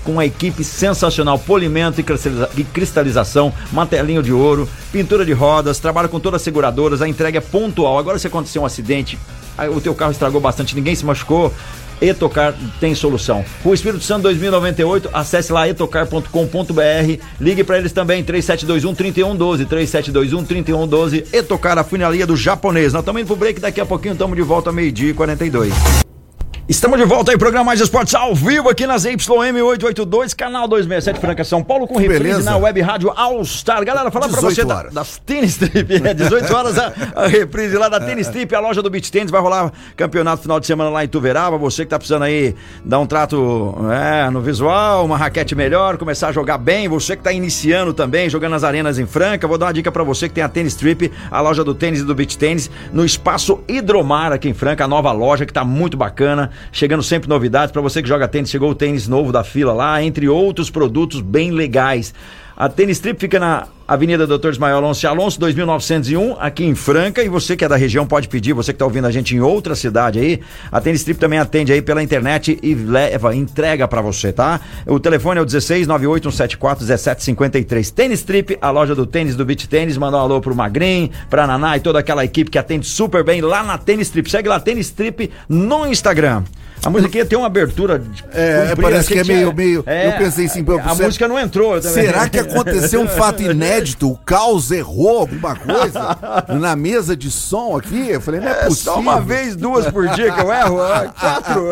com 0.07 0.13
uma 0.13 0.25
equipe 0.25 0.63
sensacional, 0.63 1.37
polimento 1.37 2.01
e 2.01 2.05
cristaliza- 2.05 2.49
cristalização, 2.73 3.53
martelinho 3.73 4.23
de 4.23 4.33
ouro, 4.33 4.69
pintura 4.93 5.25
de 5.27 5.33
rodas, 5.33 5.81
trabalha 5.81 6.07
com 6.07 6.21
todas 6.21 6.41
as 6.41 6.43
seguradoras, 6.43 7.03
a 7.03 7.09
entrega 7.09 7.39
é 7.39 7.41
pontual. 7.41 7.99
Agora 7.99 8.17
se 8.19 8.29
acontecer 8.29 8.61
um 8.61 8.65
acidente, 8.65 9.19
o 9.75 9.81
teu 9.81 9.95
carro 9.95 10.13
estragou 10.13 10.41
bastante, 10.41 10.77
ninguém 10.77 10.95
se 10.95 11.05
machucou, 11.05 11.53
Etocar 11.99 12.55
tem 12.79 12.95
solução. 12.95 13.43
Rua 13.65 13.75
Espírito 13.75 14.05
Santo 14.05 14.25
2098, 14.25 15.09
acesse 15.15 15.51
lá 15.51 15.67
etocar.com.br, 15.67 17.23
ligue 17.41 17.65
para 17.65 17.79
eles 17.79 17.91
também 17.91 18.23
3721 18.23 18.95
3112, 18.95 19.65
3721 19.65 20.45
3112, 20.45 21.25
Etocar 21.33 21.79
a 21.79 21.85
funilaria 21.85 22.27
do 22.27 22.37
japonês. 22.37 22.93
Nós 22.93 23.01
estamos 23.01 23.23
indo 23.23 23.27
pro 23.27 23.37
break, 23.37 23.61
daqui 23.61 23.81
a 23.81 23.87
pouquinho 23.87 24.13
estamos 24.13 24.37
de 24.37 24.43
volta 24.43 24.71
meio-dia 24.71 25.11
e 25.11 25.15
42. 25.15 26.06
Estamos 26.69 26.99
de 26.99 27.05
volta 27.05 27.31
aí, 27.31 27.39
programa 27.39 27.67
Mais 27.67 27.81
Esportes 27.81 28.13
ao 28.17 28.35
vivo 28.35 28.69
aqui 28.69 28.89
nas 28.89 29.05
YM 29.05 29.17
882, 29.63 30.35
canal 30.35 30.67
267 30.67 31.21
Franca 31.21 31.45
São 31.45 31.63
Paulo, 31.63 31.87
com 31.87 31.97
reprise 31.97 32.43
na 32.43 32.57
web 32.57 32.81
rádio 32.81 33.13
All 33.15 33.45
Star. 33.45 33.85
Galera, 33.85 34.11
falar 34.11 34.27
pra 34.29 34.41
18 34.41 34.55
você 34.57 34.65
da- 34.65 34.83
das 34.91 35.17
Tênis 35.25 35.57
Trip, 35.57 35.95
é 36.05 36.13
18 36.13 36.53
horas 36.53 36.77
a, 36.77 36.93
a 37.15 37.29
reprise 37.29 37.77
lá 37.77 37.89
da 37.89 38.01
Tênis 38.05 38.27
Trip, 38.27 38.53
a 38.53 38.59
loja 38.59 38.83
do 38.83 38.91
Beach 38.91 39.13
Tênis, 39.13 39.31
vai 39.31 39.41
rolar 39.41 39.71
campeonato 39.97 40.43
final 40.43 40.59
de 40.59 40.67
semana 40.67 40.91
lá 40.91 41.05
em 41.05 41.09
Tuverava, 41.09 41.57
você 41.57 41.85
que 41.85 41.91
tá 41.91 41.99
precisando 42.01 42.23
aí 42.25 42.53
dar 42.85 42.99
um 42.99 43.07
trato 43.07 43.73
é, 43.93 44.29
no 44.29 44.41
visual, 44.41 45.05
uma 45.05 45.17
raquete 45.17 45.55
melhor, 45.55 45.97
começar 45.97 46.29
a 46.29 46.33
jogar 46.33 46.59
bem, 46.59 46.89
você 46.89 47.17
que 47.17 47.23
tá 47.23 47.33
iniciando 47.33 47.95
também, 47.95 48.29
jogando 48.29 48.51
nas 48.51 48.65
arenas 48.65 48.99
em 48.99 49.07
Franca, 49.07 49.47
vou 49.47 49.57
dar 49.57 49.67
uma 49.67 49.73
dica 49.73 49.93
pra 49.93 50.03
você 50.03 50.29
que 50.29 50.35
tem 50.35 50.43
a 50.43 50.49
Tênis 50.49 50.75
Trip, 50.75 51.13
a 51.31 51.41
loja 51.41 51.63
do 51.63 51.77
tênis 51.77 52.01
e 52.01 52.05
do 52.05 52.13
Beach 52.13 52.37
Tênis, 52.37 52.69
no 52.93 53.05
espaço 53.05 53.61
Hidromar 53.69 54.33
aqui 54.33 54.49
em 54.49 54.55
Franca, 54.55 54.85
a 54.85 54.89
nova 54.89 55.13
loja 55.13 55.47
que 55.47 55.53
tá 55.53 55.65
muito 55.65 55.97
bacana, 55.97 56.51
chegando 56.73 57.03
sempre 57.03 57.29
novidades 57.29 57.73
pra 57.73 57.83
você 57.83 58.03
que 58.03 58.09
joga 58.09 58.29
tênis, 58.29 58.51
chegou 58.51 58.71
o 58.71 58.75
tênis 58.75 59.09
novo 59.09 59.33
da 59.33 59.45
fila 59.45 59.73
lá, 59.73 60.03
entre 60.03 60.29
outros 60.29 60.71
produtos 60.71 61.21
bem 61.21 61.51
legais. 61.51 62.15
A 62.59 62.71
Tênis 62.71 62.99
Trip 63.01 63.21
fica 63.21 63.39
na 63.39 63.67
Avenida 63.87 64.27
Doutor 64.27 64.51
Ismael 64.51 64.79
Alonso 64.79 65.07
Alonso, 65.07 65.39
2901, 65.39 66.37
aqui 66.41 66.65
em 66.65 66.75
Franca. 66.75 67.23
E 67.23 67.29
você 67.29 67.55
que 67.55 67.63
é 67.63 67.69
da 67.69 67.77
região 67.77 68.07
pode 68.07 68.29
pedir, 68.29 68.55
você 68.55 68.73
que 68.73 68.77
está 68.77 68.87
ouvindo 68.87 69.07
a 69.07 69.11
gente 69.11 69.37
em 69.37 69.41
outra 69.41 69.75
cidade 69.75 70.19
aí. 70.19 70.41
A 70.73 70.81
Tênis 70.81 71.05
Trip 71.05 71.21
também 71.21 71.39
atende 71.39 71.71
aí 71.71 71.83
pela 71.83 72.03
internet 72.03 72.59
e 72.63 72.75
leva, 72.75 73.37
entrega 73.37 73.87
para 73.87 74.01
você, 74.01 74.33
tá? 74.33 74.59
O 74.87 74.99
telefone 74.99 75.39
é 75.39 75.43
o 75.43 75.45
16 75.45 75.87
98 75.87 76.31
174 76.31 76.87
1753. 76.87 77.91
Tênis 77.91 78.23
Trip, 78.23 78.57
a 78.59 78.71
loja 78.71 78.95
do 78.95 79.05
tênis 79.05 79.37
do 79.37 79.45
Beach 79.45 79.69
Tênis. 79.69 79.99
Manda 79.99 80.17
um 80.17 80.21
alô 80.21 80.41
pro 80.41 80.55
Magrin, 80.57 81.11
pra 81.29 81.47
Naná 81.47 81.77
e 81.77 81.81
toda 81.81 81.99
aquela 81.99 82.25
equipe 82.25 82.51
que 82.51 82.59
atende 82.59 82.87
super 82.87 83.23
bem 83.23 83.43
lá 83.43 83.63
na 83.63 83.77
Tênis 83.77 84.09
Trip. 84.09 84.31
Segue 84.31 84.49
lá, 84.49 84.59
Tênis 84.59 84.89
Trip 84.89 85.31
no 85.47 85.87
Instagram. 85.87 86.43
A 86.85 86.91
musiquinha 86.91 87.25
tem 87.27 87.37
uma 87.37 87.47
abertura. 87.47 87.99
de- 87.99 88.25
É, 88.33 88.69
comprida, 88.69 88.83
parece 88.83 89.09
que 89.13 89.19
é 89.19 89.25
meio, 89.25 89.53
meio. 89.55 89.83
É, 89.87 90.09
eu 90.09 90.13
pensei 90.19 90.47
assim, 90.47 90.63
A 90.63 90.95
será- 90.95 91.07
música 91.07 91.29
não 91.29 91.39
entrou. 91.39 91.81
Será 91.83 92.29
que 92.29 92.39
aconteceu 92.39 93.01
um 93.01 93.09
fato 93.09 93.43
inédito? 93.43 94.11
O 94.11 94.17
caos 94.19 94.71
errou 94.71 95.21
alguma 95.21 95.57
coisa 95.57 96.17
na 96.49 96.77
mesa 96.77 97.17
de 97.17 97.31
som 97.31 97.77
aqui? 97.77 98.09
Eu 98.11 98.21
falei, 98.21 98.41
não 98.41 98.49
é, 98.49 98.53
É 98.53 98.65
possível. 98.67 98.93
só 98.95 99.01
uma 99.01 99.21
vez, 99.21 99.57
duas 99.57 99.87
por 99.91 100.07
dia 100.11 100.31
que 100.33 100.41
eu 100.41 100.53
erro, 100.53 100.77
ó, 100.79 101.09
quatro. 101.19 101.65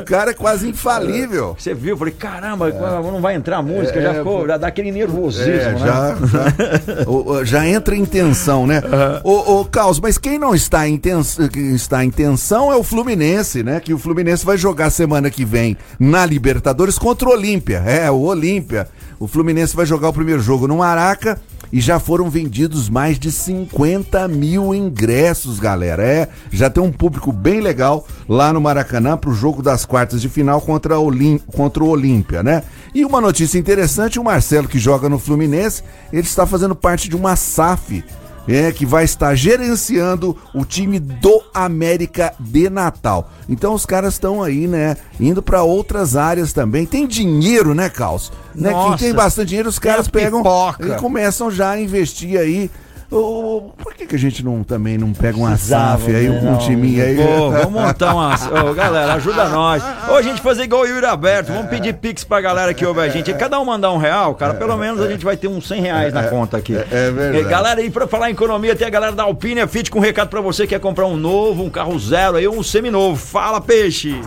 O 0.00 0.04
cara 0.04 0.30
é 0.32 0.34
quase 0.34 0.68
infalível. 0.68 1.56
Você 1.58 1.72
viu? 1.74 1.90
Eu 1.90 1.96
falei, 1.96 2.12
caramba, 2.14 2.70
não 2.70 3.20
vai 3.20 3.34
entrar 3.34 3.58
a 3.58 3.62
música, 3.62 4.00
já 4.00 4.10
É, 4.12 4.14
ficou, 4.18 4.46
já 4.46 4.56
dá 4.56 4.66
aquele 4.68 4.90
nervosismo, 4.92 5.50
É, 5.52 5.72
né? 5.72 5.78
já, 5.78 6.16
já, 6.26 7.08
o- 7.08 7.44
já 7.44 7.66
entra 7.66 7.94
em 7.96 8.04
tensão, 8.04 8.66
né? 8.66 8.82
Ô, 9.24 9.64
Caos, 9.64 9.98
mas 10.00 10.18
quem 10.18 10.38
não 10.38 10.54
está 10.54 10.86
em, 10.88 10.96
tens, 10.98 11.38
que 11.52 11.58
está 11.74 12.04
em 12.04 12.10
tensão 12.10 12.72
é 12.72 12.76
o 12.76 12.82
Fluminense, 12.82 13.62
né? 13.62 13.80
Que 13.80 13.94
o 13.94 13.98
Fluminense 13.98 14.44
vai 14.44 14.57
jogar 14.58 14.90
semana 14.90 15.30
que 15.30 15.44
vem 15.44 15.76
na 15.98 16.26
Libertadores 16.26 16.98
contra 16.98 17.28
o 17.28 17.32
Olímpia. 17.32 17.78
É, 17.78 18.10
o 18.10 18.20
Olímpia. 18.20 18.88
O 19.18 19.26
Fluminense 19.26 19.74
vai 19.74 19.86
jogar 19.86 20.08
o 20.08 20.12
primeiro 20.12 20.40
jogo 20.40 20.68
no 20.68 20.78
Maraca 20.78 21.40
e 21.72 21.80
já 21.80 21.98
foram 21.98 22.30
vendidos 22.30 22.88
mais 22.88 23.18
de 23.18 23.30
50 23.30 24.26
mil 24.28 24.74
ingressos, 24.74 25.58
galera. 25.58 26.02
É, 26.02 26.28
já 26.50 26.70
tem 26.70 26.82
um 26.82 26.92
público 26.92 27.32
bem 27.32 27.60
legal 27.60 28.06
lá 28.28 28.52
no 28.52 28.60
Maracanã 28.60 29.16
pro 29.16 29.32
jogo 29.32 29.62
das 29.62 29.84
quartas 29.84 30.20
de 30.20 30.28
final 30.28 30.60
contra, 30.60 30.98
Olim, 30.98 31.38
contra 31.38 31.82
o 31.82 31.88
Olímpia, 31.88 32.42
né? 32.42 32.62
E 32.94 33.04
uma 33.04 33.20
notícia 33.20 33.58
interessante, 33.58 34.18
o 34.18 34.24
Marcelo 34.24 34.68
que 34.68 34.78
joga 34.78 35.08
no 35.08 35.18
Fluminense, 35.18 35.82
ele 36.12 36.22
está 36.22 36.46
fazendo 36.46 36.74
parte 36.74 37.08
de 37.08 37.16
uma 37.16 37.36
SAF, 37.36 38.02
é, 38.48 38.72
que 38.72 38.86
vai 38.86 39.04
estar 39.04 39.34
gerenciando 39.34 40.36
o 40.54 40.64
time 40.64 40.98
do 40.98 41.42
América 41.52 42.32
de 42.40 42.70
Natal. 42.70 43.30
Então 43.48 43.74
os 43.74 43.84
caras 43.84 44.14
estão 44.14 44.42
aí, 44.42 44.66
né, 44.66 44.96
indo 45.20 45.42
para 45.42 45.62
outras 45.62 46.16
áreas 46.16 46.52
também. 46.52 46.86
Tem 46.86 47.06
dinheiro, 47.06 47.74
né, 47.74 47.90
Caos? 47.90 48.32
Né? 48.54 48.72
Quem 48.72 48.96
tem 48.96 49.14
bastante 49.14 49.48
dinheiro, 49.48 49.68
os 49.68 49.78
caras 49.78 50.08
pegam 50.08 50.42
pipoca. 50.42 50.88
e 50.88 50.96
começam 50.96 51.50
já 51.50 51.72
a 51.72 51.80
investir 51.80 52.40
aí. 52.40 52.70
Ô, 53.10 53.70
por 53.82 53.94
que, 53.94 54.06
que 54.06 54.14
a 54.14 54.18
gente 54.18 54.44
não 54.44 54.62
também 54.62 54.98
não 54.98 55.14
pega 55.14 55.38
uma 55.38 55.56
SAF 55.56 56.14
aí, 56.14 56.28
um 56.28 56.42
Não, 56.42 56.58
timinho 56.58 57.02
aí? 57.02 57.16
Pô, 57.16 57.50
vamos 57.50 57.72
montar 57.72 58.14
uma. 58.14 58.34
Ô, 58.70 58.74
galera, 58.74 59.14
ajuda 59.14 59.48
nós. 59.48 59.82
Ou 60.10 60.16
a 60.16 60.22
gente 60.22 60.42
fazer 60.42 60.64
igual 60.64 60.82
o 60.82 60.86
Yuri 60.86 61.06
Aberto, 61.06 61.48
vamos 61.48 61.70
pedir 61.70 61.94
pix 61.94 62.22
pra 62.22 62.38
galera 62.42 62.74
que 62.74 62.84
ouve 62.84 63.00
a 63.00 63.08
gente. 63.08 63.32
Cada 63.32 63.58
um 63.58 63.64
mandar 63.64 63.92
um 63.92 63.96
real, 63.96 64.34
cara, 64.34 64.52
pelo 64.52 64.76
menos 64.76 65.00
a 65.00 65.08
gente 65.08 65.24
vai 65.24 65.38
ter 65.38 65.48
uns 65.48 65.66
100 65.66 65.80
reais 65.80 66.12
na 66.12 66.24
conta 66.24 66.58
aqui. 66.58 66.74
é 66.76 67.10
verdade. 67.10 67.44
Galera, 67.44 67.80
e 67.80 67.88
pra 67.88 68.06
falar 68.06 68.28
em 68.28 68.32
economia, 68.34 68.76
tem 68.76 68.86
a 68.86 68.90
galera 68.90 69.12
da 69.12 69.22
Alpine 69.22 69.66
Fit 69.66 69.90
com 69.90 69.98
um 69.98 70.02
recado 70.02 70.28
pra 70.28 70.42
você 70.42 70.64
que 70.64 70.74
quer 70.74 70.80
comprar 70.80 71.06
um 71.06 71.16
novo, 71.16 71.64
um 71.64 71.70
carro 71.70 71.98
zero 71.98 72.36
aí, 72.36 72.46
um 72.46 72.62
seminovo. 72.62 73.16
Fala, 73.16 73.58
peixe! 73.58 74.20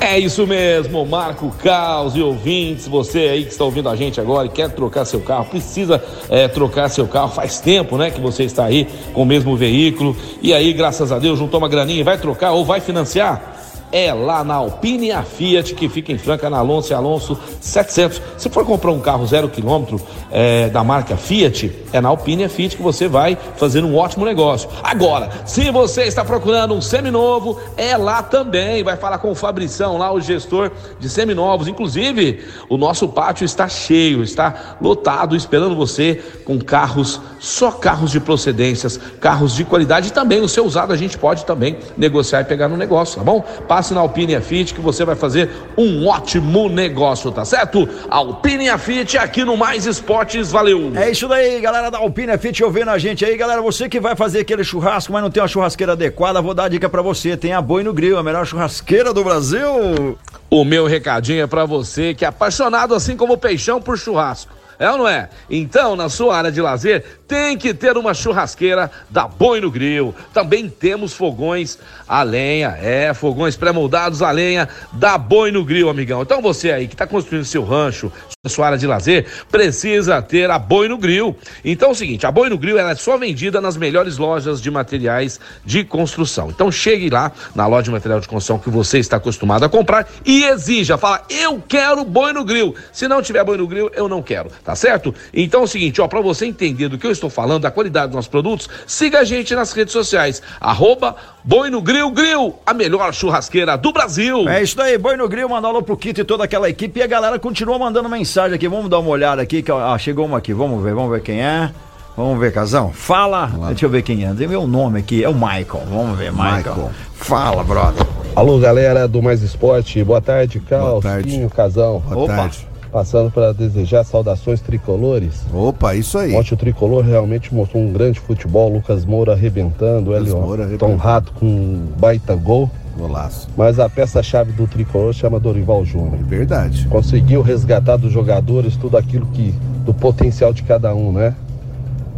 É 0.00 0.18
isso 0.18 0.46
mesmo, 0.46 1.04
Marco 1.04 1.54
Caos 1.62 2.16
e 2.16 2.22
ouvintes, 2.22 2.88
você 2.88 3.18
aí 3.18 3.44
que 3.44 3.50
está 3.50 3.64
ouvindo 3.64 3.86
a 3.86 3.94
gente 3.94 4.18
agora 4.18 4.46
e 4.46 4.48
quer 4.48 4.70
trocar 4.70 5.04
seu 5.04 5.20
carro, 5.20 5.44
precisa 5.44 6.02
é, 6.30 6.48
trocar 6.48 6.88
seu 6.88 7.06
carro, 7.06 7.28
faz 7.28 7.60
tempo, 7.60 7.89
né, 7.96 8.10
que 8.10 8.20
você 8.20 8.44
está 8.44 8.64
aí 8.64 8.86
com 9.12 9.22
o 9.22 9.26
mesmo 9.26 9.56
veículo 9.56 10.16
e 10.42 10.52
aí, 10.52 10.72
graças 10.72 11.12
a 11.12 11.18
Deus, 11.18 11.38
juntou 11.38 11.58
uma 11.58 11.68
graninha 11.68 12.00
e 12.00 12.02
vai 12.04 12.18
trocar 12.18 12.52
ou 12.52 12.64
vai 12.64 12.80
financiar? 12.80 13.49
É 13.92 14.12
lá 14.12 14.44
na 14.44 14.54
Alpine 14.54 15.10
a 15.10 15.22
Fiat, 15.22 15.74
que 15.74 15.88
fica 15.88 16.12
em 16.12 16.18
Franca, 16.18 16.48
na 16.48 16.58
Alonso 16.58 16.92
e 16.92 16.94
Alonso 16.94 17.38
700. 17.60 18.22
Se 18.38 18.48
for 18.48 18.64
comprar 18.64 18.92
um 18.92 19.00
carro 19.00 19.26
zero 19.26 19.48
quilômetro 19.48 20.00
é, 20.30 20.68
da 20.68 20.84
marca 20.84 21.16
Fiat, 21.16 21.70
é 21.92 22.00
na 22.00 22.08
Alpine 22.08 22.44
a 22.44 22.48
Fiat 22.48 22.76
que 22.76 22.82
você 22.82 23.08
vai 23.08 23.36
fazer 23.56 23.84
um 23.84 23.96
ótimo 23.96 24.24
negócio. 24.24 24.68
Agora, 24.82 25.30
se 25.44 25.70
você 25.70 26.04
está 26.04 26.24
procurando 26.24 26.74
um 26.74 26.80
seminovo, 26.80 27.58
é 27.76 27.96
lá 27.96 28.22
também. 28.22 28.82
Vai 28.82 28.96
falar 28.96 29.18
com 29.18 29.30
o 29.30 29.34
Fabrição, 29.34 29.98
lá 29.98 30.12
o 30.12 30.20
gestor 30.20 30.70
de 30.98 31.08
seminovos. 31.08 31.66
Inclusive, 31.66 32.44
o 32.68 32.76
nosso 32.76 33.08
pátio 33.08 33.44
está 33.44 33.68
cheio, 33.68 34.22
está 34.22 34.76
lotado, 34.80 35.34
esperando 35.34 35.74
você 35.74 36.22
com 36.44 36.58
carros, 36.58 37.20
só 37.38 37.70
carros 37.70 38.10
de 38.10 38.20
procedências, 38.20 38.98
carros 39.20 39.54
de 39.54 39.64
qualidade 39.64 40.08
e 40.08 40.10
também 40.12 40.40
o 40.40 40.48
seu 40.48 40.64
usado 40.64 40.92
a 40.92 40.96
gente 40.96 41.18
pode 41.18 41.44
também 41.44 41.78
negociar 41.96 42.42
e 42.42 42.44
pegar 42.44 42.68
no 42.68 42.76
negócio, 42.76 43.18
tá 43.18 43.24
bom? 43.24 43.44
Passe 43.80 43.94
na 43.94 44.00
Alpine 44.00 44.34
a 44.34 44.42
Fiat 44.42 44.74
que 44.74 44.80
você 44.82 45.06
vai 45.06 45.16
fazer 45.16 45.48
um 45.74 46.06
ótimo 46.06 46.68
negócio, 46.68 47.32
tá 47.32 47.46
certo? 47.46 47.88
Alpine 48.10 48.68
a 48.68 48.76
Fiat 48.76 49.16
aqui 49.16 49.42
no 49.42 49.56
Mais 49.56 49.86
Esportes, 49.86 50.52
valeu! 50.52 50.92
É 50.94 51.10
isso 51.10 51.26
daí, 51.26 51.58
galera 51.62 51.90
da 51.90 51.96
Alpine 51.96 52.36
Fit 52.36 52.62
ouvindo 52.62 52.90
a 52.90 52.98
gente 52.98 53.24
aí. 53.24 53.38
Galera, 53.38 53.62
você 53.62 53.88
que 53.88 53.98
vai 53.98 54.14
fazer 54.14 54.40
aquele 54.40 54.62
churrasco, 54.62 55.14
mas 55.14 55.22
não 55.22 55.30
tem 55.30 55.42
uma 55.42 55.48
churrasqueira 55.48 55.92
adequada, 55.92 56.42
vou 56.42 56.52
dar 56.52 56.64
a 56.64 56.68
dica 56.68 56.90
pra 56.90 57.00
você. 57.00 57.38
Tem 57.38 57.54
a 57.54 57.62
Boi 57.62 57.82
no 57.82 57.94
Grill, 57.94 58.18
a 58.18 58.22
melhor 58.22 58.44
churrasqueira 58.44 59.14
do 59.14 59.24
Brasil. 59.24 60.18
O 60.50 60.62
meu 60.62 60.86
recadinho 60.86 61.42
é 61.42 61.46
pra 61.46 61.64
você 61.64 62.12
que 62.12 62.26
é 62.26 62.28
apaixonado 62.28 62.94
assim 62.94 63.16
como 63.16 63.32
o 63.32 63.38
Peixão 63.38 63.80
por 63.80 63.96
churrasco. 63.96 64.59
É 64.80 64.90
ou 64.90 64.96
não 64.96 65.06
é? 65.06 65.28
Então, 65.50 65.94
na 65.94 66.08
sua 66.08 66.34
área 66.38 66.50
de 66.50 66.58
lazer, 66.58 67.04
tem 67.28 67.56
que 67.56 67.72
ter 67.72 67.96
uma 67.96 68.12
churrasqueira 68.12 68.90
da 69.08 69.28
Boi 69.28 69.60
no 69.60 69.70
Grill. 69.70 70.12
Também 70.32 70.68
temos 70.68 71.12
fogões 71.12 71.78
a 72.08 72.24
lenha, 72.24 72.76
é, 72.80 73.14
fogões 73.14 73.56
pré-moldados 73.56 74.20
a 74.20 74.32
lenha 74.32 74.68
da 74.94 75.16
Boi 75.16 75.52
no 75.52 75.64
Grill, 75.64 75.88
amigão. 75.88 76.22
Então 76.22 76.42
você 76.42 76.72
aí 76.72 76.88
que 76.88 76.94
está 76.94 77.06
construindo 77.06 77.44
seu 77.44 77.62
rancho, 77.62 78.10
sua 78.48 78.66
área 78.66 78.78
de 78.78 78.86
lazer, 78.86 79.26
precisa 79.48 80.20
ter 80.20 80.50
a 80.50 80.58
Boi 80.58 80.88
no 80.88 80.98
Grill. 80.98 81.36
Então 81.64 81.90
é 81.90 81.92
o 81.92 81.94
seguinte, 81.94 82.26
a 82.26 82.32
Boi 82.32 82.48
no 82.48 82.58
Grill 82.58 82.78
ela 82.78 82.90
é 82.90 82.94
só 82.96 83.16
vendida 83.16 83.60
nas 83.60 83.76
melhores 83.76 84.18
lojas 84.18 84.60
de 84.60 84.70
materiais 84.70 85.38
de 85.64 85.84
construção. 85.84 86.48
Então 86.48 86.72
chegue 86.72 87.10
lá 87.10 87.30
na 87.54 87.66
loja 87.66 87.84
de 87.84 87.90
material 87.92 88.18
de 88.18 88.26
construção 88.26 88.58
que 88.58 88.70
você 88.70 88.98
está 88.98 89.18
acostumado 89.18 89.64
a 89.64 89.68
comprar 89.68 90.08
e 90.24 90.42
exija, 90.44 90.98
fala, 90.98 91.22
eu 91.30 91.62
quero 91.68 92.04
Boi 92.04 92.32
no 92.32 92.44
Grill. 92.44 92.74
Se 92.92 93.06
não 93.06 93.22
tiver 93.22 93.44
Boi 93.44 93.56
no 93.56 93.68
Grill, 93.68 93.88
eu 93.94 94.08
não 94.08 94.20
quero, 94.20 94.50
tá 94.64 94.69
certo? 94.74 95.14
Então 95.32 95.62
é 95.62 95.64
o 95.64 95.66
seguinte, 95.66 96.00
ó, 96.00 96.08
para 96.08 96.20
você 96.20 96.46
entender 96.46 96.88
do 96.88 96.98
que 96.98 97.06
eu 97.06 97.10
estou 97.10 97.30
falando, 97.30 97.62
da 97.62 97.70
qualidade 97.70 98.08
dos 98.08 98.16
nossos 98.16 98.30
produtos, 98.30 98.68
siga 98.86 99.20
a 99.20 99.24
gente 99.24 99.54
nas 99.54 99.72
redes 99.72 99.92
sociais, 99.92 100.42
arroba 100.60 101.16
Boi 101.42 101.70
no 101.70 101.80
Grill 101.80 102.10
Grill, 102.10 102.54
a 102.66 102.74
melhor 102.74 103.12
churrasqueira 103.14 103.76
do 103.76 103.92
Brasil. 103.92 104.48
É 104.48 104.62
isso 104.62 104.80
aí, 104.80 104.98
Boi 104.98 105.16
no 105.16 105.28
Grill, 105.28 105.48
manda 105.48 105.68
alô 105.68 105.82
pro 105.82 105.96
Kito 105.96 106.20
e 106.20 106.24
toda 106.24 106.44
aquela 106.44 106.68
equipe 106.68 107.00
e 107.00 107.02
a 107.02 107.06
galera 107.06 107.38
continua 107.38 107.78
mandando 107.78 108.08
mensagem 108.08 108.54
aqui. 108.54 108.68
Vamos 108.68 108.90
dar 108.90 108.98
uma 108.98 109.10
olhada 109.10 109.40
aqui, 109.40 109.62
que 109.62 109.72
ah, 109.72 109.96
chegou 109.98 110.26
uma 110.26 110.38
aqui, 110.38 110.52
vamos 110.52 110.82
ver, 110.82 110.94
vamos 110.94 111.10
ver 111.10 111.22
quem 111.22 111.40
é. 111.40 111.70
Vamos 112.16 112.38
ver, 112.38 112.52
Casão. 112.52 112.92
Fala. 112.92 113.46
Deixa 113.68 113.86
eu 113.86 113.90
ver 113.90 114.02
quem 114.02 114.26
é. 114.26 114.34
Tem 114.34 114.46
meu 114.46 114.66
nome 114.66 114.98
aqui, 114.98 115.24
é 115.24 115.28
o 115.28 115.34
Michael. 115.34 115.84
Vamos 115.88 116.18
ver, 116.18 116.30
Michael. 116.32 116.56
Michael. 116.56 116.90
Fala, 117.14 117.64
brother. 117.64 118.06
Alô, 118.36 118.58
galera 118.58 119.08
do 119.08 119.22
Mais 119.22 119.42
Esporte. 119.42 120.02
Boa 120.04 120.20
tarde, 120.20 120.60
Carlos, 120.60 121.04
Pinho, 121.22 121.48
Casão. 121.48 122.00
Boa 122.00 122.24
Opa. 122.24 122.36
tarde. 122.36 122.69
Passando 122.92 123.30
para 123.30 123.52
desejar 123.52 124.02
saudações 124.04 124.60
tricolores. 124.60 125.44
Opa, 125.54 125.94
isso 125.94 126.18
aí. 126.18 126.34
Ontem 126.34 126.54
o 126.54 126.56
tricolor 126.56 127.04
realmente 127.04 127.54
mostrou 127.54 127.82
um 127.82 127.92
grande 127.92 128.18
futebol. 128.18 128.68
Lucas 128.68 129.04
Moura 129.04 129.32
arrebentando, 129.32 130.10
Lucas 130.10 130.26
Elion 130.26 130.40
Moura 130.40 130.56
Tom 130.56 130.64
arrebentando. 130.64 130.96
Rato 130.96 131.32
com 131.32 131.46
um 131.46 131.88
baita 131.98 132.34
gol. 132.34 132.68
Golaço. 132.98 133.48
Mas 133.56 133.78
a 133.78 133.88
peça-chave 133.88 134.52
do 134.52 134.66
tricolor 134.66 135.12
chama 135.14 135.38
Dorival 135.38 135.84
Júnior. 135.84 136.18
Verdade. 136.24 136.86
Conseguiu 136.88 137.42
resgatar 137.42 137.96
dos 137.96 138.12
jogadores 138.12 138.76
tudo 138.76 138.96
aquilo 138.96 139.26
que. 139.26 139.54
do 139.84 139.94
potencial 139.94 140.52
de 140.52 140.64
cada 140.64 140.92
um, 140.94 141.12
né? 141.12 141.34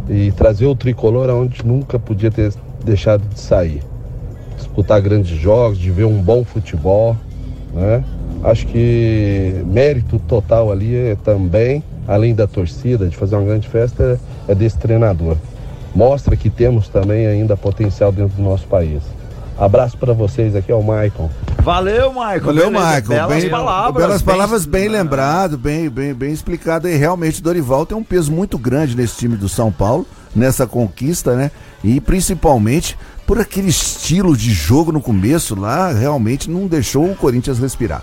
E 0.09 0.31
trazer 0.31 0.65
o 0.65 0.75
tricolor 0.75 1.29
aonde 1.29 1.65
nunca 1.65 1.99
podia 1.99 2.31
ter 2.31 2.51
deixado 2.83 3.21
de 3.27 3.39
sair. 3.39 3.81
Disputar 4.57 4.99
grandes 5.01 5.37
jogos, 5.37 5.77
de 5.77 5.91
ver 5.91 6.05
um 6.05 6.21
bom 6.21 6.43
futebol, 6.43 7.15
né? 7.73 8.03
Acho 8.43 8.67
que 8.67 9.63
mérito 9.65 10.19
total 10.27 10.71
ali 10.71 10.93
é 10.95 11.15
também, 11.23 11.81
além 12.07 12.35
da 12.35 12.45
torcida, 12.45 13.07
de 13.07 13.15
fazer 13.15 13.35
uma 13.35 13.45
grande 13.45 13.67
festa, 13.69 14.19
é 14.47 14.53
desse 14.53 14.77
treinador. 14.77 15.37
Mostra 15.95 16.35
que 16.35 16.49
temos 16.49 16.87
também 16.89 17.25
ainda 17.27 17.55
potencial 17.55 18.11
dentro 18.11 18.35
do 18.35 18.41
nosso 18.43 18.65
país. 18.67 19.01
Abraço 19.57 19.97
para 19.97 20.13
vocês, 20.13 20.55
aqui 20.55 20.71
é 20.71 20.75
o 20.75 20.81
Maicon. 20.83 21.29
Valeu, 21.61 22.11
Michael. 22.11 22.41
Valeu, 22.41 22.71
Michael. 22.71 23.01
Belas 23.03 23.27
bem, 23.41 23.49
palavras. 23.49 24.03
belas 24.03 24.21
bem- 24.21 24.35
palavras, 24.35 24.65
bem 24.65 24.89
lembrado, 24.89 25.57
bem, 25.57 25.89
bem, 25.89 26.13
bem 26.13 26.33
explicado. 26.33 26.89
E 26.89 26.95
realmente 26.95 27.41
Dorival 27.41 27.85
tem 27.85 27.95
um 27.95 28.03
peso 28.03 28.31
muito 28.31 28.57
grande 28.57 28.97
nesse 28.97 29.15
time 29.17 29.37
do 29.37 29.47
São 29.47 29.71
Paulo, 29.71 30.05
nessa 30.35 30.65
conquista, 30.67 31.35
né? 31.35 31.51
E 31.83 32.01
principalmente 32.01 32.97
por 33.27 33.39
aquele 33.39 33.69
estilo 33.69 34.35
de 34.35 34.51
jogo 34.51 34.91
no 34.91 34.99
começo 34.99 35.55
lá, 35.57 35.91
realmente 35.93 36.49
não 36.49 36.67
deixou 36.67 37.05
o 37.05 37.15
Corinthians 37.15 37.59
respirar. 37.59 38.01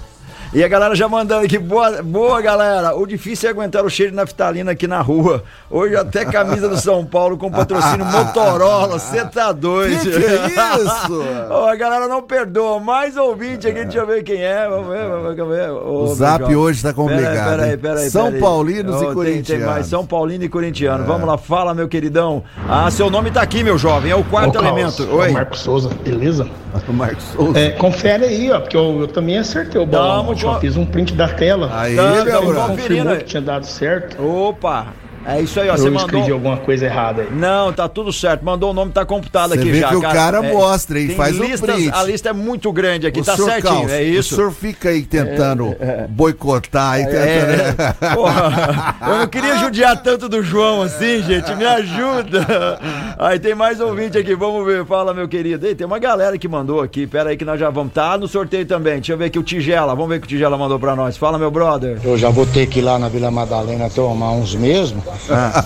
E 0.53 0.65
a 0.65 0.69
galera 0.69 0.97
já 0.97 1.09
mandando 1.09 1.45
aqui, 1.45 1.57
boa, 1.59 2.03
boa 2.03 2.41
galera. 2.43 2.93
O 2.97 3.07
difícil 3.07 3.49
é 3.49 3.53
aguentar 3.53 3.85
o 3.85 3.89
cheiro 3.89 4.11
de 4.11 4.17
naftalina 4.17 4.73
aqui 4.73 4.89
na 4.89 5.01
rua. 5.01 5.45
Hoje 5.71 5.95
até 5.95 6.25
camisa 6.25 6.69
do 6.69 6.77
São 6.77 7.05
Paulo 7.07 7.39
com 7.39 7.49
patrocínio 7.53 8.05
Motorola. 8.11 8.99
Você 8.99 9.25
tá 9.27 9.53
doido. 9.53 10.01
Que 10.01 10.11
que 10.11 10.59
é 10.59 10.75
isso? 10.83 11.25
Ó, 11.51 11.69
a 11.69 11.77
galera 11.77 12.09
não 12.09 12.21
perdoa. 12.21 12.81
Mais 12.81 13.17
ouvinte 13.17 13.69
aqui, 13.69 13.85
deixa 13.85 13.99
eu 14.01 14.07
ver 14.09 14.25
quem 14.25 14.43
é. 14.43 14.69
Vamos 14.69 14.89
ver, 14.89 15.09
vamos 15.09 15.49
ver. 15.57 15.71
Ô, 15.71 16.03
O 16.03 16.15
zap 16.17 16.41
jovem. 16.41 16.57
hoje 16.57 16.83
tá 16.83 16.93
complicado, 16.93 17.33
Peraí, 17.33 17.57
peraí, 17.57 17.77
peraí. 17.77 18.11
São 18.11 18.25
peraí. 18.27 18.41
Paulinos 18.41 18.97
e 18.97 18.99
tem- 18.99 19.07
Tem, 19.07 19.15
corintianos. 19.15 19.67
mais 19.67 19.87
São 19.87 20.05
Paulino 20.05 20.43
e 20.43 20.49
corintiano. 20.49 21.05
Vamos 21.05 21.29
lá, 21.29 21.39
fala, 21.39 21.73
meu 21.75 21.87
queridão. 21.87 22.43
Ah, 22.69 22.91
seu 22.91 23.09
nome 23.09 23.31
tá 23.31 23.41
aqui, 23.41 23.63
meu 23.63 23.79
jovem. 23.79 24.11
É 24.11 24.17
o 24.17 24.25
quarto 24.25 24.59
Ô, 24.59 24.61
Carlos, 24.63 24.99
elemento. 24.99 25.03
é 25.05 25.15
Oi. 25.15 25.31
Marcos 25.31 25.61
Souza, 25.61 25.91
beleza? 26.03 26.49
O 26.89 26.93
Marcos 26.93 27.25
Souza. 27.25 27.59
É, 27.59 27.71
confere 27.71 28.25
aí, 28.25 28.51
ó, 28.53 28.61
porque 28.61 28.77
eu, 28.77 29.01
eu 29.01 29.09
também 29.09 29.37
acertei 29.39 29.81
o 29.81 29.85
bolão. 29.85 30.05
Tamo 30.41 30.47
ontem, 30.47 30.47
ó, 30.47 30.55
com- 30.55 30.61
Fiz 30.61 30.77
um 30.77 30.87
print 30.87 31.15
da 31.15 31.29
tela. 31.29 31.71
Aí, 31.73 31.97
ele 31.99 32.23
brother. 32.25 32.55
confirmou 32.67 33.17
que 33.17 33.25
tinha 33.25 33.43
dado 33.43 33.65
certo. 33.67 34.23
Opa. 34.23 34.89
É 35.27 35.41
isso 35.41 35.61
aí, 35.61 35.69
ó. 35.69 35.75
eu 35.75 35.79
Você 35.79 35.89
escrevi 35.89 36.17
mandou. 36.21 36.35
alguma 36.35 36.57
coisa 36.59 36.87
errada 36.87 37.23
aí. 37.23 37.29
Não, 37.31 37.73
tá 37.73 37.89
tudo 37.89 38.13
certo. 38.13 38.45
Mandou 38.45 38.71
o 38.71 38.73
nome, 38.75 38.91
tá 38.93 39.05
computado 39.05 39.51
Você 39.51 39.61
aqui 39.61 39.71
vê 39.71 39.81
já. 39.81 39.89
que 39.89 39.97
o 39.97 40.01
cara 40.01 40.41
mostra, 40.43 40.99
hein? 40.99 41.09
tem 41.09 41.17
Faz 41.17 41.39
um 41.39 41.43
listas, 41.45 41.75
print. 41.75 41.91
A 41.95 42.03
lista 42.05 42.29
é 42.31 42.33
muito 42.33 42.73
grande 42.73 43.07
aqui, 43.07 43.21
O 43.21 43.25
tá 43.25 43.37
certinho. 43.37 43.89
É 43.91 44.03
isso. 44.03 44.33
O 44.35 44.37
senhor 44.37 44.53
fica 44.53 44.89
aí 44.89 45.03
tentando 45.03 45.77
É, 45.79 45.85
é. 45.85 46.07
boicotar 46.09 47.01
e 47.01 47.03
É, 47.03 47.07
tentando. 47.07 48.15
porra, 48.15 48.97
eu 49.09 49.19
não 49.19 49.27
queria 49.27 49.57
judiar 49.59 50.03
tanto 50.03 50.29
do 50.29 50.43
João 50.43 50.83
assim, 50.83 51.23
gente. 51.23 51.55
Me 51.55 51.67
ajuda. 51.67 52.79
Aí 53.19 53.39
tem 53.39 53.55
mais 53.55 53.81
ouvinte 53.81 54.17
aqui, 54.17 54.35
vamos 54.35 54.65
ver. 54.65 54.85
Fala, 54.87 55.13
meu 55.13 55.29
querido. 55.29 55.67
Ei, 55.67 55.75
tem 55.75 55.87
uma 55.87 55.99
galera 55.99 56.39
que 56.39 56.49
mandou 56.49 56.81
aqui. 56.81 57.07
Pera 57.07 57.31
aí 57.31 57.37
que 57.37 57.45
nós 57.45 57.61
já 57.61 57.69
vamos. 57.71 57.93
Tá 57.93 58.17
no 58.17 58.27
sorteio 58.27 58.65
também. 58.65 58.95
Deixa 58.95 59.13
eu 59.13 59.19
ver 59.19 59.27
aqui 59.27 59.39
o 59.39 59.43
Tigela. 59.43 59.95
Vamos 59.95 60.09
ver 60.09 60.17
o 60.17 60.21
que 60.21 60.27
o 60.27 60.29
Tigela 60.31 60.57
mandou 60.57 60.79
pra 60.79 60.97
nós. 60.97 61.17
Fala, 61.17 61.39
meu 61.39 61.51
brother. 61.51 61.99
Eu 62.03 62.17
já 62.17 62.31
vou 62.31 62.47
ter 62.47 62.67
que 62.67 62.79
ir 62.79 62.83
lá 62.83 62.99
na 62.99 63.09
Vila 63.09 63.31
Madalena 63.31 63.91
tomar 63.91 64.31
uns 64.33 64.55
mesmo. 64.55 65.03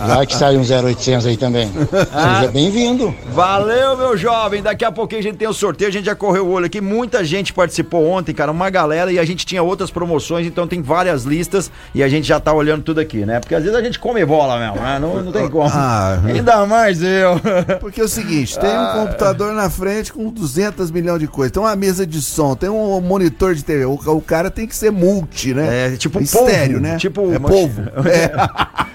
Vai 0.06 0.26
que 0.26 0.36
sai 0.36 0.56
um 0.56 0.62
0800 0.62 1.26
aí 1.26 1.36
também. 1.36 1.70
Seja 1.70 2.50
bem-vindo. 2.52 3.14
Valeu, 3.32 3.96
meu 3.96 4.16
jovem. 4.16 4.62
Daqui 4.62 4.84
a 4.84 4.92
pouquinho 4.92 5.20
a 5.20 5.22
gente 5.22 5.36
tem 5.36 5.48
o 5.48 5.52
sorteio. 5.52 5.88
A 5.88 5.92
gente 5.92 6.06
já 6.06 6.14
correu 6.14 6.46
o 6.46 6.50
olho 6.50 6.66
aqui. 6.66 6.80
Muita 6.80 7.24
gente 7.24 7.52
participou 7.52 8.06
ontem, 8.06 8.32
cara. 8.34 8.50
Uma 8.50 8.70
galera. 8.70 9.12
E 9.12 9.18
a 9.18 9.24
gente 9.24 9.44
tinha 9.46 9.62
outras 9.62 9.90
promoções. 9.90 10.46
Então 10.46 10.66
tem 10.66 10.82
várias 10.82 11.24
listas. 11.24 11.70
E 11.94 12.02
a 12.02 12.08
gente 12.08 12.26
já 12.26 12.38
tá 12.40 12.52
olhando 12.52 12.82
tudo 12.82 13.00
aqui, 13.00 13.24
né? 13.24 13.40
Porque 13.40 13.54
às 13.54 13.62
vezes 13.62 13.76
a 13.78 13.82
gente 13.82 13.98
come 13.98 14.24
bola 14.24 14.58
mesmo, 14.58 14.80
né? 14.80 14.98
Não, 14.98 15.22
não 15.22 15.32
tem 15.32 15.48
como. 15.48 15.68
Ah. 15.72 16.20
Ainda 16.24 16.66
mais 16.66 17.02
eu. 17.02 17.40
Porque 17.80 18.00
é 18.00 18.04
o 18.04 18.08
seguinte, 18.08 18.58
tem 18.58 18.70
um 18.70 18.92
computador 18.92 19.52
na 19.52 19.68
frente 19.70 20.12
com 20.12 20.28
200 20.30 20.90
milhões 20.90 21.20
de 21.20 21.26
coisas, 21.26 21.52
tem 21.52 21.62
uma 21.62 21.74
mesa 21.76 22.06
de 22.06 22.20
som, 22.20 22.54
tem 22.54 22.68
um 22.68 23.00
monitor 23.00 23.54
de 23.54 23.64
TV. 23.64 23.84
O, 23.84 23.94
o 23.94 24.20
cara 24.20 24.50
tem 24.50 24.66
que 24.66 24.74
ser 24.76 24.90
multi, 24.90 25.54
né? 25.54 25.94
É, 25.94 25.96
tipo 25.96 26.20
estéreo, 26.20 26.74
polvo, 26.74 26.80
né? 26.80 26.96
Tipo 26.96 27.32
é 27.32 27.38
uma- 27.38 27.48
polvo. 27.48 27.82
É. 28.14 28.30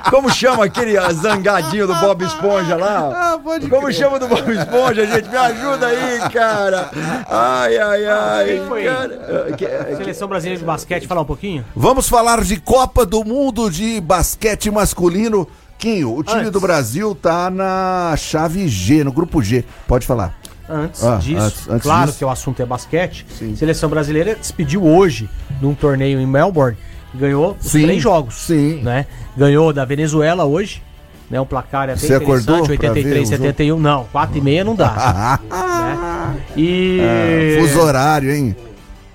Como 0.09 0.29
chama 0.39 0.65
aquele 0.65 0.93
zangadinho 1.13 1.87
do 1.87 1.95
Bob 1.95 2.23
Esponja 2.23 2.75
lá? 2.75 3.09
Ah, 3.29 3.39
Como 3.69 3.91
chama 3.91 4.19
do 4.19 4.27
Bob 4.27 4.51
Esponja, 4.51 5.05
gente? 5.05 5.29
Me 5.29 5.37
ajuda 5.37 5.87
aí, 5.87 6.19
cara. 6.31 6.89
Ai, 7.29 7.77
ai, 7.77 8.05
ai. 8.05 8.45
Quem 8.45 8.67
foi? 8.67 8.83
Cara, 8.85 9.47
ah, 9.49 9.55
que- 9.55 9.65
ah, 9.65 9.95
Seleção 9.97 10.27
brasileira 10.27 10.59
de 10.59 10.65
basquete, 10.65 11.07
falar 11.07 11.21
um 11.21 11.25
pouquinho? 11.25 11.65
Vamos 11.75 12.07
falar 12.09 12.43
de 12.43 12.59
Copa 12.59 13.05
do 13.05 13.23
Mundo 13.23 13.69
de 13.69 13.99
basquete 14.01 14.69
masculino. 14.71 15.47
Quinho, 15.77 16.13
o 16.13 16.23
time 16.23 16.39
Antes. 16.41 16.51
do 16.51 16.59
Brasil 16.59 17.15
tá 17.15 17.49
na 17.49 18.13
chave 18.17 18.67
G, 18.67 19.01
no 19.03 19.13
grupo 19.13 19.41
G. 19.41 19.63
Pode 19.87 20.05
falar. 20.05 20.37
Antes 20.67 21.03
Ah, 21.03 21.15
disso, 21.15 21.41
antes- 21.41 21.69
antes 21.69 21.83
claro 21.83 22.05
disso. 22.07 22.17
que 22.19 22.25
o 22.25 22.29
assunto 22.29 22.61
é 22.61 22.65
basquete. 22.65 23.25
Seleção 23.55 23.89
brasileira 23.89 24.35
despediu 24.35 24.85
hoje 24.85 25.29
de 25.59 25.65
um 25.65 25.73
torneio 25.73 26.19
em 26.19 26.27
Melbourne 26.27 26.77
ganhou 27.13 27.57
os 27.59 27.71
Sim, 27.71 27.83
três 27.83 28.01
jogos. 28.01 28.35
sim. 28.35 28.81
Né? 28.81 29.05
Ganhou 29.37 29.71
da 29.73 29.85
Venezuela 29.85 30.45
hoje. 30.45 30.81
Né, 31.29 31.39
um 31.39 31.45
placar 31.45 31.83
até 31.91 31.95
Você 31.95 32.15
acordou 32.15 32.57
interessante, 32.63 32.79
pra 32.79 32.91
ver 32.91 32.99
83, 32.99 33.27
o 33.27 33.31
jogo? 33.31 33.43
71. 33.43 33.79
Não, 33.79 34.05
4 34.11 34.37
e 34.37 34.41
meia 34.41 34.63
não 34.63 34.73
dá. 34.73 35.39
né? 35.47 36.39
E 36.57 36.99
Ah, 37.01 37.61
fuso 37.61 37.79
horário, 37.81 38.33
hein? 38.33 38.55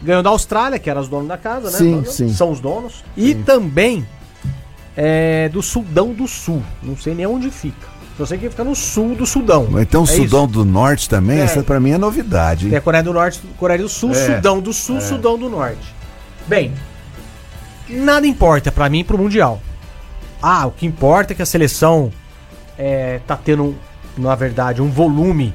ganhou 0.01 0.22
da 0.22 0.30
Austrália, 0.30 0.78
que 0.78 0.88
era 0.88 1.01
os 1.01 1.09
donos 1.09 1.26
da 1.26 1.36
casa, 1.36 1.70
né? 1.72 1.76
Sim, 1.78 2.05
sim. 2.05 2.32
São 2.32 2.53
os 2.53 2.61
donos. 2.61 3.03
E 3.16 3.34
também 3.34 4.07
é, 4.97 5.49
do 5.49 5.61
Sudão 5.61 6.12
do 6.12 6.28
Sul. 6.28 6.62
Não 6.82 6.97
sei 6.97 7.14
nem 7.16 7.26
onde 7.26 7.51
fica. 7.51 7.88
Só 8.16 8.24
sei 8.24 8.38
que 8.38 8.49
fica 8.49 8.62
no 8.62 8.76
sul 8.76 9.16
do 9.16 9.26
Sudão. 9.26 9.66
Então, 9.80 10.05
É 10.05 10.07
Sudão 10.07 10.45
isso. 10.45 10.53
do 10.53 10.64
Norte 10.64 11.09
também, 11.09 11.38
É. 11.40 11.42
essa 11.42 11.64
pra 11.64 11.80
mim 11.80 11.90
é 11.90 11.99
novidade. 11.99 12.66
Tem 12.66 12.74
a 12.74 12.76
hein? 12.76 12.80
Coreia 12.84 13.03
do 13.03 13.12
Norte, 13.12 13.40
Coreia 13.59 13.80
do 13.80 13.88
Sul, 13.88 14.12
É. 14.12 14.14
Sudão 14.36 14.61
do 14.61 14.72
Sul, 14.72 14.99
É. 14.99 15.01
Sudão 15.01 15.36
do 15.36 15.49
Norte. 15.51 15.92
Bem, 16.47 16.72
nada 17.89 18.26
importa 18.26 18.72
pra 18.72 18.89
mim 18.89 19.05
pro 19.05 19.18
Mundial. 19.18 19.61
Ah, 20.43 20.66
o 20.66 20.70
que 20.70 20.87
importa 20.87 21.32
é 21.32 21.37
que 21.37 21.43
a 21.43 21.47
seleção 21.47 22.12
é, 22.78 23.20
tá 23.26 23.37
tendo, 23.37 23.74
na 24.16 24.35
verdade, 24.35 24.82
um 24.82 24.91
volume 24.91 25.55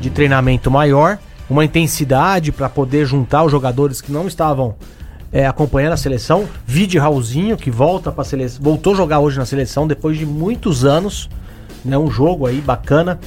de 0.00 0.10
treinamento 0.10 0.70
maior, 0.70 1.18
uma 1.48 1.64
intensidade 1.64 2.52
pra 2.52 2.68
poder 2.68 3.06
juntar 3.06 3.44
os 3.44 3.52
jogadores 3.52 4.00
que 4.00 4.12
não 4.12 4.26
estavam 4.26 4.74
é, 5.32 5.46
acompanhando 5.46 5.92
a 5.92 5.96
seleção. 5.96 6.48
Vide 6.66 6.98
Raulzinho, 6.98 7.56
que 7.56 7.70
volta 7.70 8.12
para 8.12 8.24
seleção, 8.24 8.62
voltou 8.62 8.92
a 8.92 8.96
jogar 8.96 9.20
hoje 9.20 9.38
na 9.38 9.46
seleção 9.46 9.86
depois 9.86 10.18
de 10.18 10.26
muitos 10.26 10.84
anos. 10.84 11.28
Né, 11.84 11.96
um 11.96 12.10
jogo 12.10 12.46
aí 12.46 12.60
bacana. 12.60 13.20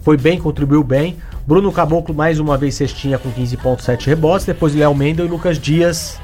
Foi 0.00 0.16
bem, 0.16 0.38
contribuiu 0.38 0.84
bem. 0.84 1.16
Bruno 1.46 1.72
Caboclo 1.72 2.14
mais 2.14 2.38
uma 2.38 2.56
vez 2.56 2.74
cestinha 2.74 3.18
com 3.18 3.30
15.7 3.30 4.06
rebotes. 4.06 4.46
Depois 4.46 4.74
Léo 4.74 4.94
Mendel 4.94 5.26
e 5.26 5.28
Lucas 5.28 5.58
Dias, 5.58 6.18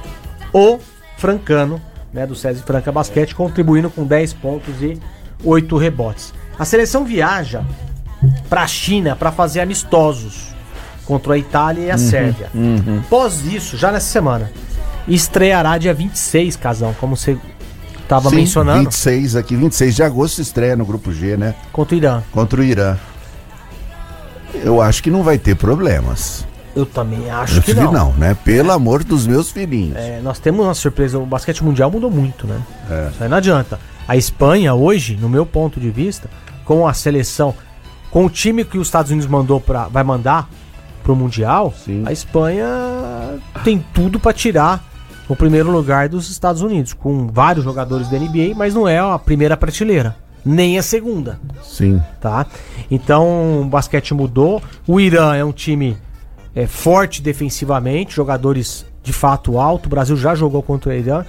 o 0.52 0.78
francano, 1.26 1.80
né, 2.12 2.26
do 2.26 2.34
César 2.34 2.62
Franca 2.66 2.90
Basquete, 2.90 3.32
contribuindo 3.34 3.88
com 3.88 4.04
10 4.04 4.32
pontos 4.34 4.82
e 4.82 4.98
8 5.44 5.76
rebotes. 5.78 6.34
A 6.58 6.64
seleção 6.64 7.04
viaja 7.04 7.62
para 8.50 8.62
a 8.64 8.66
China 8.66 9.14
para 9.14 9.30
fazer 9.30 9.60
amistosos 9.60 10.48
contra 11.06 11.34
a 11.34 11.38
Itália 11.38 11.82
e 11.86 11.90
a 11.90 11.94
Uhum, 11.94 11.98
Sérvia. 11.98 12.50
uhum. 12.52 12.98
Após 13.06 13.44
isso, 13.46 13.76
já 13.76 13.92
nessa 13.92 14.06
semana, 14.10 14.50
estreará 15.06 15.78
dia 15.78 15.94
26, 15.94 16.56
Casão, 16.56 16.92
como 16.98 17.16
você 17.16 17.38
estava 18.02 18.28
mencionando, 18.30 18.80
26 18.90 19.36
aqui, 19.36 19.54
26 19.56 19.94
de 19.94 20.02
agosto 20.02 20.40
estreia 20.42 20.76
no 20.76 20.84
grupo 20.84 21.12
G, 21.12 21.36
né? 21.36 21.54
contra 21.72 21.94
o 21.94 21.98
Irã. 21.98 22.22
Contra 22.32 22.60
o 22.60 22.64
Irã. 22.64 22.96
Eu 24.64 24.82
acho 24.82 25.02
que 25.02 25.10
não 25.10 25.22
vai 25.22 25.38
ter 25.38 25.54
problemas. 25.56 26.44
Eu 26.74 26.86
também 26.86 27.30
acho 27.30 27.58
Eu 27.58 27.62
que 27.62 27.74
não. 27.74 27.92
não, 27.92 28.12
né? 28.14 28.34
Pelo 28.44 28.72
amor 28.72 29.04
dos 29.04 29.26
meus 29.26 29.50
filhinhos. 29.50 29.96
É, 29.96 30.20
nós 30.22 30.38
temos 30.38 30.64
uma 30.64 30.74
surpresa, 30.74 31.18
o 31.18 31.26
basquete 31.26 31.62
mundial 31.62 31.90
mudou 31.90 32.10
muito, 32.10 32.46
né? 32.46 32.60
É. 32.90 33.08
Isso 33.12 33.22
aí 33.22 33.28
não 33.28 33.36
adianta. 33.36 33.78
A 34.08 34.16
Espanha 34.16 34.74
hoje, 34.74 35.16
no 35.20 35.28
meu 35.28 35.44
ponto 35.44 35.78
de 35.78 35.90
vista, 35.90 36.30
com 36.64 36.86
a 36.88 36.94
seleção, 36.94 37.54
com 38.10 38.24
o 38.24 38.30
time 38.30 38.64
que 38.64 38.78
os 38.78 38.88
Estados 38.88 39.10
Unidos 39.10 39.28
mandou 39.28 39.60
para 39.60 39.88
vai 39.88 40.02
mandar 40.02 40.48
pro 41.02 41.14
mundial, 41.16 41.74
a 42.06 42.12
Espanha 42.12 42.66
tem 43.64 43.84
tudo 43.92 44.18
para 44.20 44.32
tirar 44.32 44.82
o 45.28 45.36
primeiro 45.36 45.70
lugar 45.70 46.08
dos 46.08 46.30
Estados 46.30 46.62
Unidos, 46.62 46.92
com 46.92 47.26
vários 47.26 47.64
jogadores 47.64 48.08
da 48.08 48.18
NBA, 48.18 48.54
mas 48.56 48.74
não 48.74 48.86
é 48.88 48.98
a 48.98 49.18
primeira 49.18 49.56
prateleira, 49.56 50.16
nem 50.44 50.78
a 50.78 50.82
segunda 50.82 51.38
Sim. 51.62 52.00
tá? 52.20 52.46
Então 52.90 53.62
o 53.62 53.64
basquete 53.64 54.14
mudou. 54.14 54.62
O 54.86 55.00
Irã 55.00 55.34
é 55.34 55.44
um 55.44 55.52
time 55.52 55.96
é, 56.54 56.66
forte 56.66 57.22
defensivamente, 57.22 58.14
jogadores 58.14 58.84
de 59.02 59.12
fato 59.12 59.58
alto. 59.58 59.86
O 59.86 59.88
Brasil 59.90 60.16
já 60.16 60.34
jogou 60.34 60.62
contra 60.62 60.90
o 60.90 60.92
Irã 60.92 61.24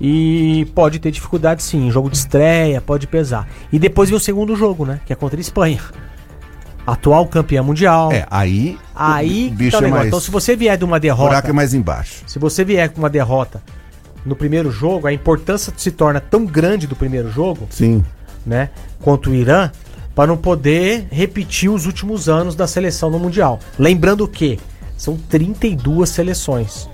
e 0.00 0.66
pode 0.74 0.98
ter 0.98 1.10
dificuldade 1.10 1.62
sim. 1.62 1.90
Jogo 1.90 2.10
de 2.10 2.16
estreia 2.16 2.80
pode 2.80 3.06
pesar. 3.06 3.48
E 3.72 3.78
depois 3.78 4.08
vem 4.08 4.16
o 4.16 4.20
segundo 4.20 4.54
jogo, 4.56 4.84
né? 4.84 5.00
Que 5.06 5.12
é 5.12 5.16
contra 5.16 5.38
a 5.38 5.40
Espanha. 5.40 5.80
Atual 6.86 7.26
campeã 7.26 7.62
mundial. 7.62 8.12
É, 8.12 8.26
aí. 8.30 8.78
Aí 8.94 9.48
o 9.48 9.54
bicho 9.54 9.78
tá 9.78 9.82
o 9.82 9.86
é 9.86 9.90
mais. 9.90 10.06
Então, 10.08 10.20
se 10.20 10.30
você 10.30 10.54
vier 10.54 10.76
de 10.76 10.84
uma 10.84 10.98
O 10.98 11.00
derrota. 11.00 11.28
buraco 11.30 11.48
é 11.48 11.52
mais 11.52 11.72
embaixo. 11.72 12.22
Se 12.26 12.38
você 12.38 12.64
vier 12.64 12.90
com 12.90 12.98
uma 12.98 13.08
derrota 13.08 13.62
no 14.24 14.36
primeiro 14.36 14.70
jogo, 14.70 15.06
a 15.06 15.12
importância 15.12 15.72
se 15.76 15.90
torna 15.90 16.20
tão 16.20 16.44
grande 16.44 16.86
do 16.86 16.94
primeiro 16.96 17.30
jogo 17.30 17.66
Sim. 17.70 18.04
né, 18.44 18.70
contra 19.00 19.30
o 19.30 19.34
Irã, 19.34 19.70
para 20.14 20.28
não 20.28 20.36
poder 20.36 21.06
repetir 21.10 21.70
os 21.70 21.86
últimos 21.86 22.28
anos 22.28 22.54
da 22.54 22.66
seleção 22.66 23.10
no 23.10 23.18
Mundial. 23.18 23.58
Lembrando 23.78 24.28
que 24.28 24.58
são 24.96 25.16
32 25.16 26.08
seleções, 26.08 26.88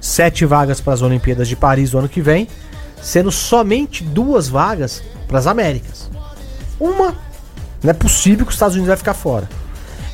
sete 0.00 0.44
vagas 0.44 0.80
para 0.80 0.94
as 0.94 1.02
Olimpíadas 1.02 1.48
de 1.48 1.56
Paris 1.56 1.90
do 1.90 1.98
ano 1.98 2.08
que 2.08 2.20
vem, 2.20 2.48
sendo 3.02 3.30
somente 3.30 4.02
duas 4.02 4.48
vagas 4.48 5.02
para 5.28 5.38
as 5.38 5.46
Américas. 5.46 6.10
Uma, 6.80 7.14
não 7.82 7.90
é 7.90 7.94
possível 7.94 8.46
que 8.46 8.50
os 8.50 8.56
Estados 8.56 8.74
Unidos 8.74 8.88
vai 8.88 8.96
ficar 8.96 9.14
fora. 9.14 9.48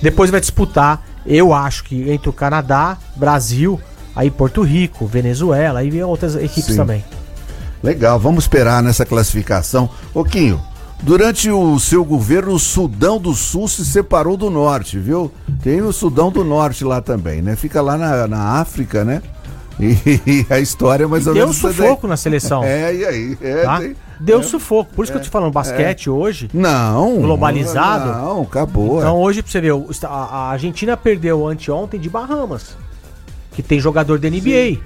Depois 0.02 0.30
vai 0.30 0.40
disputar, 0.40 1.06
eu 1.24 1.52
acho 1.52 1.84
que 1.84 2.10
entre 2.10 2.28
o 2.28 2.32
Canadá, 2.32 2.98
Brasil, 3.16 3.80
aí 4.14 4.30
Porto 4.30 4.62
Rico, 4.62 5.06
Venezuela, 5.06 5.80
aí 5.80 6.02
outras 6.02 6.34
equipes 6.34 6.72
Sim. 6.72 6.76
também. 6.76 7.04
Legal, 7.82 8.18
vamos 8.18 8.44
esperar 8.44 8.82
nessa 8.82 9.06
classificação. 9.06 9.88
Oquinho, 10.12 10.60
durante 11.02 11.50
o 11.50 11.78
seu 11.78 12.04
governo, 12.04 12.52
o 12.52 12.58
Sudão 12.58 13.18
do 13.18 13.34
Sul 13.34 13.68
se 13.68 13.84
separou 13.84 14.36
do 14.36 14.50
Norte, 14.50 14.98
viu? 14.98 15.32
Tem 15.62 15.80
o 15.80 15.92
Sudão 15.92 16.30
do 16.30 16.44
Norte 16.44 16.84
lá 16.84 17.00
também, 17.00 17.42
né? 17.42 17.56
Fica 17.56 17.80
lá 17.80 17.96
na, 17.96 18.28
na 18.28 18.60
África, 18.60 19.04
né? 19.04 19.22
E, 19.80 20.44
a 20.50 20.58
história 20.58 21.04
é 21.04 21.06
mais 21.06 21.26
ou 21.28 21.34
Deu 21.34 21.46
menos. 21.46 21.58
essa 21.58 21.72
sufoco 21.72 22.02
daí. 22.02 22.10
na 22.10 22.16
seleção. 22.16 22.64
É, 22.64 22.92
e 22.92 23.04
aí? 23.04 23.38
É, 23.40 23.62
tá? 23.62 23.80
Deu 24.18 24.40
é. 24.40 24.42
sufoco. 24.42 24.92
Por 24.92 25.04
isso 25.04 25.12
que 25.12 25.18
eu 25.18 25.22
tô 25.22 25.30
falando, 25.30 25.52
basquete 25.52 26.10
hoje. 26.10 26.50
Não. 26.52 27.20
Globalizado. 27.20 28.10
Não, 28.10 28.42
acabou. 28.42 28.98
Então 28.98 29.16
hoje, 29.16 29.42
pra 29.42 29.52
você 29.52 29.60
ver, 29.60 29.72
a 30.04 30.08
a 30.08 30.50
Argentina 30.50 30.96
perdeu 30.96 31.46
anteontem 31.46 32.00
de 32.00 32.10
Bahamas. 32.10 32.76
Que 33.52 33.62
tem 33.62 33.78
jogador 33.78 34.18
da 34.18 34.28
NBA. 34.28 34.80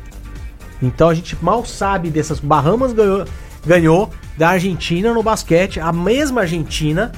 Então 0.82 1.08
a 1.08 1.14
gente 1.14 1.36
mal 1.40 1.64
sabe 1.64 2.10
dessas. 2.10 2.40
Bahamas 2.40 2.92
ganhou, 2.92 3.24
ganhou 3.64 4.10
da 4.36 4.50
Argentina 4.50 5.12
no 5.12 5.22
basquete, 5.22 5.78
a 5.80 5.92
mesma 5.92 6.42
Argentina 6.42 7.12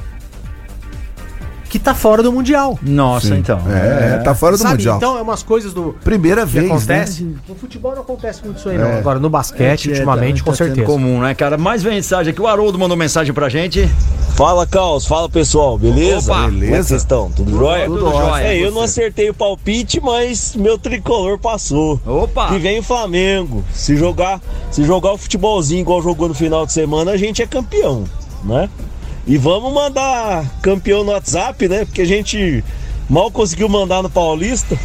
que 1.74 1.78
tá 1.80 1.92
fora 1.92 2.22
do 2.22 2.32
Mundial. 2.32 2.78
Nossa, 2.80 3.26
Sim. 3.26 3.38
então. 3.38 3.60
É, 3.68 4.18
tá 4.18 4.32
fora 4.32 4.52
do 4.56 4.58
Sabe, 4.62 4.74
Mundial. 4.74 4.96
Então 4.96 5.18
é 5.18 5.22
umas 5.22 5.42
coisas 5.42 5.74
do. 5.74 5.92
Primeira 6.04 6.42
que 6.46 6.52
vez, 6.52 6.70
acontece. 6.70 7.24
né? 7.24 7.34
No 7.48 7.54
futebol 7.56 7.94
não 7.96 8.02
acontece 8.02 8.44
muito 8.44 8.58
isso 8.58 8.68
aí, 8.68 8.78
não. 8.78 8.86
É. 8.86 8.98
Agora, 8.98 9.18
no 9.18 9.28
basquete, 9.28 9.88
É, 9.88 9.92
ultimamente, 9.94 10.38
tá- 10.38 10.44
com 10.44 10.50
tá 10.52 10.56
certeza. 10.56 10.86
comum, 10.86 11.20
né, 11.20 11.34
cara? 11.34 11.58
Mais 11.58 11.82
mensagem 11.82 12.30
aqui. 12.30 12.40
O 12.40 12.46
Haroldo 12.46 12.78
mandou 12.78 12.96
mensagem 12.96 13.34
pra 13.34 13.48
gente. 13.48 13.90
Fala, 14.36 14.64
Caos. 14.68 15.04
Fala, 15.04 15.28
pessoal. 15.28 15.76
Beleza? 15.76 16.30
Opa. 16.30 16.42
Como 16.42 16.46
é 16.46 16.50
que 16.52 16.60
Beleza. 16.60 16.88
vocês 16.90 17.02
estão? 17.02 17.30
Tudo 17.32 17.50
jóia? 17.50 17.86
Tudo 17.86 18.10
jóia. 18.12 18.44
É, 18.44 18.56
eu 18.64 18.70
não 18.70 18.82
acertei 18.82 19.28
o 19.30 19.34
palpite, 19.34 20.00
mas 20.00 20.54
meu 20.54 20.78
tricolor 20.78 21.38
passou. 21.40 22.00
Opa! 22.06 22.48
Que 22.50 22.58
vem 22.58 22.78
o 22.78 22.82
Flamengo. 22.84 23.64
Se 23.72 23.96
jogar, 23.96 24.40
se 24.70 24.84
jogar 24.84 25.12
o 25.12 25.18
futebolzinho 25.18 25.80
igual 25.80 26.00
jogou 26.00 26.28
no 26.28 26.34
final 26.34 26.64
de 26.66 26.72
semana, 26.72 27.10
a 27.10 27.16
gente 27.16 27.42
é 27.42 27.46
campeão, 27.48 28.04
né? 28.44 28.68
E 29.26 29.38
vamos 29.38 29.72
mandar 29.72 30.44
campeão 30.60 31.02
no 31.02 31.12
WhatsApp, 31.12 31.66
né? 31.68 31.84
Porque 31.84 32.02
a 32.02 32.06
gente 32.06 32.62
mal 33.08 33.30
conseguiu 33.30 33.68
mandar 33.68 34.02
no 34.02 34.10
Paulista. 34.10 34.78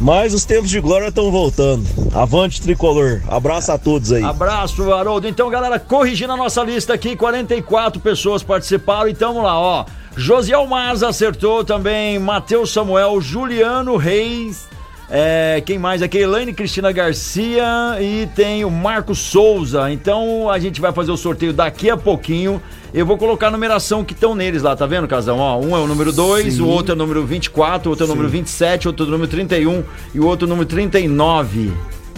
Mas 0.00 0.34
os 0.34 0.44
tempos 0.44 0.68
de 0.68 0.80
glória 0.80 1.08
estão 1.08 1.30
voltando. 1.30 1.86
Avante 2.12 2.60
tricolor. 2.60 3.22
Abraço 3.28 3.70
a 3.70 3.78
todos 3.78 4.10
aí. 4.10 4.24
Abraço, 4.24 4.92
Haroldo. 4.92 5.28
Então, 5.28 5.48
galera, 5.48 5.78
corrigindo 5.78 6.32
a 6.32 6.36
nossa 6.36 6.64
lista 6.64 6.92
aqui, 6.92 7.14
44 7.14 8.00
pessoas 8.00 8.42
participaram. 8.42 9.08
Então, 9.08 9.32
vamos 9.32 9.46
lá, 9.46 9.60
ó. 9.60 9.84
Josiel 10.16 10.66
Maza 10.66 11.08
acertou 11.08 11.64
também, 11.64 12.18
Matheus 12.18 12.72
Samuel, 12.72 13.20
Juliano 13.20 13.96
Reis, 13.96 14.68
é, 15.14 15.62
quem 15.66 15.78
mais 15.78 16.00
aqui? 16.00 16.16
Elaine 16.16 16.54
Cristina 16.54 16.90
Garcia 16.90 17.62
e 18.00 18.26
tem 18.34 18.64
o 18.64 18.70
Marcos 18.70 19.18
Souza. 19.18 19.92
Então, 19.92 20.48
a 20.48 20.58
gente 20.58 20.80
vai 20.80 20.90
fazer 20.90 21.12
o 21.12 21.18
sorteio 21.18 21.52
daqui 21.52 21.90
a 21.90 21.98
pouquinho. 21.98 22.62
Eu 22.94 23.04
vou 23.04 23.18
colocar 23.18 23.48
a 23.48 23.50
numeração 23.50 24.02
que 24.02 24.14
estão 24.14 24.34
neles 24.34 24.62
lá, 24.62 24.74
tá 24.74 24.86
vendo, 24.86 25.06
Casão? 25.06 25.38
Ó, 25.38 25.60
um 25.60 25.76
é 25.76 25.80
o 25.80 25.86
número 25.86 26.14
2, 26.14 26.54
Sim. 26.54 26.62
o 26.62 26.66
outro 26.66 26.92
é 26.92 26.94
o 26.94 26.98
número 26.98 27.26
24, 27.26 27.88
o 27.88 27.90
outro 27.90 28.06
é 28.06 28.08
o 28.08 28.08
número 28.08 28.30
27, 28.30 28.88
outro 28.88 29.04
é 29.04 29.08
o 29.08 29.10
número 29.10 29.30
31 29.30 29.84
e 30.14 30.18
o 30.18 30.24
outro 30.24 30.46
é 30.46 30.46
o 30.46 30.48
número 30.48 30.66
39. 30.66 31.72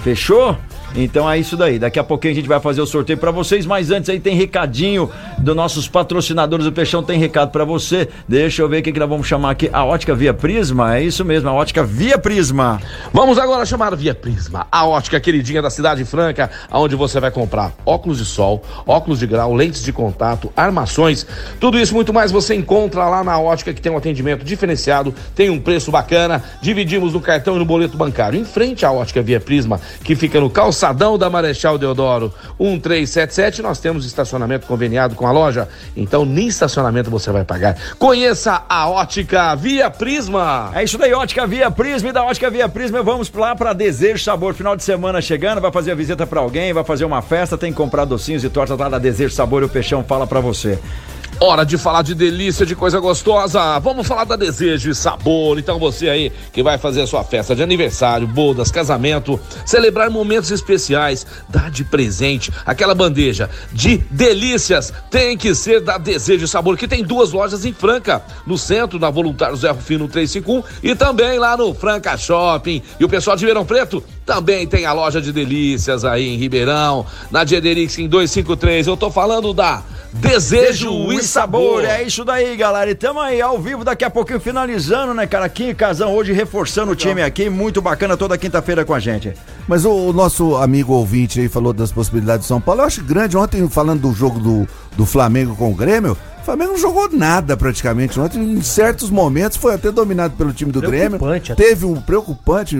Fechou? 0.05 0.57
Então 0.95 1.30
é 1.30 1.38
isso 1.38 1.57
daí. 1.57 1.78
Daqui 1.78 1.99
a 1.99 2.05
pouquinho 2.05 2.32
a 2.32 2.36
gente 2.36 2.49
vai 2.49 2.61
fazer 2.61 2.80
o 2.80 2.86
sorteio 2.86 3.18
pra 3.18 3.30
vocês, 3.30 3.66
mas 3.66 3.90
antes 3.90 4.09
aí 4.09 4.20
tem 4.20 4.36
recadinho 4.36 5.11
dos 5.38 5.57
nossos 5.57 5.88
patrocinadores. 5.88 6.66
O 6.66 6.72
Peixão 6.72 7.03
tem 7.03 7.18
recado 7.18 7.51
pra 7.51 7.64
você. 7.64 8.09
Deixa 8.28 8.62
eu 8.62 8.68
ver 8.68 8.80
o 8.80 8.82
que, 8.82 8.99
nós 8.99 9.09
vamos 9.09 9.26
chamar 9.26 9.51
aqui. 9.51 9.68
A 9.72 9.84
ótica 9.84 10.14
Via 10.14 10.32
Prisma? 10.32 10.97
É 10.97 11.03
isso 11.03 11.24
mesmo, 11.24 11.49
a 11.49 11.53
ótica 11.53 11.82
Via 11.82 12.18
Prisma. 12.18 12.80
Vamos 13.12 13.38
agora 13.38 13.66
chamar 13.66 13.95
Via 13.97 14.14
Prisma, 14.14 14.66
a 14.70 14.86
ótica 14.86 15.18
queridinha 15.20 15.61
da 15.61 15.70
Cidade 15.70 16.05
Franca, 16.05 16.51
aonde 16.70 16.97
você 16.97 17.18
vai 17.20 17.30
comprar 17.30 17.72
óculos 17.84 18.18
de 18.18 18.24
sol, 18.24 18.62
óculos 18.86 19.18
de 19.18 19.26
grau, 19.26 19.55
lentes 19.55 19.82
de 19.82 19.92
contato, 19.92 20.53
armações, 20.57 21.26
tudo 21.61 21.78
isso 21.78 21.95
muito 21.95 22.12
mais 22.12 22.30
você 22.30 22.55
encontra 22.55 23.05
lá 23.09 23.24
na 23.24 23.38
ótica 23.38 23.72
que 23.72 23.80
tem 23.80 23.90
um 23.90 23.97
atendimento 23.97 24.45
diferenciado, 24.45 25.14
tem 25.34 25.51
um 25.51 25.61
preço 25.61 25.90
bacana, 25.90 26.42
dividimos 26.61 27.12
no 27.12 27.20
cartão 27.20 27.57
e 27.57 27.59
no 27.59 27.64
boleto 27.64 27.97
bancário. 27.97 28.38
Em 28.38 28.45
frente 28.45 28.84
à 28.84 28.92
ótica 28.92 29.22
Via 29.22 29.40
Prisma, 29.40 29.80
que 30.03 30.14
fica 30.14 30.40
no 30.40 30.51
calçadão 30.85 31.16
da 31.16 31.30
Marechal 31.30 31.78
Deodoro 31.78 32.32
1377, 32.61 33.62
nós 33.62 33.78
temos 33.78 34.05
estacionamento 34.05 34.66
conveniado 34.66 35.14
com 35.14 35.26
a 35.26 35.32
loja, 35.32 35.66
então 35.97 36.26
nem 36.26 36.49
estacionamento 36.49 37.11
você 37.11 37.32
vai 37.32 37.43
pagar. 37.43 37.76
Conheça 37.99 38.62
a 38.68 38.89
ótica 38.89 39.55
Via 39.55 39.89
Prisma. 39.89 40.70
É 40.74 40.85
isso 40.85 40.99
daí, 40.99 41.14
ótica 41.14 41.47
Via 41.47 41.70
Prisma 41.70 42.11
e 42.11 42.12
da 42.12 42.22
ótica 42.22 42.51
Via 42.51 42.68
Prisma 42.68 43.03
vamos 43.03 43.32
lá 43.32 43.57
pra 43.57 43.72
Desejo 43.72 44.22
Sabor. 44.22 44.53
Final 44.53 44.76
de 44.76 44.85
semana 44.85 45.22
chegando, 45.22 45.61
vai 45.61 45.72
fazer 45.72 45.93
a 45.93 45.95
visita 45.95 46.26
pra 46.26 46.41
alguém, 46.41 46.74
vai 46.74 46.85
fazer 46.85 47.07
uma 47.07 47.22
festa, 47.22 47.57
tem 47.57 47.72
que 47.72 47.76
comprar 47.78 48.05
docinhos 48.05 48.45
e 48.45 48.51
tortas 48.51 48.78
lá 48.78 48.91
da 48.91 48.99
Desejo 48.99 49.35
Sabor 49.35 49.62
e 49.62 49.66
o 49.66 49.68
Peixão 49.70 50.05
fala 50.05 50.26
pra 50.26 50.41
você. 50.41 50.78
Hora 51.41 51.64
de 51.64 51.76
falar 51.76 52.03
de 52.03 52.14
delícia, 52.14 52.64
de 52.64 52.76
coisa 52.76 53.01
gostosa. 53.01 53.78
Vamos 53.80 54.07
falar 54.07 54.24
da 54.24 54.37
desejo 54.37 54.91
e 54.91 54.95
sabor. 54.95 55.59
Então 55.59 55.78
você 55.78 56.09
aí 56.09 56.32
que 56.53 56.62
vai 56.62 56.78
fazer 56.78 57.03
a 57.03 57.07
sua 57.07 57.24
festa 57.24 57.57
de 57.57 57.62
aniversário, 57.62 58.26
bodas, 58.26 58.70
casamento, 58.70 59.39
celebrar 59.66 60.09
momentos 60.11 60.51
especiais, 60.53 61.26
dar 61.49 61.70
de 61.70 61.85
presente 61.85 62.53
aquela 62.64 62.95
bandeja 62.95 63.51
de 63.72 63.99
delícias 64.11 64.93
tem 65.11 65.37
que 65.37 65.55
ser 65.55 65.80
da 65.80 65.99
Desejo 65.99 66.45
e 66.45 66.49
Sabor, 66.49 66.76
que 66.76 66.87
tem 66.87 67.03
duas 67.03 67.32
lojas 67.32 67.64
em 67.64 67.72
Franca, 67.72 68.22
no 68.47 68.57
centro, 68.57 68.99
na 68.99 69.11
Voluntário 69.11 69.57
Zé 69.57 69.70
Rufino 69.70 70.07
351 70.07 70.62
e 70.82 70.95
também 70.95 71.39
lá 71.39 71.57
no 71.57 71.74
Franca 71.74 72.16
Shopping. 72.16 72.82
E 72.99 73.05
o 73.05 73.09
pessoal 73.09 73.37
de 73.37 73.43
Ribeirão 73.43 73.66
Preto 73.66 74.03
também 74.25 74.66
tem 74.66 74.87
a 74.87 74.93
loja 74.93 75.20
de 75.20 75.33
delícias 75.33 76.05
aí 76.05 76.29
em 76.29 76.37
Ribeirão, 76.37 77.07
na 77.31 77.45
Diederix 77.45 77.99
em 77.99 78.09
253. 78.09 78.87
Eu 78.87 78.97
tô 78.97 79.11
falando 79.11 79.53
da 79.53 79.83
desejo 80.14 81.12
e 81.12 81.22
sabor. 81.22 81.85
É 81.85 82.03
isso 82.03 82.25
daí, 82.25 82.57
galera. 82.57 82.91
E 82.91 82.95
tamo 82.95 83.20
aí 83.20 83.41
ao 83.41 83.59
vivo 83.59 83.85
daqui 83.85 84.05
a 84.05 84.11
pouquinho 84.11 84.41
finalizando, 84.41 85.12
né, 85.12 85.27
cara? 85.27 85.51
E 85.55 85.75
Casão 85.75 86.14
hoje 86.14 86.33
reforçando 86.33 86.93
o 86.93 86.97
time 86.97 87.22
aqui. 87.22 87.51
Muito 87.51 87.83
bacana 87.83 88.16
toda 88.16 88.39
quinta-feira 88.39 88.85
com 88.85 88.95
a 88.95 89.01
gente. 89.01 89.33
Mas 89.66 89.85
o, 89.85 89.91
o 89.91 90.12
nosso 90.12 90.57
amigo 90.57 90.93
ouvinte 90.93 91.41
aí 91.41 91.49
falou 91.49 91.72
das 91.72 91.91
possibilidades 91.91 92.43
de 92.43 92.49
São 92.49 92.61
Paulo. 92.61 92.83
Eu 92.83 92.87
acho 92.87 93.03
grande. 93.03 93.37
Ontem, 93.37 93.68
falando 93.68 94.03
do 94.03 94.12
jogo 94.12 94.39
do, 94.39 94.68
do 94.97 95.05
Flamengo 95.05 95.57
com 95.57 95.70
o 95.70 95.75
Grêmio, 95.75 96.16
o 96.45 96.47
Flamengo 96.47 96.72
não 96.72 96.78
jogou 96.78 97.09
nada 97.11 97.57
praticamente. 97.57 98.20
Ontem, 98.20 98.38
em 98.38 98.61
certos 98.61 99.09
momentos, 99.09 99.57
foi 99.57 99.72
até 99.72 99.90
dominado 99.90 100.36
pelo 100.36 100.53
time 100.53 100.70
do 100.70 100.78
Grêmio. 100.78 101.18
Teve 101.57 101.86
um 101.86 101.99
preocupante, 101.99 102.76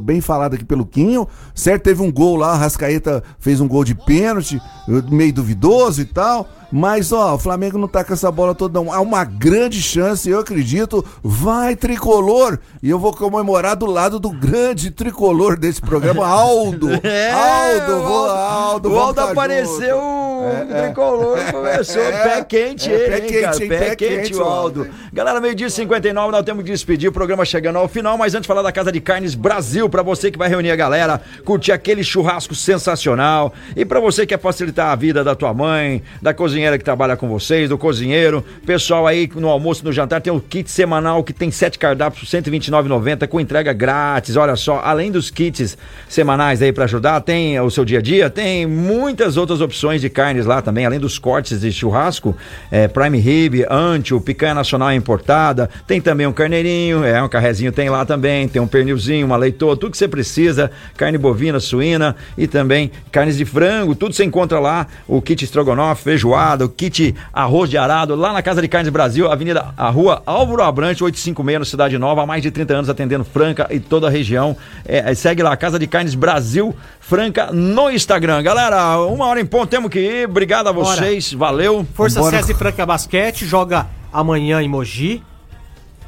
bem 0.00 0.20
falado 0.20 0.54
aqui 0.54 0.64
pelo 0.64 0.86
Quinho. 0.86 1.26
Certo, 1.52 1.82
teve 1.82 2.00
um 2.00 2.12
gol 2.12 2.36
lá, 2.36 2.54
o 2.54 2.56
Rascaeta 2.56 3.24
fez 3.40 3.60
um 3.60 3.66
gol 3.66 3.82
de 3.82 3.96
pênalti, 3.96 4.62
meio 5.10 5.32
duvidoso 5.32 6.00
e 6.00 6.04
tal. 6.04 6.48
Mas, 6.70 7.12
ó, 7.12 7.34
o 7.34 7.38
Flamengo 7.38 7.78
não 7.78 7.88
tá 7.88 8.04
com 8.04 8.12
essa 8.12 8.30
bola 8.30 8.54
toda. 8.54 8.78
não. 8.78 8.92
Há 8.92 9.00
uma 9.00 9.24
grande 9.24 9.80
chance, 9.80 10.28
eu 10.28 10.38
acredito. 10.40 11.04
Vai, 11.22 11.74
tricolor! 11.74 12.58
E 12.82 12.90
eu 12.90 12.98
vou 12.98 13.12
comemorar 13.12 13.74
do 13.74 13.86
lado 13.86 14.18
do 14.20 14.30
grande 14.30 14.90
tricolor 14.90 15.58
desse 15.58 15.80
programa, 15.80 16.26
Aldo. 16.26 16.88
É, 17.08 17.30
Aldo, 17.30 18.02
vou, 18.02 18.26
o 18.26 18.30
Aldo, 18.30 18.92
O 18.92 18.98
Aldo 18.98 19.14
tá 19.14 19.30
apareceu, 19.30 19.96
junto. 19.96 20.72
o 20.72 20.76
tricolor 20.82 21.38
começou, 21.50 22.02
É, 22.08 22.12
pé 22.22 22.44
quente 22.44 22.90
é, 22.90 22.94
ele, 22.94 23.08
pé 23.08 23.16
hein, 23.16 23.22
quente, 23.22 23.40
cara, 23.42 23.62
hein, 23.62 23.68
pé, 23.68 23.78
pé 23.78 23.96
quente, 23.96 24.14
quente, 24.22 24.36
o 24.36 24.42
Aldo. 24.42 24.88
Galera, 25.12 25.40
meio-dia 25.40 25.66
e 25.66 25.70
59, 25.70 26.32
nós 26.32 26.42
temos 26.44 26.64
que 26.64 26.70
despedir, 26.70 27.08
o 27.08 27.12
programa 27.12 27.44
chegando 27.44 27.76
ao 27.76 27.88
final, 27.88 28.18
mas 28.18 28.34
antes 28.34 28.42
de 28.42 28.48
falar 28.48 28.62
da 28.62 28.72
Casa 28.72 28.92
de 28.92 29.00
Carnes 29.00 29.34
Brasil, 29.34 29.88
pra 29.88 30.02
você 30.02 30.30
que 30.30 30.38
vai 30.38 30.48
reunir 30.48 30.70
a 30.70 30.76
galera, 30.76 31.20
curtir 31.44 31.72
aquele 31.72 32.04
churrasco 32.04 32.54
sensacional, 32.54 33.52
e 33.74 33.84
pra 33.84 34.00
você 34.00 34.22
que 34.22 34.28
quer 34.28 34.40
facilitar 34.40 34.90
a 34.90 34.96
vida 34.96 35.24
da 35.24 35.34
tua 35.34 35.52
mãe, 35.54 36.02
da 36.20 36.34
cozinheira 36.58 36.76
que 36.76 36.84
trabalha 36.84 37.16
com 37.16 37.28
vocês, 37.28 37.68
do 37.68 37.78
cozinheiro, 37.78 38.44
pessoal 38.66 39.06
aí 39.06 39.30
no 39.36 39.48
almoço, 39.48 39.84
no 39.84 39.92
jantar, 39.92 40.20
tem 40.20 40.32
o 40.32 40.40
kit 40.40 40.68
semanal 40.68 41.22
que 41.22 41.32
tem 41.32 41.52
sete 41.52 41.78
cardápios 41.78 42.32
R$ 42.32 42.40
129,90 42.40 43.28
com 43.28 43.38
entrega 43.38 43.72
grátis, 43.72 44.34
olha 44.34 44.56
só, 44.56 44.80
além 44.82 45.12
dos 45.12 45.30
kits 45.30 45.78
semanais 46.08 46.60
aí 46.60 46.72
pra 46.72 46.84
ajudar, 46.84 47.20
tem 47.20 47.60
o 47.60 47.70
seu 47.70 47.84
dia 47.84 48.00
a 48.00 48.02
dia, 48.02 48.28
tem 48.28 48.66
muitas 48.66 49.36
outras 49.36 49.60
opções 49.60 50.00
de 50.00 50.10
carnes 50.10 50.46
lá 50.46 50.60
também, 50.60 50.84
além 50.84 50.98
dos 50.98 51.16
cortes 51.16 51.60
de 51.60 51.70
churrasco, 51.70 52.36
é, 52.72 52.88
prime 52.88 53.18
rib, 53.18 53.64
ancho, 53.70 54.20
picanha 54.20 54.54
nacional 54.54 54.92
importada, 54.92 55.70
tem 55.86 56.00
também 56.00 56.26
um 56.26 56.32
carneirinho, 56.32 57.04
é 57.04 57.22
um 57.22 57.28
carrezinho 57.28 57.70
tem 57.70 57.88
lá 57.88 58.04
também, 58.04 58.48
tem 58.48 58.60
um 58.60 58.66
pernilzinho, 58.66 59.26
uma 59.26 59.36
leitoa, 59.36 59.76
tudo 59.76 59.92
que 59.92 59.98
você 59.98 60.08
precisa, 60.08 60.72
carne 60.96 61.18
bovina, 61.18 61.60
suína 61.60 62.16
e 62.36 62.48
também 62.48 62.90
carnes 63.12 63.36
de 63.36 63.44
frango, 63.44 63.94
tudo 63.94 64.12
você 64.12 64.24
encontra 64.24 64.58
lá, 64.58 64.88
o 65.06 65.22
kit 65.22 65.44
estrogonofe, 65.44 66.02
feijoada, 66.02 66.47
o 66.56 66.68
kit 66.68 67.14
arroz 67.32 67.68
de 67.68 67.76
arado, 67.76 68.14
lá 68.14 68.32
na 68.32 68.42
Casa 68.42 68.62
de 68.62 68.68
Carnes 68.68 68.90
Brasil, 68.90 69.30
Avenida, 69.30 69.72
a 69.76 69.90
rua 69.90 70.22
Álvaro 70.24 70.62
Abrante, 70.62 71.04
856, 71.04 71.58
no 71.58 71.64
Cidade 71.64 71.98
Nova, 71.98 72.22
há 72.22 72.26
mais 72.26 72.42
de 72.42 72.50
30 72.50 72.74
anos 72.74 72.88
atendendo 72.88 73.24
Franca 73.24 73.66
e 73.70 73.78
toda 73.78 74.06
a 74.06 74.10
região. 74.10 74.56
É, 74.86 75.10
é, 75.10 75.14
segue 75.14 75.42
lá, 75.42 75.56
Casa 75.56 75.78
de 75.78 75.86
Carnes 75.86 76.14
Brasil, 76.14 76.74
Franca, 77.00 77.52
no 77.52 77.90
Instagram. 77.90 78.42
Galera, 78.42 78.98
uma 79.00 79.26
hora 79.26 79.40
em 79.40 79.46
ponto, 79.46 79.68
temos 79.68 79.90
que 79.90 79.98
ir. 79.98 80.28
Obrigado 80.28 80.68
a 80.68 80.72
vocês, 80.72 81.32
valeu. 81.32 81.86
Força 81.94 82.20
Vambora. 82.20 82.38
César 82.38 82.52
e 82.52 82.54
Franca 82.54 82.86
Basquete 82.86 83.44
joga 83.44 83.86
amanhã 84.12 84.62
em 84.62 84.68
Mogi, 84.68 85.22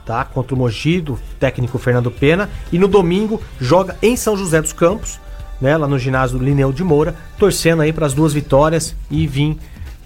tá? 0.05 0.25
Contra 0.25 0.55
o 0.55 0.59
Mogi, 0.59 1.01
do 1.01 1.19
técnico 1.39 1.79
Fernando 1.79 2.11
Pena. 2.11 2.49
E 2.73 2.79
no 2.79 2.89
domingo 2.89 3.41
joga 3.61 3.97
em 4.03 4.17
São 4.17 4.37
José 4.37 4.61
dos 4.61 4.73
Campos, 4.73 5.21
né? 5.61 5.77
Lá 5.77 5.87
no 5.87 5.99
ginásio 5.99 6.39
Lineu 6.39 6.73
de 6.73 6.83
Moura, 6.83 7.15
torcendo 7.39 7.83
aí 7.83 7.93
para 7.93 8.07
as 8.07 8.15
duas 8.15 8.33
vitórias 8.33 8.97
e 9.11 9.27
vir 9.27 9.59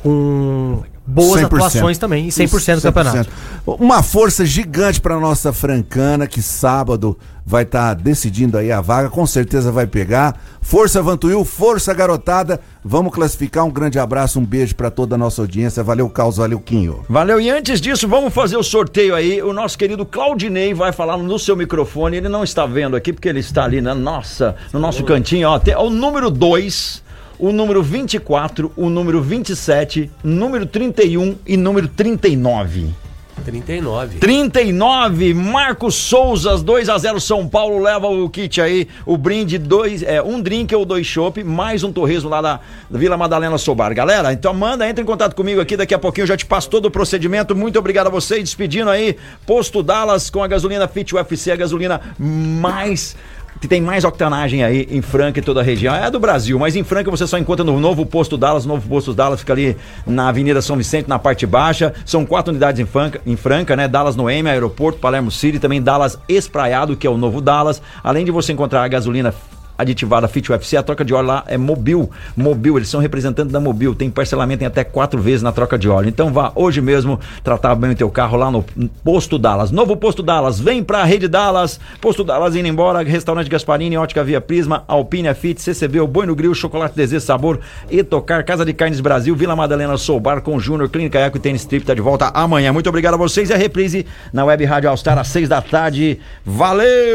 com 0.04 0.82
boas 1.06 1.40
100%. 1.40 1.44
atuações 1.46 1.98
também 1.98 2.26
e 2.26 2.28
100% 2.28 2.76
do 2.76 2.82
campeonato. 2.82 3.30
Uma 3.66 4.02
força 4.02 4.44
gigante 4.44 5.00
para 5.00 5.18
nossa 5.18 5.50
francana 5.50 6.26
que 6.26 6.42
sábado 6.42 7.18
vai 7.46 7.62
estar 7.62 7.94
decidindo 7.94 8.56
aí 8.56 8.70
a 8.70 8.80
vaga, 8.80 9.08
com 9.08 9.26
certeza 9.26 9.72
vai 9.72 9.86
pegar. 9.86 10.38
Força 10.60 11.02
Vantuil, 11.02 11.44
força 11.44 11.92
garotada. 11.92 12.60
Vamos 12.82 13.14
classificar. 13.14 13.64
Um 13.64 13.70
grande 13.70 13.98
abraço, 13.98 14.38
um 14.38 14.44
beijo 14.44 14.74
para 14.74 14.90
toda 14.90 15.14
a 15.14 15.18
nossa 15.18 15.42
audiência. 15.42 15.82
Valeu, 15.82 16.08
Caos, 16.08 16.36
valeu, 16.38 16.58
Quinho. 16.58 17.04
Valeu, 17.08 17.40
e 17.40 17.50
antes 17.50 17.80
disso, 17.80 18.08
vamos 18.08 18.32
fazer 18.32 18.56
o 18.56 18.62
sorteio 18.62 19.14
aí. 19.14 19.42
O 19.42 19.52
nosso 19.52 19.76
querido 19.76 20.06
Claudinei 20.06 20.72
vai 20.72 20.92
falar 20.92 21.16
no 21.18 21.38
seu 21.38 21.54
microfone. 21.56 22.16
Ele 22.16 22.28
não 22.28 22.44
está 22.44 22.64
vendo 22.64 22.96
aqui 22.96 23.12
porque 23.12 23.28
ele 23.28 23.40
está 23.40 23.64
ali 23.64 23.80
na 23.80 23.94
nossa, 23.94 24.56
no 24.72 24.80
nosso 24.80 25.04
cantinho, 25.04 25.48
ó. 25.48 25.58
Tem, 25.58 25.74
ó, 25.74 25.84
o 25.84 25.90
número 25.90 26.30
2, 26.30 27.02
o 27.38 27.52
número 27.52 27.82
24, 27.82 28.72
o 28.76 28.88
número 28.88 29.22
27, 29.22 30.10
número 30.22 30.66
31 30.66 31.36
e 31.46 31.56
número 31.56 31.88
39. 31.88 33.04
39. 33.44 34.18
39, 34.18 35.34
Marcos 35.34 35.94
Souza, 35.94 36.56
2 36.56 36.88
a 36.88 36.96
0 36.96 37.20
São 37.20 37.46
Paulo, 37.46 37.82
leva 37.82 38.08
o 38.08 38.28
kit 38.30 38.60
aí, 38.60 38.88
o 39.04 39.16
brinde, 39.16 39.58
dois, 39.58 40.02
é, 40.02 40.22
um 40.22 40.40
drink 40.40 40.74
ou 40.74 40.84
dois 40.84 41.06
chopp, 41.06 41.42
mais 41.42 41.82
um 41.82 41.92
torresmo 41.92 42.30
lá 42.30 42.40
da, 42.40 42.60
Vila 42.90 43.16
Madalena 43.16 43.58
Sobar. 43.58 43.94
Galera, 43.94 44.32
então 44.32 44.54
manda, 44.54 44.88
entra 44.88 45.02
em 45.02 45.06
contato 45.06 45.34
comigo 45.34 45.60
aqui, 45.60 45.76
daqui 45.76 45.94
a 45.94 45.98
pouquinho 45.98 46.22
eu 46.22 46.28
já 46.28 46.36
te 46.36 46.46
passo 46.46 46.70
todo 46.70 46.86
o 46.86 46.90
procedimento. 46.90 47.54
Muito 47.54 47.78
obrigado 47.78 48.06
a 48.06 48.10
vocês, 48.10 48.42
despedindo 48.42 48.88
aí, 48.88 49.16
Posto 49.46 49.82
Dallas 49.82 50.30
com 50.30 50.42
a 50.42 50.46
gasolina 50.46 50.88
Fit 50.88 51.14
UFC, 51.14 51.50
a 51.50 51.56
gasolina 51.56 52.00
mais 52.18 53.16
que 53.60 53.68
tem 53.68 53.80
mais 53.80 54.04
octanagem 54.04 54.62
aí 54.64 54.86
em 54.90 55.00
Franca 55.02 55.38
e 55.38 55.42
toda 55.42 55.60
a 55.60 55.62
região. 55.62 55.94
É 55.94 56.04
a 56.04 56.10
do 56.10 56.20
Brasil, 56.20 56.58
mas 56.58 56.76
em 56.76 56.84
Franca 56.84 57.10
você 57.10 57.26
só 57.26 57.38
encontra 57.38 57.64
no 57.64 57.78
novo 57.80 58.04
posto 58.04 58.36
Dallas. 58.36 58.64
O 58.64 58.68
novo 58.68 58.88
posto 58.88 59.14
Dallas 59.14 59.40
fica 59.40 59.52
ali 59.52 59.76
na 60.06 60.28
Avenida 60.28 60.60
São 60.60 60.76
Vicente, 60.76 61.08
na 61.08 61.18
parte 61.18 61.46
baixa. 61.46 61.92
São 62.04 62.26
quatro 62.26 62.50
unidades 62.50 62.80
em 62.80 62.86
Franca, 62.86 63.20
em 63.26 63.36
Franca 63.36 63.76
né? 63.76 63.88
Dallas 63.88 64.16
Noemi, 64.16 64.48
Aeroporto, 64.48 64.98
Palermo 64.98 65.30
City, 65.30 65.58
também 65.58 65.80
Dallas 65.80 66.18
Espraiado, 66.28 66.96
que 66.96 67.06
é 67.06 67.10
o 67.10 67.16
novo 67.16 67.40
Dallas. 67.40 67.80
Além 68.02 68.24
de 68.24 68.30
você 68.30 68.52
encontrar 68.52 68.82
a 68.82 68.88
gasolina 68.88 69.34
aditivada 69.76 70.28
Fit 70.28 70.50
UFC, 70.50 70.76
a 70.76 70.82
troca 70.82 71.04
de 71.04 71.12
óleo 71.14 71.28
lá 71.28 71.44
é 71.46 71.56
Mobil. 71.56 72.10
Mobil, 72.36 72.76
eles 72.76 72.88
são 72.88 73.00
representantes 73.00 73.52
da 73.52 73.60
Mobil, 73.60 73.94
tem 73.94 74.10
parcelamento 74.10 74.62
em 74.62 74.66
até 74.66 74.84
quatro 74.84 75.20
vezes 75.20 75.42
na 75.42 75.52
troca 75.52 75.78
de 75.78 75.88
óleo. 75.88 76.08
Então 76.08 76.32
vá 76.32 76.52
hoje 76.54 76.80
mesmo 76.80 77.18
tratar 77.42 77.74
bem 77.74 77.90
o 77.90 77.94
teu 77.94 78.10
carro 78.10 78.36
lá 78.36 78.50
no 78.50 78.64
Posto 79.02 79.38
Dallas. 79.38 79.70
Novo 79.70 79.96
Posto 79.96 80.22
Dallas, 80.22 80.58
vem 80.60 80.82
pra 80.82 81.04
Rede 81.04 81.28
Dallas. 81.28 81.80
Posto 82.00 82.24
Dallas 82.24 82.56
indo 82.56 82.68
embora, 82.68 83.02
Restaurante 83.02 83.48
Gasparini, 83.48 83.96
Ótica 83.96 84.22
Via 84.24 84.40
Prisma, 84.40 84.84
Alpine 84.86 85.32
Fit, 85.34 85.60
CCB, 85.60 86.00
o 86.00 86.06
Boi 86.06 86.26
no 86.26 86.34
Grill, 86.34 86.54
Chocolate 86.54 86.96
Desejo 86.96 87.24
Sabor 87.24 87.60
e 87.90 88.02
Tocar, 88.02 88.44
Casa 88.44 88.64
de 88.64 88.72
Carnes 88.72 89.00
Brasil, 89.00 89.34
Vila 89.34 89.56
Madalena 89.56 89.96
Sou 89.96 90.20
Bar 90.20 90.40
com 90.40 90.58
Júnior, 90.58 90.88
Clínica 90.88 91.18
Eco 91.18 91.36
e 91.36 91.40
Tênis 91.40 91.62
Strip 91.62 91.84
tá 91.84 91.94
de 91.94 92.00
volta 92.00 92.30
amanhã. 92.34 92.72
Muito 92.72 92.88
obrigado 92.88 93.14
a 93.14 93.18
vocês 93.18 93.50
e 93.50 93.52
a 93.52 93.56
reprise 93.56 94.06
na 94.32 94.44
Web 94.44 94.64
Rádio 94.64 94.90
All 94.90 94.96
Star 94.96 95.18
às 95.18 95.28
seis 95.28 95.48
da 95.48 95.60
tarde. 95.60 96.18
Valeu! 96.44 97.14